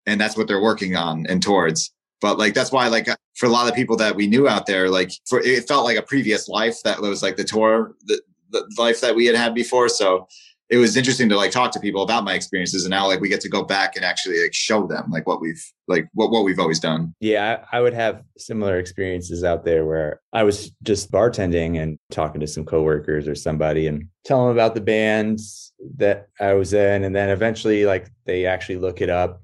and 0.05 0.19
that's 0.19 0.35
what 0.35 0.47
they're 0.47 0.61
working 0.61 0.95
on 0.95 1.25
and 1.27 1.41
towards. 1.41 1.91
But 2.21 2.37
like 2.37 2.53
that's 2.53 2.71
why 2.71 2.87
like 2.87 3.07
for 3.35 3.45
a 3.45 3.49
lot 3.49 3.69
of 3.69 3.75
people 3.75 3.95
that 3.97 4.15
we 4.15 4.27
knew 4.27 4.47
out 4.47 4.65
there 4.65 4.89
like 4.89 5.11
for 5.27 5.39
it 5.39 5.67
felt 5.67 5.85
like 5.85 5.97
a 5.97 6.01
previous 6.01 6.49
life 6.49 6.81
that 6.83 6.99
was 6.99 7.23
like 7.23 7.37
the 7.37 7.43
tour 7.43 7.95
the, 8.05 8.19
the 8.49 8.67
life 8.77 8.99
that 9.01 9.15
we 9.15 9.27
had 9.27 9.35
had 9.35 9.53
before. 9.53 9.87
So 9.87 10.27
it 10.69 10.77
was 10.77 10.95
interesting 10.95 11.27
to 11.29 11.35
like 11.35 11.51
talk 11.51 11.71
to 11.71 11.79
people 11.79 12.03
about 12.03 12.23
my 12.23 12.33
experiences 12.33 12.85
and 12.85 12.91
now 12.91 13.07
like 13.07 13.19
we 13.19 13.27
get 13.27 13.41
to 13.41 13.49
go 13.49 13.63
back 13.63 13.95
and 13.95 14.05
actually 14.05 14.41
like 14.41 14.53
show 14.53 14.85
them 14.85 15.09
like 15.09 15.25
what 15.25 15.41
we've 15.41 15.63
like 15.87 16.07
what, 16.13 16.31
what 16.31 16.43
we've 16.43 16.59
always 16.59 16.79
done. 16.79 17.13
Yeah 17.19 17.63
I, 17.71 17.77
I 17.77 17.81
would 17.81 17.93
have 17.93 18.23
similar 18.37 18.77
experiences 18.77 19.43
out 19.43 19.65
there 19.65 19.85
where 19.85 20.21
i 20.33 20.43
was 20.43 20.71
just 20.83 21.11
bartending 21.11 21.81
and 21.81 21.97
talking 22.11 22.41
to 22.41 22.47
some 22.47 22.65
coworkers 22.65 23.27
or 23.27 23.35
somebody 23.35 23.87
and 23.87 24.07
tell 24.25 24.45
them 24.45 24.51
about 24.55 24.75
the 24.75 24.81
bands 24.81 25.73
that 25.97 26.27
i 26.39 26.53
was 26.53 26.73
in 26.73 27.03
and 27.03 27.15
then 27.15 27.29
eventually 27.29 27.85
like 27.85 28.09
they 28.25 28.45
actually 28.45 28.77
look 28.77 29.01
it 29.01 29.09
up 29.09 29.41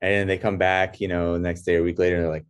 and 0.00 0.12
then 0.12 0.26
they 0.26 0.38
come 0.38 0.58
back 0.58 1.00
you 1.00 1.08
know 1.08 1.36
next 1.36 1.62
day 1.62 1.76
or 1.76 1.82
week 1.82 1.98
later 1.98 2.16
and 2.16 2.24
they're 2.24 2.32
like 2.32 2.46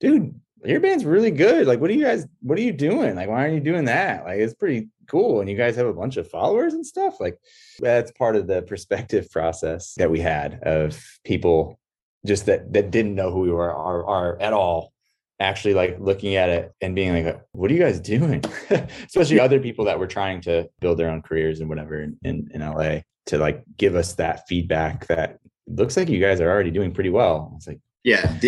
dude 0.00 0.34
your 0.64 0.80
band's 0.80 1.04
really 1.04 1.30
good. 1.30 1.66
Like 1.66 1.80
what 1.80 1.90
are 1.90 1.94
you 1.94 2.04
guys 2.04 2.26
what 2.40 2.58
are 2.58 2.62
you 2.62 2.72
doing? 2.72 3.14
Like 3.14 3.28
why 3.28 3.42
aren't 3.42 3.54
you 3.54 3.60
doing 3.60 3.84
that? 3.84 4.24
Like 4.24 4.38
it's 4.40 4.54
pretty 4.54 4.88
cool 5.08 5.40
and 5.40 5.48
you 5.48 5.56
guys 5.56 5.76
have 5.76 5.86
a 5.86 5.92
bunch 5.92 6.16
of 6.16 6.30
followers 6.30 6.74
and 6.74 6.86
stuff? 6.86 7.20
Like 7.20 7.38
that's 7.78 8.12
part 8.12 8.36
of 8.36 8.46
the 8.46 8.62
perspective 8.62 9.30
process 9.32 9.94
that 9.94 10.10
we 10.10 10.20
had 10.20 10.60
of 10.62 11.02
people 11.24 11.78
just 12.26 12.46
that 12.46 12.72
that 12.72 12.90
didn't 12.90 13.14
know 13.14 13.30
who 13.30 13.40
we 13.40 13.50
were 13.50 13.72
are, 13.72 14.04
are 14.06 14.40
at 14.40 14.52
all 14.52 14.92
actually 15.40 15.74
like 15.74 15.96
looking 16.00 16.34
at 16.34 16.48
it 16.48 16.72
and 16.80 16.94
being 16.94 17.24
like 17.24 17.40
what 17.52 17.70
are 17.70 17.74
you 17.74 17.80
guys 17.80 18.00
doing? 18.00 18.42
Especially 19.06 19.38
other 19.38 19.60
people 19.60 19.84
that 19.84 19.98
were 19.98 20.06
trying 20.06 20.40
to 20.42 20.68
build 20.80 20.98
their 20.98 21.10
own 21.10 21.22
careers 21.22 21.60
and 21.60 21.68
whatever 21.68 22.02
in, 22.02 22.18
in, 22.24 22.50
in 22.52 22.60
la 22.60 22.98
to 23.26 23.38
like 23.38 23.62
give 23.76 23.94
us 23.94 24.14
that 24.14 24.48
feedback 24.48 25.06
that 25.06 25.38
looks 25.66 25.96
like 25.96 26.08
you 26.08 26.18
guys 26.20 26.40
are 26.40 26.50
already 26.50 26.70
doing 26.70 26.92
pretty 26.92 27.10
well. 27.10 27.52
It's 27.56 27.66
like 27.66 27.80
yeah 28.04 28.38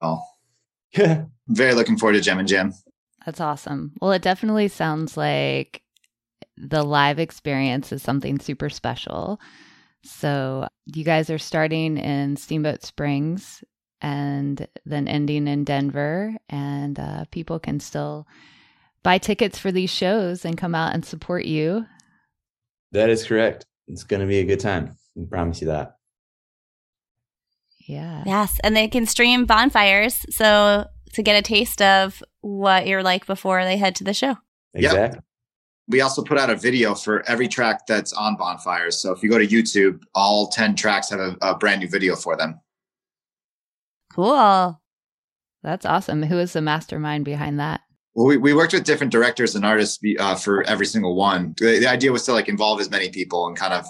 oh 0.00 0.22
yeah, 0.96 1.24
very 1.48 1.74
looking 1.74 1.98
forward 1.98 2.14
to 2.14 2.20
gem 2.20 2.38
and 2.38 2.48
jam 2.48 2.72
that's 3.24 3.40
awesome. 3.40 3.92
Well, 4.00 4.12
it 4.12 4.22
definitely 4.22 4.68
sounds 4.68 5.16
like 5.16 5.82
the 6.56 6.82
live 6.82 7.18
experience 7.18 7.92
is 7.92 8.02
something 8.02 8.38
super 8.38 8.70
special. 8.70 9.40
So, 10.02 10.66
you 10.86 11.04
guys 11.04 11.28
are 11.30 11.38
starting 11.38 11.98
in 11.98 12.36
Steamboat 12.36 12.82
Springs 12.82 13.62
and 14.00 14.66
then 14.86 15.08
ending 15.08 15.46
in 15.46 15.64
Denver, 15.64 16.34
and 16.48 16.98
uh, 16.98 17.24
people 17.30 17.58
can 17.58 17.80
still 17.80 18.26
buy 19.02 19.18
tickets 19.18 19.58
for 19.58 19.70
these 19.70 19.90
shows 19.90 20.44
and 20.44 20.56
come 20.56 20.74
out 20.74 20.94
and 20.94 21.04
support 21.04 21.44
you. 21.44 21.84
That 22.92 23.10
is 23.10 23.24
correct. 23.24 23.66
It's 23.88 24.04
going 24.04 24.20
to 24.20 24.26
be 24.26 24.38
a 24.38 24.44
good 24.44 24.60
time. 24.60 24.96
I 25.18 25.24
promise 25.28 25.60
you 25.60 25.68
that. 25.68 25.96
Yeah. 27.86 28.22
Yes. 28.24 28.58
And 28.62 28.76
they 28.76 28.88
can 28.88 29.06
stream 29.06 29.46
bonfires. 29.46 30.24
So 30.30 30.86
to 31.14 31.22
get 31.22 31.36
a 31.36 31.42
taste 31.42 31.82
of 31.82 32.22
what 32.40 32.86
you're 32.86 33.02
like 33.02 33.26
before 33.26 33.64
they 33.64 33.76
head 33.76 33.94
to 33.96 34.04
the 34.04 34.14
show. 34.14 34.36
Exactly. 34.74 35.16
Yep. 35.16 35.24
We 35.88 36.00
also 36.00 36.22
put 36.22 36.38
out 36.38 36.50
a 36.50 36.56
video 36.56 36.94
for 36.94 37.28
every 37.28 37.48
track 37.48 37.86
that's 37.86 38.12
on 38.12 38.36
Bonfires. 38.36 39.02
So 39.02 39.12
if 39.12 39.22
you 39.22 39.30
go 39.30 39.38
to 39.38 39.46
YouTube, 39.46 40.00
all 40.14 40.48
10 40.48 40.76
tracks 40.76 41.10
have 41.10 41.18
a, 41.18 41.36
a 41.42 41.56
brand 41.56 41.80
new 41.80 41.88
video 41.88 42.14
for 42.14 42.36
them. 42.36 42.60
Cool. 44.12 44.80
That's 45.62 45.84
awesome. 45.84 46.22
Who 46.22 46.38
is 46.38 46.52
the 46.52 46.60
mastermind 46.60 47.24
behind 47.24 47.58
that? 47.58 47.80
Well, 48.14 48.26
we, 48.26 48.36
we 48.36 48.54
worked 48.54 48.72
with 48.72 48.84
different 48.84 49.12
directors 49.12 49.54
and 49.54 49.64
artists 49.64 49.98
uh, 50.18 50.34
for 50.34 50.62
every 50.64 50.86
single 50.86 51.16
one. 51.16 51.54
The, 51.58 51.80
the 51.80 51.86
idea 51.86 52.12
was 52.12 52.24
to 52.24 52.32
like 52.32 52.48
involve 52.48 52.80
as 52.80 52.90
many 52.90 53.10
people 53.10 53.46
and 53.46 53.56
kind 53.56 53.74
of 53.74 53.84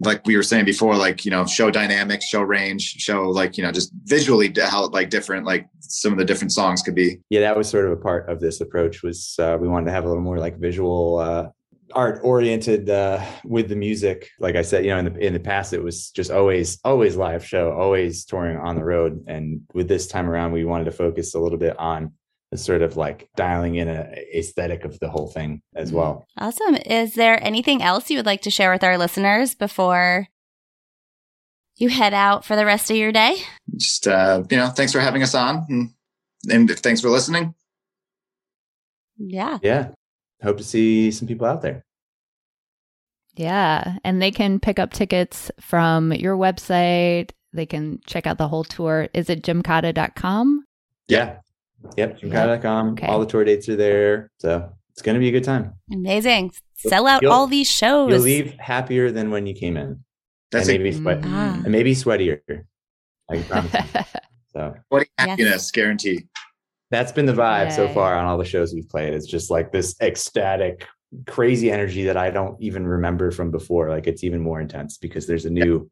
like 0.00 0.26
we 0.26 0.36
were 0.36 0.42
saying 0.42 0.64
before, 0.64 0.96
like, 0.96 1.24
you 1.24 1.30
know, 1.30 1.46
show 1.46 1.70
dynamics, 1.70 2.26
show 2.26 2.42
range, 2.42 2.82
show 2.82 3.28
like, 3.30 3.56
you 3.56 3.62
know, 3.62 3.70
just 3.70 3.92
visually 4.04 4.52
how 4.60 4.88
like 4.88 5.10
different, 5.10 5.46
like 5.46 5.68
some 5.80 6.12
of 6.12 6.18
the 6.18 6.24
different 6.24 6.52
songs 6.52 6.82
could 6.82 6.94
be. 6.94 7.20
Yeah, 7.30 7.40
that 7.40 7.56
was 7.56 7.68
sort 7.68 7.86
of 7.86 7.92
a 7.92 7.96
part 7.96 8.28
of 8.28 8.40
this 8.40 8.60
approach 8.60 9.02
was 9.02 9.36
uh, 9.38 9.56
we 9.60 9.68
wanted 9.68 9.86
to 9.86 9.92
have 9.92 10.04
a 10.04 10.08
little 10.08 10.22
more 10.22 10.38
like 10.38 10.58
visual 10.58 11.18
uh, 11.18 11.48
art 11.94 12.20
oriented 12.22 12.90
uh, 12.90 13.24
with 13.44 13.68
the 13.68 13.76
music. 13.76 14.30
Like 14.40 14.56
I 14.56 14.62
said, 14.62 14.84
you 14.84 14.90
know, 14.90 14.98
in 14.98 15.04
the 15.04 15.18
in 15.26 15.32
the 15.32 15.40
past, 15.40 15.72
it 15.72 15.82
was 15.82 16.10
just 16.10 16.30
always 16.30 16.78
always 16.84 17.16
live 17.16 17.44
show, 17.44 17.72
always 17.72 18.24
touring 18.24 18.56
on 18.56 18.76
the 18.76 18.84
road. 18.84 19.24
And 19.28 19.62
with 19.74 19.88
this 19.88 20.06
time 20.06 20.28
around, 20.28 20.52
we 20.52 20.64
wanted 20.64 20.84
to 20.84 20.92
focus 20.92 21.34
a 21.34 21.38
little 21.38 21.58
bit 21.58 21.78
on 21.78 22.12
the 22.52 22.58
sort 22.58 22.82
of 22.82 22.98
like 22.98 23.30
dialing 23.34 23.76
in 23.76 23.88
a 23.88 24.14
aesthetic 24.36 24.84
of 24.84 25.00
the 25.00 25.08
whole 25.08 25.26
thing 25.26 25.62
as 25.74 25.88
mm-hmm. 25.88 25.96
well. 25.96 26.26
Awesome. 26.36 26.74
Is 26.74 27.14
there 27.14 27.42
anything 27.42 27.82
else 27.82 28.10
you 28.10 28.18
would 28.18 28.26
like 28.26 28.42
to 28.42 28.50
share 28.50 28.70
with 28.70 28.84
our 28.84 28.98
listeners 28.98 29.54
before 29.54 30.28
you 31.76 31.88
head 31.88 32.12
out 32.12 32.44
for 32.44 32.54
the 32.54 32.66
rest 32.66 32.90
of 32.90 32.96
your 32.98 33.10
day? 33.10 33.38
Just 33.74 34.06
uh, 34.06 34.44
you 34.50 34.58
know, 34.58 34.68
thanks 34.68 34.92
for 34.92 35.00
having 35.00 35.22
us 35.22 35.34
on, 35.34 35.64
and, 35.70 35.90
and 36.50 36.70
thanks 36.78 37.00
for 37.00 37.08
listening. 37.08 37.54
Yeah. 39.16 39.58
Yeah. 39.62 39.88
Hope 40.42 40.58
to 40.58 40.64
see 40.64 41.10
some 41.10 41.26
people 41.26 41.46
out 41.46 41.62
there. 41.62 41.86
Yeah. 43.34 43.96
And 44.04 44.20
they 44.20 44.30
can 44.30 44.60
pick 44.60 44.78
up 44.78 44.92
tickets 44.92 45.50
from 45.58 46.12
your 46.12 46.36
website. 46.36 47.30
They 47.54 47.64
can 47.64 48.00
check 48.06 48.26
out 48.26 48.36
the 48.36 48.48
whole 48.48 48.64
tour. 48.64 49.08
Is 49.14 49.30
it 49.30 49.42
jimkata.com? 49.42 50.66
Yeah. 51.08 51.38
Yep. 51.96 52.20
Jimkata.com. 52.20 52.90
Okay. 52.92 53.06
All 53.06 53.20
the 53.20 53.26
tour 53.26 53.44
dates 53.44 53.68
are 53.68 53.76
there. 53.76 54.30
So 54.38 54.72
it's 54.90 55.02
going 55.02 55.14
to 55.14 55.20
be 55.20 55.28
a 55.28 55.32
good 55.32 55.44
time. 55.44 55.74
Amazing. 55.92 56.52
Sell 56.76 57.06
out 57.06 57.22
you'll, 57.22 57.32
all 57.32 57.46
these 57.46 57.70
shows. 57.70 58.10
You'll 58.10 58.20
leave 58.20 58.54
happier 58.58 59.10
than 59.10 59.30
when 59.30 59.46
you 59.46 59.54
came 59.54 59.76
in. 59.76 60.04
That's 60.50 60.68
and 60.68 60.82
maybe, 60.82 60.96
sweat, 60.96 61.20
ah. 61.24 61.60
and 61.62 61.72
maybe 61.72 61.94
sweatier. 61.94 62.40
I 63.30 63.40
promise 63.42 63.72
So, 64.52 64.74
what 64.90 65.06
happiness 65.16 65.50
yes. 65.52 65.70
guarantee. 65.70 66.26
That's 66.90 67.10
been 67.10 67.24
the 67.24 67.32
vibe 67.32 67.70
Yay. 67.70 67.76
so 67.76 67.88
far 67.88 68.14
on 68.14 68.26
all 68.26 68.36
the 68.36 68.44
shows 68.44 68.74
we've 68.74 68.88
played. 68.88 69.14
It's 69.14 69.26
just 69.26 69.50
like 69.50 69.72
this 69.72 69.96
ecstatic, 70.02 70.86
crazy 71.26 71.70
energy 71.70 72.04
that 72.04 72.18
I 72.18 72.30
don't 72.30 72.60
even 72.60 72.86
remember 72.86 73.30
from 73.30 73.50
before. 73.50 73.88
Like 73.88 74.06
it's 74.06 74.24
even 74.24 74.40
more 74.40 74.60
intense 74.60 74.98
because 74.98 75.26
there's 75.26 75.46
a 75.46 75.50
new 75.50 75.90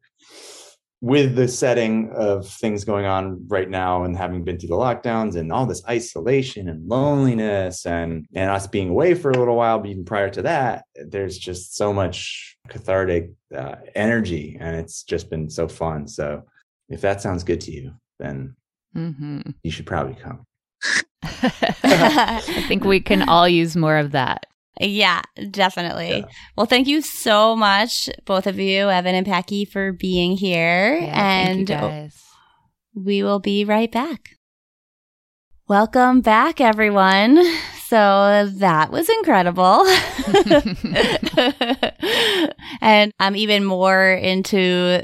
with 1.01 1.35
the 1.35 1.47
setting 1.47 2.11
of 2.11 2.47
things 2.47 2.83
going 2.83 3.05
on 3.05 3.43
right 3.47 3.69
now 3.69 4.03
and 4.03 4.15
having 4.15 4.43
been 4.43 4.59
through 4.59 4.69
the 4.69 4.75
lockdowns 4.75 5.35
and 5.35 5.51
all 5.51 5.65
this 5.65 5.83
isolation 5.89 6.69
and 6.69 6.87
loneliness 6.87 7.87
and 7.87 8.27
and 8.35 8.51
us 8.51 8.67
being 8.67 8.89
away 8.89 9.15
for 9.15 9.31
a 9.31 9.37
little 9.37 9.55
while 9.55 9.79
but 9.79 9.89
even 9.89 10.05
prior 10.05 10.29
to 10.29 10.43
that 10.43 10.85
there's 11.07 11.39
just 11.39 11.75
so 11.75 11.91
much 11.91 12.55
cathartic 12.69 13.31
uh, 13.55 13.75
energy 13.95 14.57
and 14.59 14.75
it's 14.75 15.01
just 15.03 15.29
been 15.29 15.49
so 15.49 15.67
fun. 15.67 16.07
So 16.07 16.43
if 16.87 17.01
that 17.01 17.19
sounds 17.19 17.43
good 17.43 17.61
to 17.61 17.71
you 17.71 17.93
then 18.19 18.55
mm-hmm. 18.95 19.41
you 19.63 19.71
should 19.71 19.87
probably 19.87 20.15
come. 20.15 20.45
I 21.23 22.65
think 22.67 22.83
we 22.83 22.99
can 22.99 23.27
all 23.27 23.47
use 23.47 23.75
more 23.75 23.97
of 23.97 24.11
that 24.11 24.45
yeah, 24.81 25.21
definitely. 25.49 26.19
Yeah. 26.19 26.25
Well, 26.57 26.65
thank 26.65 26.87
you 26.87 27.01
so 27.01 27.55
much, 27.55 28.09
both 28.25 28.47
of 28.47 28.59
you, 28.59 28.89
Evan 28.89 29.15
and 29.15 29.25
Packy, 29.25 29.65
for 29.65 29.93
being 29.93 30.37
here. 30.37 30.97
Yeah, 30.97 31.21
and 31.21 32.11
we 32.95 33.23
will 33.23 33.39
be 33.39 33.65
right 33.65 33.91
back. 33.91 34.31
Welcome 35.67 36.21
back, 36.21 36.59
everyone. 36.59 37.39
So 37.91 38.49
that 38.59 38.89
was 38.89 39.09
incredible. 39.09 39.85
and 42.81 43.11
I'm 43.19 43.35
even 43.35 43.65
more 43.65 44.13
into 44.13 45.03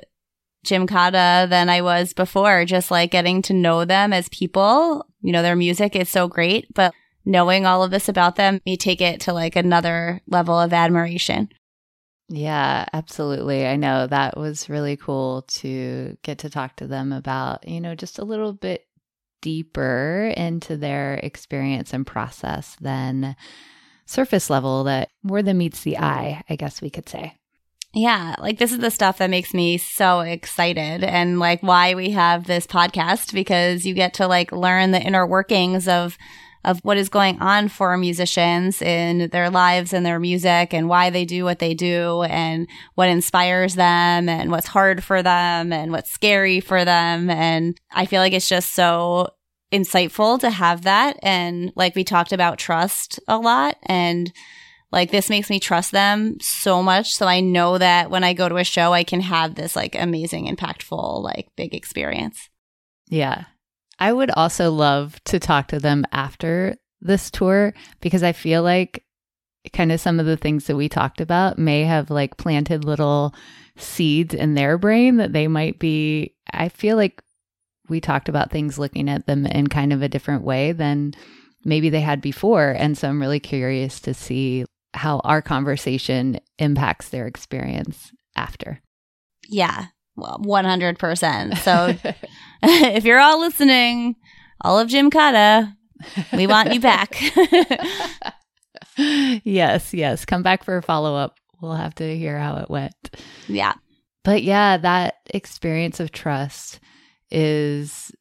Jim 0.63 0.87
Jimkata 0.87 1.49
than 1.49 1.67
I 1.67 1.81
was 1.81 2.13
before, 2.13 2.63
just 2.63 2.89
like 2.89 3.11
getting 3.11 3.41
to 3.41 3.53
know 3.53 3.83
them 3.83 4.13
as 4.13 4.29
people. 4.29 5.05
You 5.19 5.33
know, 5.33 5.41
their 5.41 5.57
music 5.57 5.97
is 5.97 6.07
so 6.07 6.29
great, 6.29 6.73
but 6.73 6.93
knowing 7.27 7.65
all 7.65 7.83
of 7.83 7.91
this 7.91 8.07
about 8.07 8.37
them, 8.37 8.61
you 8.65 8.77
take 8.77 9.01
it 9.01 9.19
to 9.21 9.33
like 9.33 9.55
another 9.55 10.21
level 10.27 10.57
of 10.59 10.73
admiration. 10.73 11.49
Yeah, 12.29 12.85
absolutely. 12.93 13.67
I 13.67 13.75
know 13.75 14.07
that 14.07 14.37
was 14.37 14.69
really 14.69 14.97
cool 14.97 15.43
to 15.43 16.17
get 16.23 16.39
to 16.39 16.49
talk 16.49 16.77
to 16.77 16.87
them 16.87 17.11
about, 17.11 17.67
you 17.67 17.79
know, 17.79 17.95
just 17.95 18.17
a 18.17 18.25
little 18.25 18.53
bit 18.53 18.85
deeper 19.41 20.33
into 20.35 20.77
their 20.77 21.15
experience 21.15 21.93
and 21.93 22.07
process 22.07 22.75
than 22.81 23.35
surface 24.05 24.49
level 24.49 24.85
that 24.85 25.09
more 25.21 25.43
than 25.43 25.57
meets 25.57 25.83
the 25.83 25.97
eye, 25.97 26.43
I 26.49 26.55
guess 26.55 26.81
we 26.81 26.89
could 26.89 27.07
say. 27.07 27.35
Yeah, 27.93 28.35
like 28.39 28.57
this 28.57 28.71
is 28.71 28.79
the 28.79 28.91
stuff 28.91 29.17
that 29.17 29.29
makes 29.29 29.53
me 29.53 29.77
so 29.77 30.21
excited 30.21 31.03
and 31.03 31.39
like 31.39 31.61
why 31.61 31.95
we 31.95 32.11
have 32.11 32.45
this 32.45 32.67
podcast 32.67 33.33
because 33.33 33.85
you 33.85 33.93
get 33.93 34.13
to 34.15 34.27
like 34.27 34.51
learn 34.51 34.91
the 34.91 35.01
inner 35.01 35.25
workings 35.25 35.87
of 35.87 36.17
of 36.67 36.79
what 36.83 36.97
is 36.97 37.07
going 37.07 37.39
on 37.39 37.69
for 37.69 37.95
musicians 37.95 38.81
in 38.81 39.29
their 39.29 39.49
lives 39.49 39.93
and 39.93 40.05
their 40.05 40.19
music 40.19 40.73
and 40.73 40.89
why 40.89 41.09
they 41.09 41.23
do 41.23 41.45
what 41.45 41.59
they 41.59 41.73
do 41.73 42.23
and 42.23 42.67
what 42.95 43.07
inspires 43.07 43.75
them 43.75 44.27
and 44.27 44.51
what's 44.51 44.67
hard 44.67 45.01
for 45.01 45.23
them 45.23 45.71
and 45.71 45.93
what's 45.93 46.11
scary 46.11 46.59
for 46.59 46.83
them. 46.83 47.29
And 47.29 47.79
I 47.93 48.05
feel 48.05 48.19
like 48.19 48.33
it's 48.33 48.49
just 48.49 48.75
so 48.75 49.29
insightful 49.71 50.41
to 50.41 50.49
have 50.49 50.81
that. 50.81 51.17
And 51.23 51.71
like 51.77 51.95
we 51.95 52.03
talked 52.03 52.33
about 52.33 52.57
trust 52.57 53.17
a 53.29 53.37
lot 53.37 53.77
and 53.83 54.33
like 54.91 55.09
this 55.09 55.29
makes 55.29 55.49
me 55.49 55.61
trust 55.61 55.93
them 55.93 56.37
so 56.41 56.83
much. 56.83 57.13
So 57.13 57.27
I 57.27 57.39
know 57.39 57.77
that 57.77 58.11
when 58.11 58.25
I 58.25 58.33
go 58.33 58.49
to 58.49 58.57
a 58.57 58.65
show, 58.65 58.91
I 58.91 59.05
can 59.05 59.21
have 59.21 59.55
this 59.55 59.73
like 59.73 59.95
amazing, 59.95 60.53
impactful, 60.53 61.23
like 61.23 61.47
big 61.55 61.73
experience. 61.73 62.49
Yeah. 63.07 63.45
I 63.99 64.13
would 64.13 64.31
also 64.31 64.71
love 64.71 65.21
to 65.25 65.39
talk 65.39 65.69
to 65.69 65.79
them 65.79 66.05
after 66.11 66.75
this 67.01 67.31
tour 67.31 67.73
because 68.01 68.23
I 68.23 68.31
feel 68.31 68.63
like 68.63 69.03
kind 69.73 69.91
of 69.91 69.99
some 69.99 70.19
of 70.19 70.25
the 70.25 70.37
things 70.37 70.65
that 70.65 70.75
we 70.75 70.87
talked 70.87 71.19
about 71.21 71.57
may 71.57 71.83
have 71.83 72.09
like 72.09 72.37
planted 72.37 72.85
little 72.85 73.33
seeds 73.75 74.33
in 74.33 74.53
their 74.53 74.77
brain 74.77 75.17
that 75.17 75.33
they 75.33 75.47
might 75.47 75.79
be. 75.79 76.35
I 76.51 76.69
feel 76.69 76.95
like 76.95 77.21
we 77.89 78.01
talked 78.01 78.29
about 78.29 78.51
things 78.51 78.79
looking 78.79 79.09
at 79.09 79.27
them 79.27 79.45
in 79.45 79.67
kind 79.67 79.93
of 79.93 80.01
a 80.01 80.09
different 80.09 80.43
way 80.43 80.71
than 80.71 81.13
maybe 81.63 81.89
they 81.89 82.01
had 82.01 82.21
before. 82.21 82.71
And 82.77 82.97
so 82.97 83.09
I'm 83.09 83.21
really 83.21 83.39
curious 83.39 83.99
to 84.01 84.13
see 84.13 84.65
how 84.93 85.19
our 85.19 85.41
conversation 85.41 86.39
impacts 86.59 87.09
their 87.09 87.27
experience 87.27 88.11
after. 88.35 88.81
Yeah, 89.47 89.87
100%. 90.17 91.57
So 91.59 91.95
if 92.63 93.05
you're 93.05 93.19
all 93.19 93.39
listening, 93.39 94.15
all 94.61 94.79
of 94.79 94.89
Jimkata, 94.89 95.75
we 96.33 96.47
want 96.47 96.73
you 96.73 96.79
back. 96.79 97.15
yes, 98.97 99.93
yes. 99.93 100.25
Come 100.25 100.41
back 100.41 100.63
for 100.63 100.77
a 100.77 100.81
follow 100.81 101.15
up. 101.15 101.37
We'll 101.61 101.73
have 101.73 101.95
to 101.95 102.17
hear 102.17 102.39
how 102.39 102.57
it 102.57 102.69
went. 102.69 103.15
Yeah. 103.47 103.73
But 104.23 104.43
yeah, 104.43 104.77
that 104.77 105.15
experience 105.27 105.99
of 105.99 106.11
trust 106.11 106.79
is, 107.29 108.11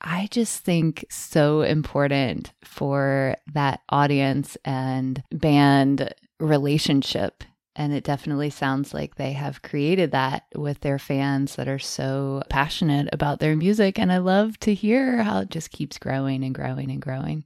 I 0.00 0.28
just 0.30 0.64
think, 0.64 1.04
so 1.10 1.60
important 1.62 2.52
for 2.64 3.36
that 3.52 3.80
audience 3.90 4.56
and 4.64 5.22
band 5.30 6.14
relationship. 6.40 7.44
And 7.78 7.92
it 7.92 8.04
definitely 8.04 8.48
sounds 8.48 8.94
like 8.94 9.16
they 9.16 9.32
have 9.32 9.60
created 9.60 10.10
that 10.12 10.44
with 10.54 10.80
their 10.80 10.98
fans 10.98 11.56
that 11.56 11.68
are 11.68 11.78
so 11.78 12.42
passionate 12.48 13.10
about 13.12 13.38
their 13.38 13.54
music. 13.54 13.98
And 13.98 14.10
I 14.10 14.16
love 14.16 14.58
to 14.60 14.72
hear 14.72 15.22
how 15.22 15.40
it 15.40 15.50
just 15.50 15.70
keeps 15.70 15.98
growing 15.98 16.42
and 16.42 16.54
growing 16.54 16.90
and 16.90 17.02
growing. 17.02 17.44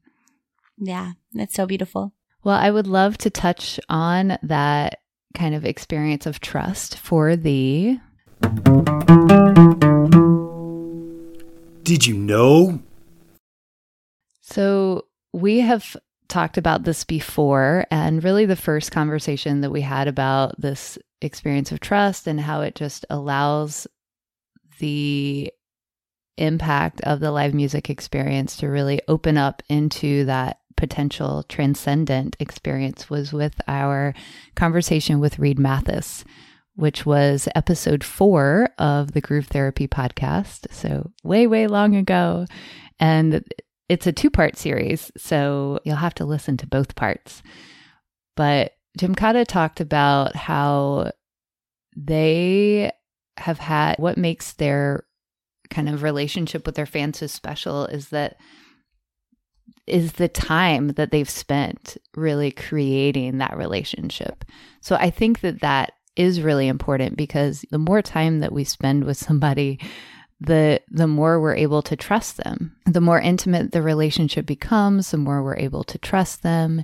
Yeah, 0.78 1.12
that's 1.32 1.54
so 1.54 1.66
beautiful. 1.66 2.12
Well, 2.44 2.56
I 2.56 2.70
would 2.70 2.86
love 2.86 3.18
to 3.18 3.30
touch 3.30 3.80
on 3.88 4.38
that 4.44 5.00
kind 5.34 5.52
of 5.54 5.64
experience 5.64 6.26
of 6.26 6.40
trust 6.40 6.96
for 6.96 7.34
the. 7.34 7.98
Did 11.82 12.06
you 12.06 12.14
know? 12.14 12.80
So, 14.40 15.06
we 15.32 15.58
have 15.58 15.96
talked 16.30 16.56
about 16.56 16.84
this 16.84 17.04
before, 17.04 17.84
and 17.90 18.24
really 18.24 18.46
the 18.46 18.56
first 18.56 18.90
conversation 18.90 19.60
that 19.60 19.70
we 19.70 19.82
had 19.82 20.08
about 20.08 20.58
this 20.60 20.98
experience 21.20 21.70
of 21.72 21.80
trust 21.80 22.26
and 22.26 22.40
how 22.40 22.62
it 22.62 22.74
just 22.74 23.04
allows 23.10 23.86
the 24.78 25.52
impact 26.38 27.02
of 27.02 27.20
the 27.20 27.30
live 27.30 27.52
music 27.52 27.90
experience 27.90 28.56
to 28.56 28.68
really 28.68 29.00
open 29.08 29.36
up 29.36 29.62
into 29.68 30.24
that 30.24 30.58
potential 30.76 31.42
transcendent 31.42 32.36
experience 32.40 33.10
was 33.10 33.32
with 33.32 33.60
our 33.68 34.14
conversation 34.54 35.20
with 35.20 35.38
Reed 35.38 35.58
Mathis, 35.58 36.24
which 36.74 37.04
was 37.04 37.48
episode 37.54 38.02
four 38.02 38.70
of 38.78 39.12
the 39.12 39.20
Groove 39.20 39.48
Therapy 39.48 39.86
podcast. 39.86 40.72
So, 40.72 41.10
way, 41.22 41.46
way 41.46 41.66
long 41.66 41.96
ago. 41.96 42.46
And 42.98 43.44
it's 43.90 44.06
a 44.06 44.12
two 44.12 44.30
part 44.30 44.56
series, 44.56 45.10
so 45.16 45.80
you'll 45.84 45.96
have 45.96 46.14
to 46.14 46.24
listen 46.24 46.56
to 46.58 46.66
both 46.68 46.94
parts. 46.94 47.42
But 48.36 48.74
Jimkata 48.96 49.44
talked 49.44 49.80
about 49.80 50.36
how 50.36 51.10
they 51.96 52.92
have 53.36 53.58
had 53.58 53.96
what 53.98 54.16
makes 54.16 54.52
their 54.52 55.06
kind 55.70 55.88
of 55.88 56.04
relationship 56.04 56.66
with 56.66 56.76
their 56.76 56.86
fans 56.86 57.18
so 57.18 57.26
special 57.26 57.86
is 57.86 58.10
that 58.10 58.36
is 59.88 60.12
the 60.12 60.28
time 60.28 60.90
that 60.90 61.10
they've 61.10 61.28
spent 61.28 61.96
really 62.14 62.52
creating 62.52 63.38
that 63.38 63.56
relationship. 63.56 64.44
So 64.80 64.94
I 64.94 65.10
think 65.10 65.40
that 65.40 65.62
that 65.62 65.94
is 66.14 66.42
really 66.42 66.68
important 66.68 67.16
because 67.16 67.64
the 67.72 67.78
more 67.78 68.02
time 68.02 68.38
that 68.38 68.52
we 68.52 68.62
spend 68.62 69.02
with 69.02 69.16
somebody 69.16 69.80
the 70.40 70.80
the 70.88 71.06
more 71.06 71.40
we're 71.40 71.54
able 71.54 71.82
to 71.82 71.96
trust 71.96 72.38
them. 72.38 72.76
The 72.86 73.00
more 73.00 73.20
intimate 73.20 73.72
the 73.72 73.82
relationship 73.82 74.46
becomes, 74.46 75.10
the 75.10 75.18
more 75.18 75.42
we're 75.42 75.56
able 75.56 75.84
to 75.84 75.98
trust 75.98 76.42
them. 76.42 76.82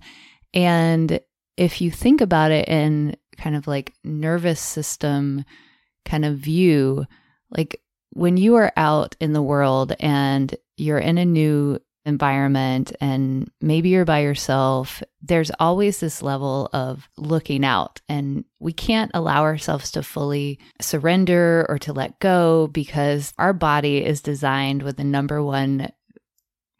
And 0.53 1.21
if 1.57 1.81
you 1.81 1.91
think 1.91 2.21
about 2.21 2.51
it 2.51 2.69
in 2.69 3.17
kind 3.39 3.57
of 3.57 3.67
like 3.67 3.95
nervous 4.05 4.61
system 4.61 5.45
kind 6.05 6.25
of 6.25 6.39
view, 6.39 7.07
like 7.51 7.81
when 8.11 8.37
you 8.37 8.57
are 8.57 8.73
out 8.77 9.17
in 9.21 9.33
the 9.33 9.43
world 9.43 9.95
and 10.01 10.55
you're 10.77 10.99
in 10.99 11.19
a 11.19 11.25
new 11.25 11.79
environment 12.07 12.93
and 13.01 13.51
maybe 13.61 13.91
you're 13.91 14.05
by 14.05 14.21
yourself, 14.21 15.03
there's 15.21 15.51
always 15.59 15.99
this 16.01 16.23
level 16.23 16.71
of 16.73 17.09
looking 17.19 17.65
out. 17.65 18.01
And 18.09 18.45
we 18.61 18.73
can't 18.73 19.11
allow 19.13 19.43
ourselves 19.43 19.91
to 19.93 20.03
fully 20.03 20.61
surrender 20.81 21.67
or 21.69 21.79
to 21.81 21.93
let 21.93 22.21
go 22.21 22.69
because 22.69 23.35
our 23.39 23.53
body 23.53 24.05
is 24.05 24.23
designed 24.23 24.83
with 24.83 24.97
the 24.97 25.05
number 25.05 25.43
one 25.43 25.91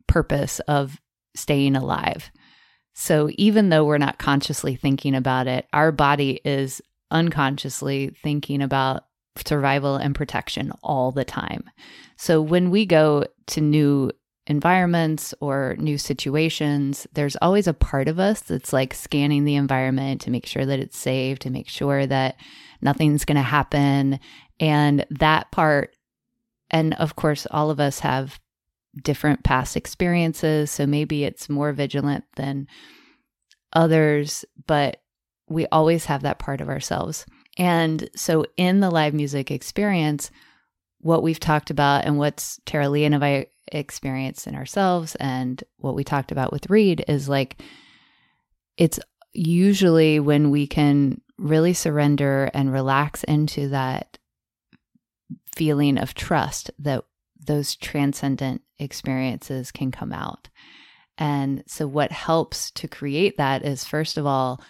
purpose 0.07 0.61
of 0.61 1.01
staying 1.35 1.77
alive. 1.77 2.31
So 2.95 3.29
even 3.35 3.69
though 3.69 3.85
we're 3.85 3.99
not 3.99 4.19
consciously 4.19 4.77
thinking 4.77 5.15
about 5.15 5.49
it, 5.49 5.67
our 5.73 5.93
body 5.93 6.41
is 6.45 6.81
unconsciously 7.11 8.17
thinking 8.23 8.63
about 8.63 9.03
survival 9.45 9.97
and 9.97 10.15
protection 10.15 10.73
all 10.83 11.13
the 11.13 11.25
time. 11.25 11.65
So 12.17 12.41
when 12.41 12.71
we 12.71 12.87
go 12.87 13.25
to 13.49 13.61
new 13.61 14.13
environments 14.47 15.35
or 15.41 15.77
new 15.79 15.99
situations, 15.99 17.07
there's 17.15 17.37
always 17.43 17.67
a 17.67 17.75
part 17.75 18.09
of 18.09 18.19
us 18.19 18.41
that's 18.41 18.73
like 18.73 18.95
scanning 18.95 19.45
the 19.45 19.57
environment 19.57 20.21
to 20.23 20.31
make 20.31 20.47
sure 20.47 20.65
that 20.65 20.79
it's 20.79 20.99
safe, 20.99 21.39
to 21.41 21.51
make 21.51 21.69
sure 21.69 22.07
that 22.07 22.37
nothing's 22.81 23.25
going 23.25 23.37
to 23.37 23.43
happen. 23.43 24.21
And 24.61 25.05
that 25.11 25.51
part, 25.51 25.97
and 26.71 26.95
of 26.95 27.17
course, 27.17 27.47
all 27.51 27.71
of 27.71 27.81
us 27.81 28.01
have 28.01 28.39
different 29.03 29.45
past 29.45 29.77
experiences. 29.77 30.71
So 30.71 30.87
maybe 30.87 31.25
it's 31.25 31.49
more 31.49 31.73
vigilant 31.73 32.25
than 32.37 32.67
others, 33.73 34.45
but 34.67 35.03
we 35.49 35.67
always 35.67 36.07
have 36.07 36.23
that 36.23 36.39
part 36.39 36.61
of 36.61 36.69
ourselves. 36.69 37.27
And 37.59 38.09
so 38.15 38.45
in 38.57 38.81
the 38.81 38.91
live 38.91 39.15
music 39.15 39.51
experience, 39.51 40.31
what 41.01 41.23
we've 41.23 41.41
talked 41.41 41.71
about 41.71 42.05
and 42.05 42.19
what's 42.19 42.61
Charlie 42.67 43.05
and 43.05 43.15
I 43.15 43.47
experienced 43.73 44.47
in 44.47 44.55
ourselves 44.55 45.15
and 45.17 45.63
what 45.79 45.95
we 45.95 46.05
talked 46.05 46.33
about 46.33 46.53
with 46.53 46.71
Reed 46.71 47.05
is 47.09 47.29
like 47.29 47.61
it's 48.77 49.01
usually 49.33 50.21
when 50.21 50.51
we 50.51 50.67
can 50.67 51.21
really 51.39 51.75
surrender 51.75 52.51
and 52.55 52.73
relax 52.73 53.25
into 53.25 53.69
that 53.69 54.19
feeling 55.55 55.99
of 55.99 56.15
trust 56.15 56.71
that 56.79 57.05
those 57.47 57.77
transcendent 57.77 58.63
experiences 58.79 59.71
can 59.71 59.91
come 59.91 60.13
out. 60.13 60.49
And 61.19 61.63
so, 61.67 61.87
what 61.87 62.13
helps 62.13 62.71
to 62.73 62.89
create 62.89 63.39
that 63.39 63.65
is, 63.65 63.85
first 63.85 64.19
of 64.19 64.27
all, 64.27 64.61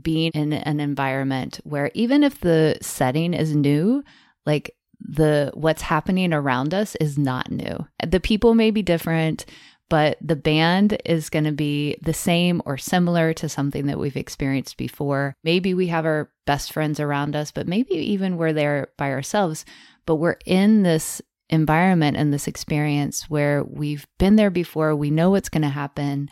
being 0.00 0.32
in 0.32 0.52
an 0.52 0.80
environment 0.80 1.60
where 1.64 1.90
even 1.94 2.22
if 2.22 2.40
the 2.40 2.78
setting 2.80 3.34
is 3.34 3.54
new, 3.54 4.02
like 4.46 4.75
the 5.00 5.50
what's 5.54 5.82
happening 5.82 6.32
around 6.32 6.74
us 6.74 6.94
is 6.96 7.18
not 7.18 7.50
new. 7.50 7.86
The 8.06 8.20
people 8.20 8.54
may 8.54 8.70
be 8.70 8.82
different, 8.82 9.44
but 9.88 10.18
the 10.20 10.36
band 10.36 10.98
is 11.04 11.30
going 11.30 11.44
to 11.44 11.52
be 11.52 11.96
the 12.02 12.14
same 12.14 12.60
or 12.64 12.76
similar 12.76 13.32
to 13.34 13.48
something 13.48 13.86
that 13.86 13.98
we've 13.98 14.16
experienced 14.16 14.76
before. 14.76 15.34
Maybe 15.44 15.74
we 15.74 15.86
have 15.88 16.04
our 16.04 16.30
best 16.44 16.72
friends 16.72 16.98
around 16.98 17.36
us, 17.36 17.52
but 17.52 17.68
maybe 17.68 17.94
even 17.94 18.36
we're 18.36 18.52
there 18.52 18.88
by 18.96 19.10
ourselves, 19.12 19.64
but 20.06 20.16
we're 20.16 20.38
in 20.44 20.82
this 20.82 21.22
environment 21.48 22.16
and 22.16 22.32
this 22.32 22.48
experience 22.48 23.30
where 23.30 23.62
we've 23.62 24.06
been 24.18 24.36
there 24.36 24.50
before. 24.50 24.96
We 24.96 25.10
know 25.10 25.30
what's 25.30 25.48
going 25.48 25.62
to 25.62 25.68
happen 25.68 26.28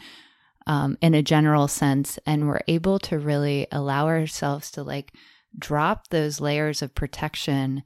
um, 0.67 0.99
in 1.01 1.15
a 1.15 1.23
general 1.23 1.69
sense, 1.69 2.19
and 2.27 2.49
we're 2.49 2.63
able 2.67 2.99
to 3.01 3.19
really 3.19 3.67
allow 3.71 4.07
ourselves 4.07 4.71
to 4.73 4.83
like 4.83 5.13
drop 5.57 6.09
those 6.09 6.41
layers 6.41 6.83
of 6.83 6.95
protection 6.95 7.85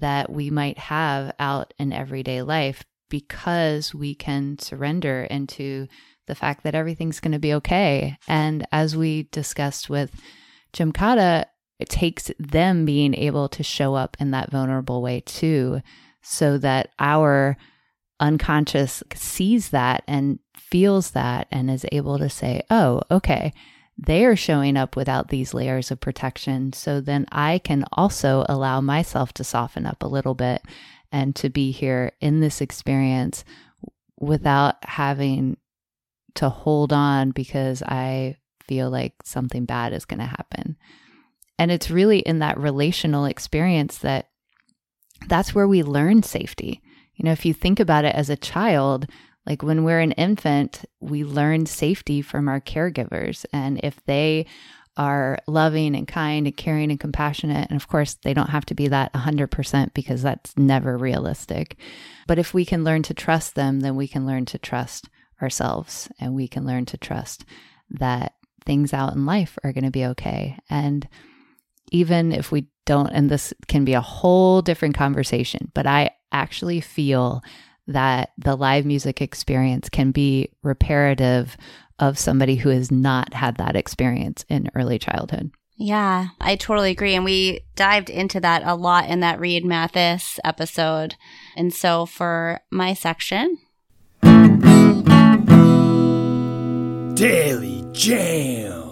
that 0.00 0.30
we 0.30 0.50
might 0.50 0.78
have 0.78 1.34
out 1.38 1.74
in 1.78 1.92
everyday 1.92 2.42
life 2.42 2.84
because 3.10 3.94
we 3.94 4.14
can 4.14 4.58
surrender 4.58 5.24
into 5.30 5.86
the 6.26 6.34
fact 6.34 6.62
that 6.62 6.74
everything's 6.74 7.20
going 7.20 7.32
to 7.32 7.38
be 7.38 7.54
okay. 7.54 8.18
And 8.28 8.66
as 8.70 8.96
we 8.96 9.28
discussed 9.32 9.88
with 9.88 10.20
Jimkata, 10.74 11.46
it 11.78 11.88
takes 11.88 12.30
them 12.38 12.84
being 12.84 13.14
able 13.14 13.48
to 13.50 13.62
show 13.62 13.94
up 13.94 14.16
in 14.20 14.32
that 14.32 14.50
vulnerable 14.50 15.00
way 15.00 15.20
too, 15.20 15.80
so 16.22 16.58
that 16.58 16.90
our 16.98 17.56
unconscious 18.20 19.02
sees 19.14 19.70
that 19.70 20.02
and 20.06 20.40
feels 20.56 21.12
that 21.12 21.46
and 21.50 21.70
is 21.70 21.86
able 21.92 22.18
to 22.18 22.28
say, 22.28 22.62
oh, 22.68 23.00
okay, 23.10 23.54
they 23.98 24.24
are 24.24 24.36
showing 24.36 24.76
up 24.76 24.94
without 24.94 25.28
these 25.28 25.52
layers 25.52 25.90
of 25.90 26.00
protection. 26.00 26.72
So 26.72 27.00
then 27.00 27.26
I 27.32 27.58
can 27.58 27.84
also 27.92 28.46
allow 28.48 28.80
myself 28.80 29.32
to 29.34 29.44
soften 29.44 29.86
up 29.86 30.02
a 30.02 30.08
little 30.08 30.34
bit 30.34 30.62
and 31.10 31.34
to 31.36 31.48
be 31.48 31.72
here 31.72 32.12
in 32.20 32.40
this 32.40 32.60
experience 32.60 33.44
without 34.16 34.76
having 34.84 35.56
to 36.34 36.48
hold 36.48 36.92
on 36.92 37.32
because 37.32 37.82
I 37.82 38.36
feel 38.66 38.90
like 38.90 39.14
something 39.24 39.64
bad 39.64 39.92
is 39.92 40.04
going 40.04 40.20
to 40.20 40.26
happen. 40.26 40.76
And 41.58 41.72
it's 41.72 41.90
really 41.90 42.20
in 42.20 42.38
that 42.38 42.58
relational 42.58 43.24
experience 43.24 43.98
that 43.98 44.28
that's 45.26 45.54
where 45.54 45.66
we 45.66 45.82
learn 45.82 46.22
safety. 46.22 46.80
You 47.14 47.24
know, 47.24 47.32
if 47.32 47.44
you 47.44 47.52
think 47.52 47.80
about 47.80 48.04
it 48.04 48.14
as 48.14 48.30
a 48.30 48.36
child, 48.36 49.08
like 49.46 49.62
when 49.62 49.84
we're 49.84 50.00
an 50.00 50.12
infant, 50.12 50.84
we 51.00 51.24
learn 51.24 51.66
safety 51.66 52.22
from 52.22 52.48
our 52.48 52.60
caregivers. 52.60 53.46
And 53.52 53.80
if 53.82 54.04
they 54.04 54.46
are 54.96 55.38
loving 55.46 55.94
and 55.94 56.08
kind 56.08 56.46
and 56.46 56.56
caring 56.56 56.90
and 56.90 57.00
compassionate, 57.00 57.70
and 57.70 57.80
of 57.80 57.88
course, 57.88 58.14
they 58.24 58.34
don't 58.34 58.50
have 58.50 58.66
to 58.66 58.74
be 58.74 58.88
that 58.88 59.12
100% 59.14 59.94
because 59.94 60.22
that's 60.22 60.56
never 60.56 60.98
realistic. 60.98 61.76
But 62.26 62.38
if 62.38 62.52
we 62.52 62.64
can 62.64 62.84
learn 62.84 63.02
to 63.04 63.14
trust 63.14 63.54
them, 63.54 63.80
then 63.80 63.96
we 63.96 64.08
can 64.08 64.26
learn 64.26 64.44
to 64.46 64.58
trust 64.58 65.08
ourselves 65.40 66.08
and 66.20 66.34
we 66.34 66.48
can 66.48 66.66
learn 66.66 66.84
to 66.86 66.98
trust 66.98 67.44
that 67.90 68.34
things 68.64 68.92
out 68.92 69.14
in 69.14 69.24
life 69.24 69.56
are 69.62 69.72
going 69.72 69.84
to 69.84 69.90
be 69.90 70.04
okay. 70.04 70.58
And 70.68 71.08
even 71.90 72.32
if 72.32 72.52
we 72.52 72.66
don't, 72.84 73.10
and 73.10 73.30
this 73.30 73.54
can 73.66 73.84
be 73.84 73.94
a 73.94 74.00
whole 74.00 74.62
different 74.62 74.96
conversation, 74.96 75.70
but 75.74 75.86
I 75.86 76.10
actually 76.32 76.80
feel 76.80 77.42
that 77.88 78.32
the 78.38 78.56
live 78.56 78.86
music 78.86 79.20
experience 79.20 79.88
can 79.88 80.12
be 80.12 80.50
reparative 80.62 81.56
of 81.98 82.18
somebody 82.18 82.56
who 82.56 82.68
has 82.68 82.90
not 82.90 83.34
had 83.34 83.56
that 83.56 83.74
experience 83.74 84.44
in 84.48 84.70
early 84.74 84.98
childhood. 84.98 85.50
Yeah, 85.76 86.28
I 86.40 86.56
totally 86.56 86.90
agree. 86.90 87.14
And 87.14 87.24
we 87.24 87.60
dived 87.76 88.10
into 88.10 88.40
that 88.40 88.62
a 88.64 88.74
lot 88.74 89.08
in 89.08 89.20
that 89.20 89.40
Reed 89.40 89.64
Mathis 89.64 90.40
episode. 90.44 91.14
And 91.56 91.72
so 91.72 92.04
for 92.04 92.60
my 92.70 92.94
section, 92.94 93.58
Daily 97.14 97.84
Jam. 97.92 98.88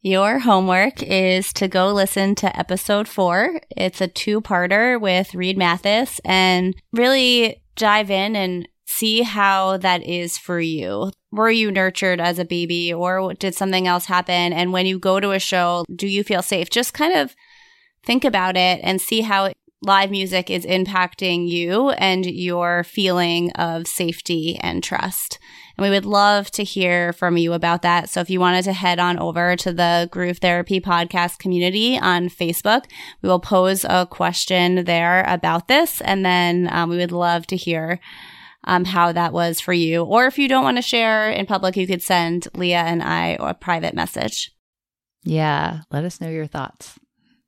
Your 0.00 0.38
homework 0.38 1.02
is 1.02 1.52
to 1.54 1.68
go 1.68 1.92
listen 1.92 2.34
to 2.36 2.58
episode 2.58 3.08
four. 3.08 3.60
It's 3.76 4.00
a 4.00 4.08
two 4.08 4.40
parter 4.40 4.98
with 4.98 5.34
Reed 5.34 5.58
Mathis 5.58 6.20
and 6.24 6.74
really 6.92 7.62
dive 7.78 8.10
in 8.10 8.36
and 8.36 8.68
see 8.86 9.22
how 9.22 9.76
that 9.78 10.02
is 10.02 10.36
for 10.36 10.60
you. 10.60 11.10
Were 11.30 11.50
you 11.50 11.70
nurtured 11.70 12.20
as 12.20 12.38
a 12.38 12.44
baby 12.44 12.92
or 12.92 13.34
did 13.34 13.54
something 13.54 13.86
else 13.86 14.06
happen? 14.06 14.52
And 14.52 14.72
when 14.72 14.86
you 14.86 14.98
go 14.98 15.20
to 15.20 15.32
a 15.32 15.38
show, 15.38 15.84
do 15.94 16.06
you 16.06 16.24
feel 16.24 16.42
safe? 16.42 16.70
Just 16.70 16.94
kind 16.94 17.14
of 17.14 17.34
think 18.02 18.24
about 18.24 18.56
it 18.56 18.80
and 18.82 19.00
see 19.00 19.20
how 19.20 19.52
live 19.82 20.10
music 20.10 20.50
is 20.50 20.64
impacting 20.64 21.48
you 21.48 21.90
and 21.90 22.26
your 22.26 22.82
feeling 22.82 23.52
of 23.52 23.86
safety 23.86 24.58
and 24.60 24.82
trust. 24.82 25.38
And 25.78 25.84
we 25.84 25.90
would 25.90 26.04
love 26.04 26.50
to 26.52 26.64
hear 26.64 27.12
from 27.12 27.36
you 27.36 27.52
about 27.52 27.82
that. 27.82 28.10
So 28.10 28.20
if 28.20 28.28
you 28.28 28.40
wanted 28.40 28.64
to 28.64 28.72
head 28.72 28.98
on 28.98 29.16
over 29.16 29.54
to 29.54 29.72
the 29.72 30.08
Groove 30.10 30.38
Therapy 30.38 30.80
podcast 30.80 31.38
community 31.38 31.96
on 31.96 32.28
Facebook, 32.28 32.86
we 33.22 33.28
will 33.28 33.38
pose 33.38 33.84
a 33.84 34.04
question 34.04 34.84
there 34.84 35.24
about 35.28 35.68
this. 35.68 36.00
And 36.00 36.26
then 36.26 36.68
um, 36.72 36.90
we 36.90 36.96
would 36.96 37.12
love 37.12 37.46
to 37.46 37.56
hear 37.56 38.00
um, 38.64 38.86
how 38.86 39.12
that 39.12 39.32
was 39.32 39.60
for 39.60 39.72
you. 39.72 40.02
Or 40.02 40.26
if 40.26 40.36
you 40.36 40.48
don't 40.48 40.64
want 40.64 40.78
to 40.78 40.82
share 40.82 41.30
in 41.30 41.46
public, 41.46 41.76
you 41.76 41.86
could 41.86 42.02
send 42.02 42.48
Leah 42.54 42.82
and 42.82 43.00
I 43.00 43.36
a 43.38 43.54
private 43.54 43.94
message. 43.94 44.50
Yeah, 45.22 45.82
let 45.92 46.02
us 46.02 46.20
know 46.20 46.28
your 46.28 46.48
thoughts. 46.48 46.98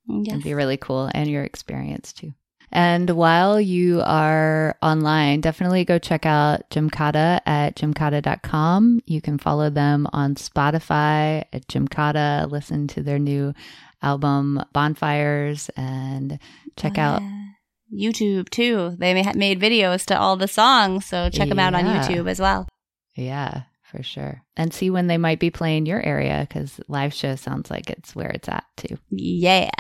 Yes. 0.09 0.35
It'd 0.35 0.45
be 0.45 0.55
really 0.55 0.77
cool 0.77 1.11
and 1.13 1.29
your 1.29 1.43
experience 1.43 2.13
too. 2.13 2.33
And 2.73 3.11
while 3.11 3.61
you 3.61 4.01
are 4.05 4.77
online, 4.81 5.41
definitely 5.41 5.85
go 5.85 5.99
check 5.99 6.25
out 6.25 6.71
Jimkata 6.71 7.41
at 7.45 7.75
jimkata.com. 7.77 9.01
You 9.07 9.21
can 9.21 9.39
follow 9.39 9.71
them 9.71 10.07
on 10.13 10.37
Spotify 10.37 11.45
at 11.53 11.67
Jimkata, 11.67 12.49
listen 12.51 12.87
to 12.89 13.03
their 13.03 13.19
new 13.19 13.55
album 14.03 14.63
Bonfires, 14.73 15.69
and 15.77 16.39
check 16.77 16.97
Oh, 16.97 17.01
out. 17.03 17.23
yeah. 17.23 17.47
YouTube 17.93 18.51
too. 18.51 18.95
They 18.99 19.15
made 19.35 19.61
videos 19.61 20.05
to 20.07 20.19
all 20.19 20.37
the 20.37 20.47
songs, 20.47 21.07
so 21.07 21.29
check 21.29 21.49
them 21.49 21.59
out 21.59 21.75
on 21.75 21.85
YouTube 21.85 22.31
as 22.31 22.39
well. 22.39 22.69
Yeah, 23.17 23.63
for 23.83 24.05
sure. 24.05 24.43
And 24.57 24.73
see 24.73 24.91
when 24.91 25.09
they 25.09 25.19
might 25.19 25.41
be 25.41 25.51
playing 25.51 25.87
your 25.87 26.01
area 26.01 26.47
because 26.49 26.79
live 26.87 27.13
show 27.13 27.35
sounds 27.35 27.69
like 27.69 27.91
it's 27.91 28.15
where 28.15 28.29
it's 28.31 28.49
at 28.49 28.63
too. 28.77 28.97
Yeah. 29.11 29.71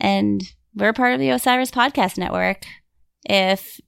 And 0.00 0.42
we're 0.74 0.92
part 0.92 1.14
of 1.14 1.20
the 1.20 1.30
Osiris 1.30 1.70
Podcast 1.70 2.18
Network. 2.18 2.64
If 3.24 3.80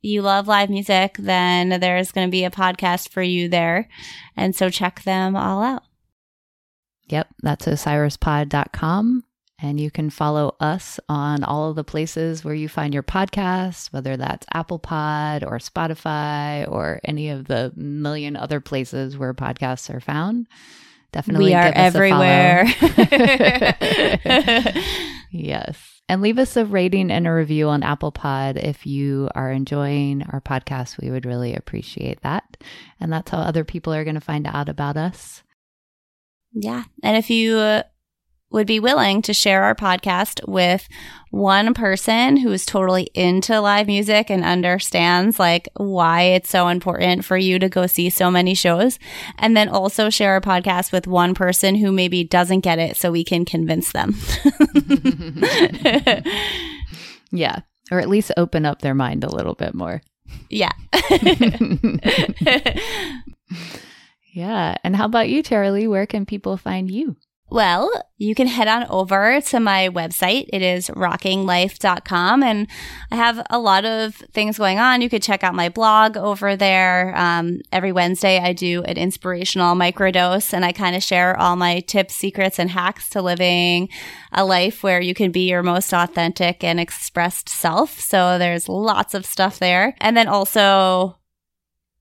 you 0.00 0.22
love 0.22 0.48
live 0.48 0.70
music, 0.70 1.16
then 1.18 1.80
there's 1.80 2.12
going 2.12 2.28
to 2.28 2.32
be 2.32 2.44
a 2.44 2.50
podcast 2.50 3.08
for 3.08 3.22
you 3.22 3.48
there. 3.48 3.88
And 4.36 4.54
so 4.54 4.70
check 4.70 5.02
them 5.02 5.36
all 5.36 5.62
out. 5.62 5.82
Yep, 7.08 7.28
that's 7.42 7.66
osirispod.com. 7.66 9.24
And 9.60 9.80
you 9.80 9.90
can 9.90 10.08
follow 10.08 10.54
us 10.60 11.00
on 11.08 11.42
all 11.42 11.68
of 11.68 11.74
the 11.74 11.82
places 11.82 12.44
where 12.44 12.54
you 12.54 12.68
find 12.68 12.94
your 12.94 13.02
podcasts, 13.02 13.92
whether 13.92 14.16
that's 14.16 14.46
Apple 14.52 14.78
Pod 14.78 15.42
or 15.42 15.58
Spotify 15.58 16.70
or 16.70 17.00
any 17.02 17.30
of 17.30 17.46
the 17.46 17.72
million 17.74 18.36
other 18.36 18.60
places 18.60 19.18
where 19.18 19.34
podcasts 19.34 19.92
are 19.92 19.98
found. 19.98 20.46
Definitely 21.10 21.46
we 21.46 21.54
are 21.54 21.72
give 21.72 21.74
us 21.74 21.78
a 21.78 21.98
everywhere. 21.98 22.66
yes. 25.32 25.97
And 26.08 26.22
leave 26.22 26.38
us 26.38 26.56
a 26.56 26.64
rating 26.64 27.10
and 27.10 27.26
a 27.26 27.32
review 27.32 27.68
on 27.68 27.82
Apple 27.82 28.12
Pod 28.12 28.56
if 28.56 28.86
you 28.86 29.28
are 29.34 29.52
enjoying 29.52 30.22
our 30.30 30.40
podcast. 30.40 31.00
We 31.00 31.10
would 31.10 31.26
really 31.26 31.54
appreciate 31.54 32.22
that. 32.22 32.56
And 32.98 33.12
that's 33.12 33.30
how 33.30 33.38
other 33.38 33.64
people 33.64 33.92
are 33.92 34.04
going 34.04 34.14
to 34.14 34.20
find 34.20 34.46
out 34.46 34.70
about 34.70 34.96
us. 34.96 35.42
Yeah. 36.54 36.84
And 37.02 37.16
if 37.16 37.28
you 37.28 37.58
uh, 37.58 37.82
would 38.50 38.66
be 38.66 38.80
willing 38.80 39.20
to 39.22 39.34
share 39.34 39.62
our 39.64 39.74
podcast 39.74 40.46
with 40.48 40.88
one 41.30 41.74
person 41.74 42.38
who 42.38 42.50
is 42.50 42.64
totally 42.64 43.10
into 43.14 43.60
live 43.60 43.86
music 43.86 44.30
and 44.30 44.42
understands 44.42 45.38
like 45.38 45.68
why 45.76 46.22
it's 46.22 46.48
so 46.48 46.68
important 46.68 47.24
for 47.24 47.36
you 47.36 47.58
to 47.58 47.68
go 47.68 47.86
see 47.86 48.08
so 48.08 48.30
many 48.30 48.54
shows 48.54 48.98
and 49.38 49.54
then 49.54 49.68
also 49.68 50.08
share 50.08 50.32
our 50.32 50.40
podcast 50.40 50.92
with 50.92 51.06
one 51.06 51.34
person 51.34 51.74
who 51.74 51.92
maybe 51.92 52.24
doesn't 52.24 52.60
get 52.60 52.78
it 52.78 52.96
so 52.96 53.12
we 53.12 53.24
can 53.24 53.44
convince 53.44 53.92
them. 53.92 54.14
Yeah. 57.30 57.60
Or 57.90 58.00
at 58.00 58.08
least 58.08 58.32
open 58.36 58.64
up 58.64 58.80
their 58.80 58.94
mind 58.94 59.24
a 59.24 59.34
little 59.34 59.54
bit 59.54 59.74
more. 59.74 60.02
yeah. 60.50 60.72
yeah. 64.32 64.76
And 64.84 64.96
how 64.96 65.06
about 65.06 65.28
you, 65.28 65.42
Charlie? 65.42 65.86
Where 65.86 66.06
can 66.06 66.26
people 66.26 66.56
find 66.56 66.90
you? 66.90 67.16
Well, 67.50 67.90
you 68.18 68.34
can 68.34 68.46
head 68.46 68.68
on 68.68 68.84
over 68.90 69.40
to 69.40 69.60
my 69.60 69.88
website. 69.88 70.46
It 70.52 70.60
is 70.60 70.88
rockinglife.com. 70.88 72.42
And 72.42 72.66
I 73.10 73.16
have 73.16 73.46
a 73.48 73.58
lot 73.58 73.86
of 73.86 74.16
things 74.32 74.58
going 74.58 74.78
on. 74.78 75.00
You 75.00 75.08
could 75.08 75.22
check 75.22 75.42
out 75.42 75.54
my 75.54 75.70
blog 75.70 76.16
over 76.18 76.56
there. 76.56 77.16
Um, 77.16 77.60
every 77.72 77.92
Wednesday, 77.92 78.38
I 78.38 78.52
do 78.52 78.82
an 78.82 78.98
inspirational 78.98 79.76
microdose 79.76 80.52
and 80.52 80.64
I 80.64 80.72
kind 80.72 80.94
of 80.94 81.02
share 81.02 81.38
all 81.38 81.56
my 81.56 81.80
tips, 81.80 82.14
secrets, 82.14 82.58
and 82.58 82.70
hacks 82.70 83.08
to 83.10 83.22
living 83.22 83.88
a 84.32 84.44
life 84.44 84.82
where 84.82 85.00
you 85.00 85.14
can 85.14 85.30
be 85.30 85.48
your 85.48 85.62
most 85.62 85.94
authentic 85.94 86.62
and 86.62 86.78
expressed 86.78 87.48
self. 87.48 87.98
So 87.98 88.38
there's 88.38 88.68
lots 88.68 89.14
of 89.14 89.24
stuff 89.24 89.58
there. 89.58 89.94
And 90.00 90.16
then 90.16 90.28
also, 90.28 91.17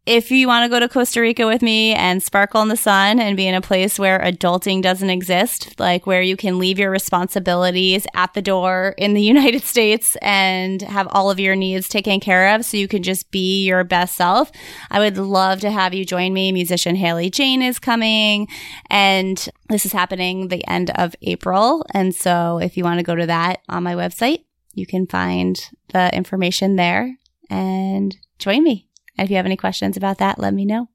if 0.07 0.31
you 0.31 0.47
want 0.47 0.63
to 0.63 0.69
go 0.69 0.79
to 0.79 0.87
Costa 0.87 1.19
Rica 1.19 1.45
with 1.45 1.61
me 1.61 1.93
and 1.93 2.23
sparkle 2.23 2.61
in 2.61 2.69
the 2.69 2.77
sun 2.77 3.19
and 3.19 3.35
be 3.35 3.45
in 3.45 3.53
a 3.53 3.59
place 3.59 3.99
where 3.99 4.19
adulting 4.19 4.81
doesn't 4.81 5.09
exist, 5.09 5.77
like 5.81 6.07
where 6.07 6.21
you 6.21 6.37
can 6.37 6.59
leave 6.59 6.79
your 6.79 6.89
responsibilities 6.89 8.07
at 8.13 8.33
the 8.33 8.41
door 8.41 8.95
in 8.97 9.13
the 9.13 9.21
United 9.33 9.63
States 9.63 10.15
and 10.21 10.81
have 10.81 11.09
all 11.11 11.29
of 11.29 11.41
your 11.41 11.57
needs 11.57 11.89
taken 11.89 12.21
care 12.21 12.55
of 12.55 12.63
so 12.63 12.77
you 12.77 12.87
can 12.87 13.03
just 13.03 13.29
be 13.31 13.65
your 13.65 13.83
best 13.83 14.15
self, 14.15 14.49
I 14.89 14.99
would 14.99 15.17
love 15.17 15.59
to 15.59 15.71
have 15.71 15.93
you 15.93 16.05
join 16.05 16.33
me. 16.33 16.53
Musician 16.53 16.95
Hayley 16.95 17.29
Jane 17.29 17.61
is 17.61 17.77
coming 17.77 18.47
and 18.89 19.49
this 19.67 19.85
is 19.85 19.91
happening 19.91 20.47
the 20.47 20.65
end 20.67 20.89
of 20.91 21.17
April. 21.21 21.85
And 21.93 22.15
so 22.15 22.59
if 22.59 22.77
you 22.77 22.85
want 22.85 22.99
to 22.99 23.03
go 23.03 23.15
to 23.15 23.25
that 23.25 23.59
on 23.67 23.83
my 23.83 23.93
website, 23.93 24.45
you 24.73 24.85
can 24.85 25.05
find 25.05 25.59
the 25.89 26.15
information 26.15 26.77
there 26.77 27.17
and 27.49 28.15
join 28.39 28.63
me. 28.63 28.86
And 29.17 29.25
if 29.25 29.31
you 29.31 29.37
have 29.37 29.45
any 29.45 29.57
questions 29.57 29.97
about 29.97 30.19
that, 30.19 30.39
let 30.39 30.53
me 30.53 30.65
know. 30.65 30.89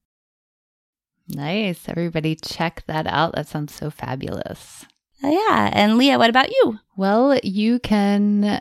Nice. 1.29 1.89
Everybody 1.89 2.37
check 2.37 2.85
that 2.87 3.07
out. 3.07 3.35
That 3.35 3.49
sounds 3.49 3.75
so 3.75 3.91
fabulous. 3.91 4.85
Oh, 5.23 5.31
yeah. 5.31 5.71
And 5.73 5.99
Leah, 5.99 6.19
what 6.19 6.31
about 6.31 6.51
you? 6.51 6.79
Well, 6.97 7.39
you 7.43 7.79
can 7.79 8.61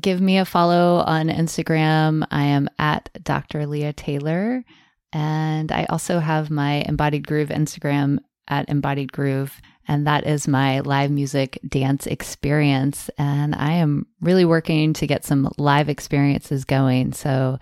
give 0.00 0.20
me 0.20 0.38
a 0.38 0.44
follow 0.44 1.04
on 1.06 1.28
Instagram. 1.28 2.26
I 2.30 2.44
am 2.44 2.68
at 2.78 3.10
Dr. 3.22 3.66
Leah 3.66 3.92
Taylor. 3.92 4.64
And 5.12 5.72
I 5.72 5.86
also 5.86 6.20
have 6.20 6.50
my 6.50 6.84
Embodied 6.86 7.26
Groove 7.26 7.48
Instagram 7.48 8.18
at 8.48 8.68
Embodied 8.68 9.12
Groove. 9.12 9.60
And 9.88 10.06
that 10.06 10.26
is 10.26 10.46
my 10.46 10.80
live 10.80 11.10
music 11.10 11.58
dance 11.68 12.06
experience. 12.06 13.10
And 13.18 13.54
I 13.54 13.72
am 13.72 14.06
really 14.20 14.44
working 14.44 14.92
to 14.94 15.06
get 15.06 15.24
some 15.24 15.50
live 15.58 15.88
experiences 15.88 16.64
going. 16.64 17.12
So 17.12 17.58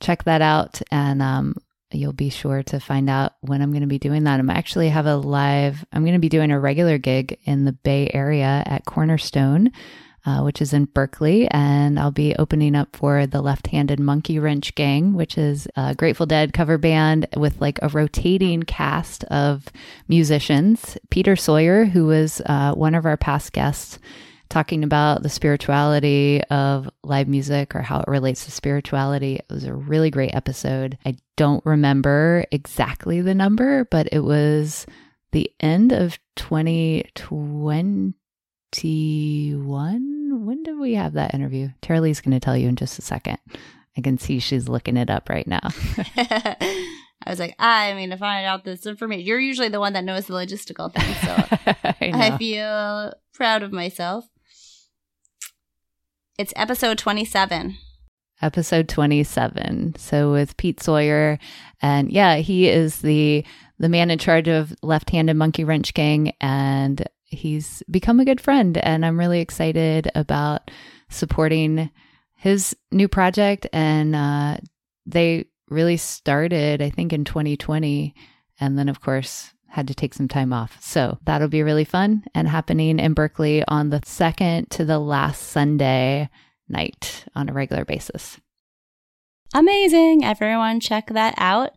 check 0.00 0.24
that 0.24 0.42
out. 0.42 0.80
And 0.90 1.22
um, 1.22 1.56
you'll 1.90 2.12
be 2.12 2.30
sure 2.30 2.62
to 2.64 2.80
find 2.80 3.08
out 3.08 3.34
when 3.40 3.62
I'm 3.62 3.70
going 3.70 3.82
to 3.82 3.86
be 3.86 3.98
doing 3.98 4.24
that. 4.24 4.40
I'm 4.40 4.50
actually 4.50 4.88
have 4.88 5.06
a 5.06 5.16
live, 5.16 5.84
I'm 5.92 6.02
going 6.02 6.14
to 6.14 6.18
be 6.18 6.28
doing 6.28 6.50
a 6.50 6.60
regular 6.60 6.98
gig 6.98 7.38
in 7.44 7.64
the 7.64 7.72
Bay 7.72 8.10
Area 8.12 8.62
at 8.66 8.84
Cornerstone 8.84 9.72
uh, 10.26 10.42
which 10.42 10.60
is 10.60 10.72
in 10.72 10.86
Berkeley. 10.86 11.48
And 11.50 11.98
I'll 11.98 12.10
be 12.10 12.34
opening 12.36 12.74
up 12.74 12.94
for 12.96 13.26
the 13.26 13.40
Left 13.40 13.68
Handed 13.68 14.00
Monkey 14.00 14.38
Wrench 14.38 14.74
Gang, 14.74 15.14
which 15.14 15.38
is 15.38 15.68
a 15.76 15.94
Grateful 15.94 16.26
Dead 16.26 16.52
cover 16.52 16.76
band 16.76 17.28
with 17.36 17.60
like 17.60 17.78
a 17.80 17.88
rotating 17.88 18.64
cast 18.64 19.22
of 19.24 19.66
musicians. 20.08 20.98
Peter 21.10 21.36
Sawyer, 21.36 21.84
who 21.84 22.06
was 22.06 22.42
uh, 22.46 22.74
one 22.74 22.94
of 22.94 23.06
our 23.06 23.16
past 23.16 23.52
guests, 23.52 23.98
talking 24.48 24.84
about 24.84 25.22
the 25.22 25.28
spirituality 25.28 26.42
of 26.44 26.88
live 27.02 27.28
music 27.28 27.74
or 27.74 27.82
how 27.82 28.00
it 28.00 28.08
relates 28.08 28.44
to 28.44 28.50
spirituality. 28.50 29.36
It 29.36 29.46
was 29.50 29.64
a 29.64 29.74
really 29.74 30.10
great 30.10 30.34
episode. 30.34 30.96
I 31.04 31.16
don't 31.36 31.64
remember 31.66 32.44
exactly 32.50 33.20
the 33.20 33.34
number, 33.34 33.84
but 33.86 34.08
it 34.12 34.20
was 34.20 34.86
the 35.32 35.50
end 35.60 35.92
of 35.92 36.18
2021. 36.36 38.14
When 40.46 40.62
did 40.62 40.78
we 40.78 40.94
have 40.94 41.14
that 41.14 41.34
interview? 41.34 41.70
Charlie's 41.82 42.20
going 42.20 42.32
to 42.32 42.40
tell 42.40 42.56
you 42.56 42.68
in 42.68 42.76
just 42.76 42.98
a 42.98 43.02
second. 43.02 43.38
I 43.96 44.00
can 44.02 44.18
see 44.18 44.38
she's 44.38 44.68
looking 44.68 44.96
it 44.96 45.10
up 45.10 45.28
right 45.28 45.46
now. 45.46 45.60
I 47.26 47.30
was 47.30 47.40
like, 47.40 47.56
ah, 47.58 47.80
I 47.80 47.94
mean, 47.94 48.10
to 48.10 48.16
find 48.16 48.46
out 48.46 48.64
this 48.64 48.86
information, 48.86 49.26
you're 49.26 49.40
usually 49.40 49.68
the 49.68 49.80
one 49.80 49.94
that 49.94 50.04
knows 50.04 50.26
the 50.26 50.34
logistical 50.34 50.92
things. 50.92 51.16
So 51.20 51.34
I, 52.00 52.32
I 52.32 52.38
feel 52.38 53.14
proud 53.34 53.64
of 53.64 53.72
myself. 53.72 54.24
It's 56.38 56.52
episode 56.54 56.98
27 56.98 57.78
episode 58.42 58.90
27 58.90 59.94
so 59.96 60.30
with 60.32 60.54
pete 60.58 60.82
sawyer 60.82 61.38
and 61.80 62.12
yeah 62.12 62.36
he 62.36 62.68
is 62.68 63.00
the 63.00 63.42
the 63.78 63.88
man 63.88 64.10
in 64.10 64.18
charge 64.18 64.46
of 64.46 64.74
left-handed 64.82 65.32
monkey 65.32 65.64
wrench 65.64 65.94
gang 65.94 66.34
and 66.38 67.08
he's 67.24 67.82
become 67.90 68.20
a 68.20 68.26
good 68.26 68.38
friend 68.38 68.76
and 68.76 69.06
I'm 69.06 69.18
really 69.18 69.40
excited 69.40 70.10
about 70.14 70.70
supporting 71.08 71.90
his 72.34 72.76
new 72.92 73.08
project 73.08 73.66
and 73.72 74.14
uh, 74.14 74.58
they 75.06 75.46
really 75.70 75.96
started 75.96 76.82
I 76.82 76.90
think 76.90 77.14
in 77.14 77.24
2020 77.24 78.14
and 78.60 78.78
then 78.78 78.90
of 78.90 79.00
course 79.00 79.54
had 79.68 79.88
to 79.88 79.94
take 79.94 80.14
some 80.14 80.28
time 80.28 80.52
off. 80.52 80.78
So 80.80 81.18
that'll 81.24 81.48
be 81.48 81.62
really 81.62 81.84
fun 81.84 82.24
and 82.34 82.48
happening 82.48 82.98
in 82.98 83.14
Berkeley 83.14 83.64
on 83.68 83.90
the 83.90 84.00
second 84.04 84.70
to 84.70 84.84
the 84.84 84.98
last 84.98 85.42
Sunday 85.42 86.30
night 86.68 87.24
on 87.34 87.48
a 87.48 87.52
regular 87.52 87.84
basis. 87.84 88.38
Amazing. 89.54 90.24
Everyone 90.24 90.80
check 90.80 91.08
that 91.08 91.34
out 91.38 91.70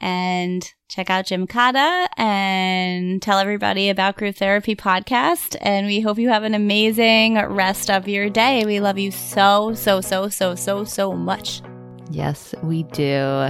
and 0.00 0.72
check 0.88 1.10
out 1.10 1.26
Jim 1.26 1.46
Jimkata 1.46 2.08
and 2.16 3.22
tell 3.22 3.38
everybody 3.38 3.88
about 3.88 4.16
Groove 4.16 4.36
Therapy 4.36 4.74
Podcast. 4.74 5.56
And 5.60 5.86
we 5.86 6.00
hope 6.00 6.18
you 6.18 6.28
have 6.28 6.42
an 6.42 6.54
amazing 6.54 7.36
rest 7.36 7.90
of 7.90 8.08
your 8.08 8.30
day. 8.30 8.64
We 8.64 8.80
love 8.80 8.98
you 8.98 9.10
so, 9.10 9.74
so, 9.74 10.00
so, 10.00 10.28
so, 10.28 10.54
so, 10.54 10.84
so 10.84 11.12
much. 11.12 11.62
Yes, 12.10 12.54
we 12.62 12.82
do. 12.84 13.48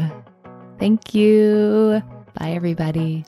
Thank 0.79 1.15
you. 1.15 2.03
Bye, 2.35 2.53
everybody. 2.53 3.25